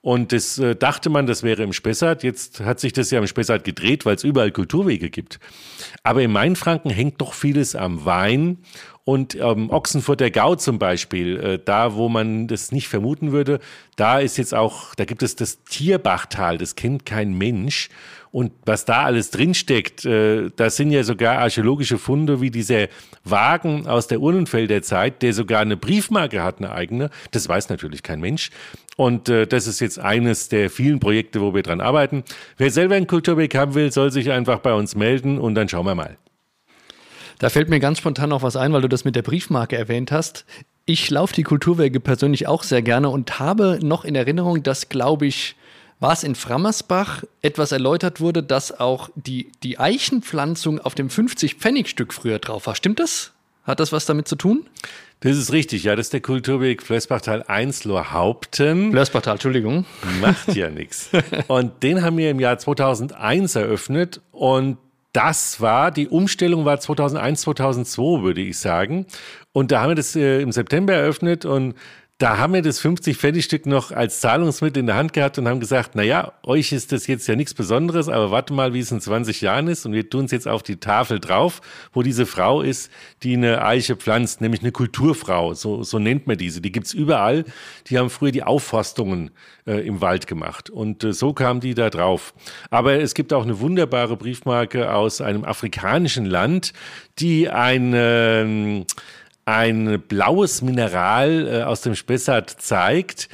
Und 0.00 0.30
das 0.32 0.58
äh, 0.58 0.76
dachte 0.76 1.10
man, 1.10 1.26
das 1.26 1.42
wäre 1.42 1.64
im 1.64 1.72
Spessart. 1.72 2.22
Jetzt 2.22 2.60
hat 2.60 2.78
sich 2.78 2.92
das 2.92 3.10
ja 3.10 3.18
im 3.18 3.26
Spessart 3.26 3.64
gedreht, 3.64 4.06
weil 4.06 4.14
es 4.14 4.22
überall 4.22 4.52
Kulturwege 4.52 5.10
gibt. 5.10 5.40
Aber 6.04 6.22
im 6.22 6.30
Mainfranken 6.30 6.92
hängt 6.92 7.20
doch 7.20 7.34
vieles 7.34 7.74
am 7.74 8.04
Wein 8.04 8.58
und 9.06 9.36
ähm, 9.36 9.70
Ochsenfurter 9.70 10.32
Gau 10.32 10.56
zum 10.56 10.80
Beispiel, 10.80 11.36
äh, 11.36 11.58
da 11.64 11.94
wo 11.94 12.08
man 12.08 12.48
das 12.48 12.72
nicht 12.72 12.88
vermuten 12.88 13.30
würde, 13.30 13.60
da 13.94 14.18
ist 14.18 14.36
jetzt 14.36 14.52
auch, 14.52 14.96
da 14.96 15.04
gibt 15.04 15.22
es 15.22 15.36
das 15.36 15.62
Tierbachtal, 15.62 16.58
das 16.58 16.74
kennt 16.74 17.06
kein 17.06 17.32
Mensch. 17.32 17.88
Und 18.32 18.50
was 18.64 18.84
da 18.84 19.04
alles 19.04 19.30
drinsteckt, 19.30 20.04
äh, 20.04 20.50
da 20.56 20.70
sind 20.70 20.90
ja 20.90 21.04
sogar 21.04 21.38
archäologische 21.38 21.98
Funde 21.98 22.40
wie 22.40 22.50
dieser 22.50 22.88
Wagen 23.22 23.86
aus 23.86 24.08
der 24.08 24.20
Urnenfelder 24.20 24.82
Zeit, 24.82 25.22
der 25.22 25.32
sogar 25.32 25.60
eine 25.60 25.76
Briefmarke 25.76 26.42
hat, 26.42 26.58
eine 26.58 26.72
eigene. 26.72 27.10
Das 27.30 27.48
weiß 27.48 27.68
natürlich 27.68 28.02
kein 28.02 28.18
Mensch. 28.18 28.50
Und 28.96 29.28
äh, 29.28 29.46
das 29.46 29.68
ist 29.68 29.78
jetzt 29.78 30.00
eines 30.00 30.48
der 30.48 30.68
vielen 30.68 30.98
Projekte, 30.98 31.40
wo 31.40 31.54
wir 31.54 31.62
dran 31.62 31.80
arbeiten. 31.80 32.24
Wer 32.56 32.72
selber 32.72 32.96
einen 32.96 33.06
Kulturweg 33.06 33.54
haben 33.54 33.74
will, 33.74 33.92
soll 33.92 34.10
sich 34.10 34.32
einfach 34.32 34.58
bei 34.58 34.74
uns 34.74 34.96
melden 34.96 35.38
und 35.38 35.54
dann 35.54 35.68
schauen 35.68 35.86
wir 35.86 35.94
mal. 35.94 36.18
Da 37.38 37.50
fällt 37.50 37.68
mir 37.68 37.80
ganz 37.80 37.98
spontan 37.98 38.30
noch 38.30 38.42
was 38.42 38.56
ein, 38.56 38.72
weil 38.72 38.82
du 38.82 38.88
das 38.88 39.04
mit 39.04 39.16
der 39.16 39.22
Briefmarke 39.22 39.76
erwähnt 39.76 40.10
hast. 40.10 40.44
Ich 40.86 41.10
laufe 41.10 41.34
die 41.34 41.42
Kulturwege 41.42 42.00
persönlich 42.00 42.46
auch 42.46 42.62
sehr 42.62 42.82
gerne 42.82 43.10
und 43.10 43.38
habe 43.38 43.78
noch 43.82 44.04
in 44.04 44.14
Erinnerung, 44.14 44.62
dass, 44.62 44.88
glaube 44.88 45.26
ich, 45.26 45.56
war 45.98 46.12
es 46.12 46.22
in 46.22 46.34
Frammersbach 46.34 47.24
etwas 47.42 47.72
erläutert 47.72 48.20
wurde, 48.20 48.42
dass 48.42 48.78
auch 48.78 49.10
die, 49.14 49.50
die 49.62 49.78
Eichenpflanzung 49.78 50.78
auf 50.80 50.94
dem 50.94 51.08
50-Pfennig-Stück 51.08 52.12
früher 52.12 52.38
drauf 52.38 52.66
war. 52.66 52.74
Stimmt 52.74 53.00
das? 53.00 53.32
Hat 53.64 53.80
das 53.80 53.92
was 53.92 54.06
damit 54.06 54.28
zu 54.28 54.36
tun? 54.36 54.68
Das 55.20 55.36
ist 55.36 55.50
richtig, 55.52 55.84
ja. 55.84 55.96
Das 55.96 56.06
ist 56.06 56.12
der 56.12 56.20
Kulturweg 56.20 56.82
Flößbachtal 56.82 57.42
1 57.44 57.84
Lorhaupten. 57.84 58.92
Flößbachtal, 58.92 59.34
Entschuldigung. 59.34 59.86
Macht 60.20 60.54
ja 60.54 60.70
nichts. 60.70 61.10
Und 61.48 61.82
den 61.82 62.02
haben 62.02 62.18
wir 62.18 62.30
im 62.30 62.38
Jahr 62.38 62.58
2001 62.58 63.56
eröffnet 63.56 64.20
und 64.30 64.76
das 65.16 65.62
war, 65.62 65.90
die 65.90 66.08
Umstellung 66.08 66.66
war 66.66 66.78
2001, 66.78 67.40
2002, 67.40 68.22
würde 68.22 68.42
ich 68.42 68.58
sagen. 68.58 69.06
Und 69.52 69.72
da 69.72 69.80
haben 69.80 69.92
wir 69.92 69.94
das 69.94 70.14
äh, 70.14 70.42
im 70.42 70.52
September 70.52 70.92
eröffnet 70.92 71.46
und 71.46 71.74
da 72.18 72.38
haben 72.38 72.54
wir 72.54 72.62
das 72.62 72.80
50 72.80 73.18
Pfennigstück 73.18 73.66
noch 73.66 73.90
als 73.90 74.20
Zahlungsmittel 74.20 74.80
in 74.80 74.86
der 74.86 74.96
Hand 74.96 75.12
gehabt 75.12 75.36
und 75.38 75.46
haben 75.46 75.60
gesagt, 75.60 75.90
na 75.94 76.02
ja, 76.02 76.32
euch 76.44 76.72
ist 76.72 76.90
das 76.90 77.06
jetzt 77.06 77.26
ja 77.26 77.36
nichts 77.36 77.52
Besonderes, 77.52 78.08
aber 78.08 78.30
warte 78.30 78.54
mal, 78.54 78.72
wie 78.72 78.78
es 78.78 78.90
in 78.90 79.02
20 79.02 79.42
Jahren 79.42 79.68
ist 79.68 79.84
und 79.84 79.92
wir 79.92 80.08
tun 80.08 80.24
es 80.24 80.30
jetzt 80.30 80.48
auf 80.48 80.62
die 80.62 80.76
Tafel 80.76 81.20
drauf, 81.20 81.60
wo 81.92 82.02
diese 82.02 82.24
Frau 82.24 82.62
ist, 82.62 82.90
die 83.22 83.34
eine 83.34 83.62
Eiche 83.62 83.96
pflanzt, 83.96 84.40
nämlich 84.40 84.62
eine 84.62 84.72
Kulturfrau, 84.72 85.52
so, 85.52 85.82
so 85.82 85.98
nennt 85.98 86.26
man 86.26 86.38
diese. 86.38 86.62
Die 86.62 86.72
gibt's 86.72 86.94
überall. 86.94 87.44
Die 87.88 87.98
haben 87.98 88.08
früher 88.08 88.32
die 88.32 88.44
Aufforstungen 88.44 89.30
äh, 89.66 89.86
im 89.86 90.00
Wald 90.00 90.26
gemacht 90.26 90.70
und 90.70 91.04
äh, 91.04 91.12
so 91.12 91.34
kam 91.34 91.60
die 91.60 91.74
da 91.74 91.90
drauf. 91.90 92.32
Aber 92.70 92.94
es 92.98 93.12
gibt 93.12 93.34
auch 93.34 93.42
eine 93.42 93.60
wunderbare 93.60 94.16
Briefmarke 94.16 94.90
aus 94.90 95.20
einem 95.20 95.44
afrikanischen 95.44 96.24
Land, 96.24 96.72
die 97.18 97.50
ein 97.50 98.86
ein 99.46 100.02
blaues 100.08 100.60
Mineral 100.60 101.48
äh, 101.48 101.62
aus 101.62 101.80
dem 101.80 101.94
Spessart 101.94 102.50
zeigt. 102.50 103.28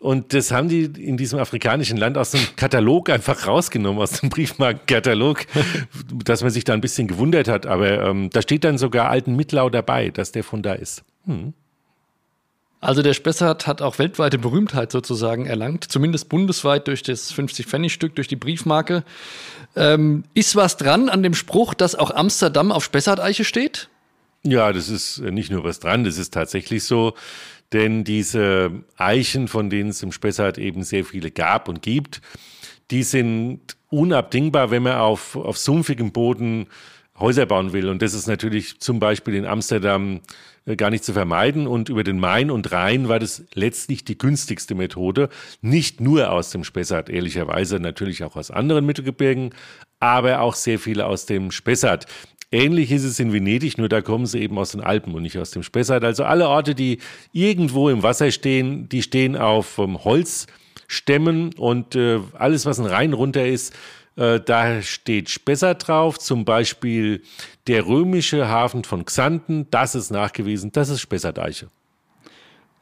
Und 0.00 0.34
das 0.34 0.50
haben 0.50 0.68
die 0.68 0.82
in 0.82 1.16
diesem 1.16 1.38
afrikanischen 1.38 1.96
Land 1.96 2.18
aus 2.18 2.32
dem 2.32 2.40
Katalog 2.56 3.08
einfach 3.08 3.46
rausgenommen, 3.46 4.02
aus 4.02 4.20
dem 4.20 4.28
Briefmarkenkatalog, 4.28 5.46
dass 6.24 6.42
man 6.42 6.50
sich 6.50 6.64
da 6.64 6.74
ein 6.74 6.80
bisschen 6.80 7.06
gewundert 7.06 7.46
hat. 7.46 7.66
Aber 7.66 8.02
ähm, 8.02 8.28
da 8.30 8.42
steht 8.42 8.64
dann 8.64 8.78
sogar 8.78 9.08
Alten 9.08 9.36
Mittlau 9.36 9.70
dabei, 9.70 10.10
dass 10.10 10.32
der 10.32 10.42
von 10.42 10.62
da 10.62 10.72
ist. 10.72 11.04
Hm. 11.26 11.54
Also 12.80 13.02
der 13.02 13.14
Spessart 13.14 13.68
hat 13.68 13.80
auch 13.80 14.00
weltweite 14.00 14.38
Berühmtheit 14.38 14.90
sozusagen 14.90 15.46
erlangt, 15.46 15.84
zumindest 15.84 16.28
bundesweit 16.28 16.88
durch 16.88 17.04
das 17.04 17.32
50-Pfennig-Stück, 17.32 18.16
durch 18.16 18.26
die 18.26 18.34
Briefmarke. 18.34 19.04
Ähm, 19.76 20.24
ist 20.34 20.56
was 20.56 20.76
dran 20.76 21.08
an 21.08 21.22
dem 21.22 21.34
Spruch, 21.34 21.74
dass 21.74 21.94
auch 21.94 22.10
Amsterdam 22.10 22.72
auf 22.72 22.82
Spessart-Eiche 22.82 23.44
steht? 23.44 23.88
Ja, 24.44 24.72
das 24.72 24.88
ist 24.88 25.18
äh, 25.18 25.30
nicht 25.30 25.50
nur 25.50 25.64
was 25.64 25.80
dran, 25.80 26.04
das 26.04 26.18
ist 26.18 26.34
tatsächlich 26.34 26.84
so. 26.84 27.14
Denn 27.72 28.04
diese 28.04 28.70
Eichen, 28.96 29.48
von 29.48 29.70
denen 29.70 29.90
es 29.90 30.02
im 30.02 30.12
Spessart 30.12 30.58
eben 30.58 30.82
sehr 30.82 31.04
viele 31.04 31.30
gab 31.30 31.68
und 31.68 31.80
gibt, 31.80 32.20
die 32.90 33.02
sind 33.02 33.60
unabdingbar, 33.88 34.70
wenn 34.70 34.82
man 34.82 34.96
auf, 34.96 35.36
auf 35.36 35.56
sumpfigem 35.56 36.12
Boden 36.12 36.66
Häuser 37.18 37.46
bauen 37.46 37.72
will. 37.72 37.88
Und 37.88 38.02
das 38.02 38.14
ist 38.14 38.26
natürlich 38.26 38.80
zum 38.80 38.98
Beispiel 38.98 39.34
in 39.34 39.46
Amsterdam 39.46 40.20
äh, 40.64 40.76
gar 40.76 40.90
nicht 40.90 41.04
zu 41.04 41.12
vermeiden. 41.12 41.66
Und 41.66 41.88
über 41.88 42.04
den 42.04 42.18
Main 42.18 42.50
und 42.50 42.72
Rhein 42.72 43.08
war 43.08 43.18
das 43.18 43.44
letztlich 43.54 44.04
die 44.04 44.18
günstigste 44.18 44.74
Methode. 44.74 45.28
Nicht 45.60 46.00
nur 46.00 46.30
aus 46.30 46.50
dem 46.50 46.64
Spessart, 46.64 47.08
ehrlicherweise 47.08 47.80
natürlich 47.80 48.24
auch 48.24 48.36
aus 48.36 48.50
anderen 48.50 48.86
Mittelgebirgen, 48.86 49.54
aber 50.00 50.40
auch 50.40 50.54
sehr 50.54 50.78
viele 50.78 51.06
aus 51.06 51.26
dem 51.26 51.50
Spessart. 51.50 52.06
Ähnlich 52.52 52.92
ist 52.92 53.04
es 53.04 53.18
in 53.18 53.32
Venedig, 53.32 53.78
nur 53.78 53.88
da 53.88 54.02
kommen 54.02 54.26
sie 54.26 54.40
eben 54.40 54.58
aus 54.58 54.72
den 54.72 54.82
Alpen 54.82 55.14
und 55.14 55.22
nicht 55.22 55.38
aus 55.38 55.52
dem 55.52 55.62
Spessart. 55.62 56.04
Also 56.04 56.24
alle 56.24 56.48
Orte, 56.48 56.74
die 56.74 56.98
irgendwo 57.32 57.88
im 57.88 58.02
Wasser 58.02 58.30
stehen, 58.30 58.90
die 58.90 59.02
stehen 59.02 59.36
auf 59.36 59.78
ähm, 59.78 60.04
Holzstämmen 60.04 61.54
und 61.54 61.96
äh, 61.96 62.20
alles, 62.34 62.66
was 62.66 62.78
ein 62.78 62.84
Rhein 62.84 63.14
runter 63.14 63.46
ist, 63.46 63.74
äh, 64.16 64.38
da 64.38 64.82
steht 64.82 65.30
Spessart 65.30 65.88
drauf, 65.88 66.18
zum 66.18 66.44
Beispiel 66.44 67.22
der 67.68 67.86
römische 67.86 68.46
Hafen 68.46 68.84
von 68.84 69.06
Xanten, 69.06 69.66
das 69.70 69.94
ist 69.94 70.10
nachgewiesen, 70.10 70.72
das 70.72 70.90
ist 70.90 71.00
Spessart-Eiche. 71.00 71.68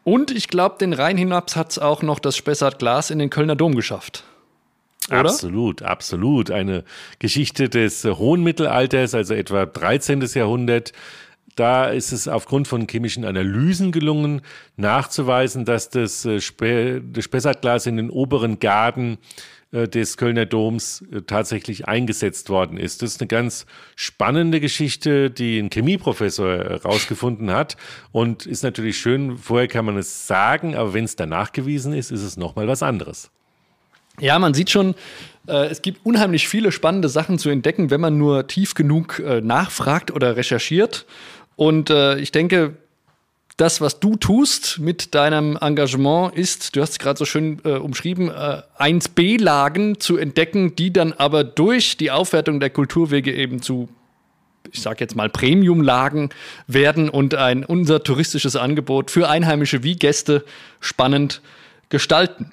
Und 0.02 0.32
ich 0.32 0.48
glaube, 0.48 0.78
den 0.80 0.94
Rhein 0.94 1.16
hinaps 1.16 1.54
hat 1.54 1.70
es 1.70 1.78
auch 1.78 2.02
noch 2.02 2.18
das 2.18 2.36
Spessart-Glas 2.36 3.10
in 3.10 3.20
den 3.20 3.30
Kölner 3.30 3.54
Dom 3.54 3.76
geschafft. 3.76 4.24
Oder? 5.08 5.20
Absolut, 5.20 5.82
absolut. 5.82 6.50
Eine 6.50 6.84
Geschichte 7.18 7.68
des 7.68 8.04
hohen 8.04 8.42
Mittelalters, 8.42 9.14
also 9.14 9.34
etwa 9.34 9.66
13. 9.66 10.20
Jahrhundert. 10.34 10.92
Da 11.56 11.86
ist 11.86 12.12
es 12.12 12.28
aufgrund 12.28 12.68
von 12.68 12.86
chemischen 12.86 13.24
Analysen 13.24 13.92
gelungen, 13.92 14.42
nachzuweisen, 14.76 15.64
dass 15.64 15.90
das, 15.90 16.24
äh, 16.24 16.40
Spe 16.40 17.02
das 17.02 17.24
Spessartglas 17.24 17.86
in 17.86 17.96
den 17.96 18.08
oberen 18.08 18.60
Garten 18.60 19.18
äh, 19.72 19.88
des 19.88 20.16
Kölner 20.16 20.46
Doms 20.46 21.04
äh, 21.12 21.22
tatsächlich 21.22 21.88
eingesetzt 21.88 22.50
worden 22.50 22.76
ist. 22.76 23.02
Das 23.02 23.12
ist 23.12 23.20
eine 23.20 23.28
ganz 23.28 23.66
spannende 23.96 24.60
Geschichte, 24.60 25.30
die 25.30 25.58
ein 25.58 25.70
Chemieprofessor 25.70 26.50
herausgefunden 26.50 27.50
hat 27.50 27.76
und 28.12 28.46
ist 28.46 28.62
natürlich 28.62 28.98
schön, 28.98 29.36
vorher 29.36 29.68
kann 29.68 29.84
man 29.84 29.98
es 29.98 30.26
sagen, 30.26 30.76
aber 30.76 30.94
wenn 30.94 31.04
es 31.04 31.16
danach 31.16 31.52
gewiesen 31.52 31.92
ist, 31.92 32.10
ist 32.10 32.22
es 32.22 32.36
nochmal 32.36 32.68
was 32.68 32.82
anderes. 32.82 33.30
Ja, 34.20 34.38
man 34.38 34.54
sieht 34.54 34.70
schon, 34.70 34.94
äh, 35.46 35.66
es 35.66 35.82
gibt 35.82 36.04
unheimlich 36.04 36.48
viele 36.48 36.72
spannende 36.72 37.08
Sachen 37.08 37.38
zu 37.38 37.50
entdecken, 37.50 37.90
wenn 37.90 38.00
man 38.00 38.18
nur 38.18 38.46
tief 38.46 38.74
genug 38.74 39.18
äh, 39.18 39.40
nachfragt 39.40 40.10
oder 40.10 40.36
recherchiert. 40.36 41.06
Und 41.56 41.90
äh, 41.90 42.18
ich 42.18 42.32
denke, 42.32 42.76
das, 43.56 43.80
was 43.80 44.00
du 44.00 44.16
tust 44.16 44.78
mit 44.78 45.14
deinem 45.14 45.58
Engagement, 45.60 46.34
ist, 46.34 46.76
du 46.76 46.80
hast 46.80 46.92
es 46.92 46.98
gerade 46.98 47.18
so 47.18 47.26
schön 47.26 47.60
äh, 47.64 47.72
umschrieben, 47.72 48.28
äh, 48.30 48.62
1b-Lagen 48.78 50.00
zu 50.00 50.16
entdecken, 50.16 50.76
die 50.76 50.92
dann 50.92 51.12
aber 51.12 51.44
durch 51.44 51.96
die 51.98 52.10
Aufwertung 52.10 52.60
der 52.60 52.70
Kulturwege 52.70 53.34
eben 53.34 53.60
zu 53.60 53.88
ich 54.72 54.82
sage 54.82 54.98
jetzt 55.00 55.16
mal 55.16 55.28
Premium-Lagen 55.28 56.30
werden 56.66 57.08
und 57.08 57.34
ein 57.34 57.64
unser 57.64 58.02
touristisches 58.02 58.56
Angebot 58.56 59.10
für 59.10 59.28
Einheimische 59.28 59.82
wie 59.82 59.96
Gäste 59.96 60.44
spannend 60.80 61.40
gestalten. 61.88 62.52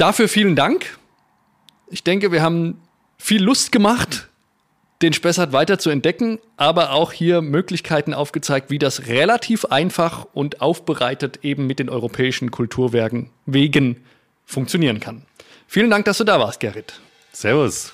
Dafür 0.00 0.28
vielen 0.28 0.56
Dank. 0.56 0.98
Ich 1.90 2.02
denke, 2.02 2.32
wir 2.32 2.40
haben 2.40 2.80
viel 3.18 3.42
Lust 3.42 3.70
gemacht, 3.70 4.30
den 5.02 5.12
Spessart 5.12 5.52
weiter 5.52 5.78
zu 5.78 5.90
entdecken, 5.90 6.38
aber 6.56 6.92
auch 6.92 7.12
hier 7.12 7.42
Möglichkeiten 7.42 8.14
aufgezeigt, 8.14 8.70
wie 8.70 8.78
das 8.78 9.08
relativ 9.08 9.66
einfach 9.66 10.26
und 10.32 10.62
aufbereitet 10.62 11.40
eben 11.42 11.66
mit 11.66 11.80
den 11.80 11.90
europäischen 11.90 12.50
Kulturwerken 12.50 13.28
Wegen 13.44 14.02
funktionieren 14.46 15.00
kann. 15.00 15.26
Vielen 15.66 15.90
Dank, 15.90 16.06
dass 16.06 16.16
du 16.16 16.24
da 16.24 16.40
warst, 16.40 16.60
Gerrit. 16.60 16.98
Servus. 17.32 17.92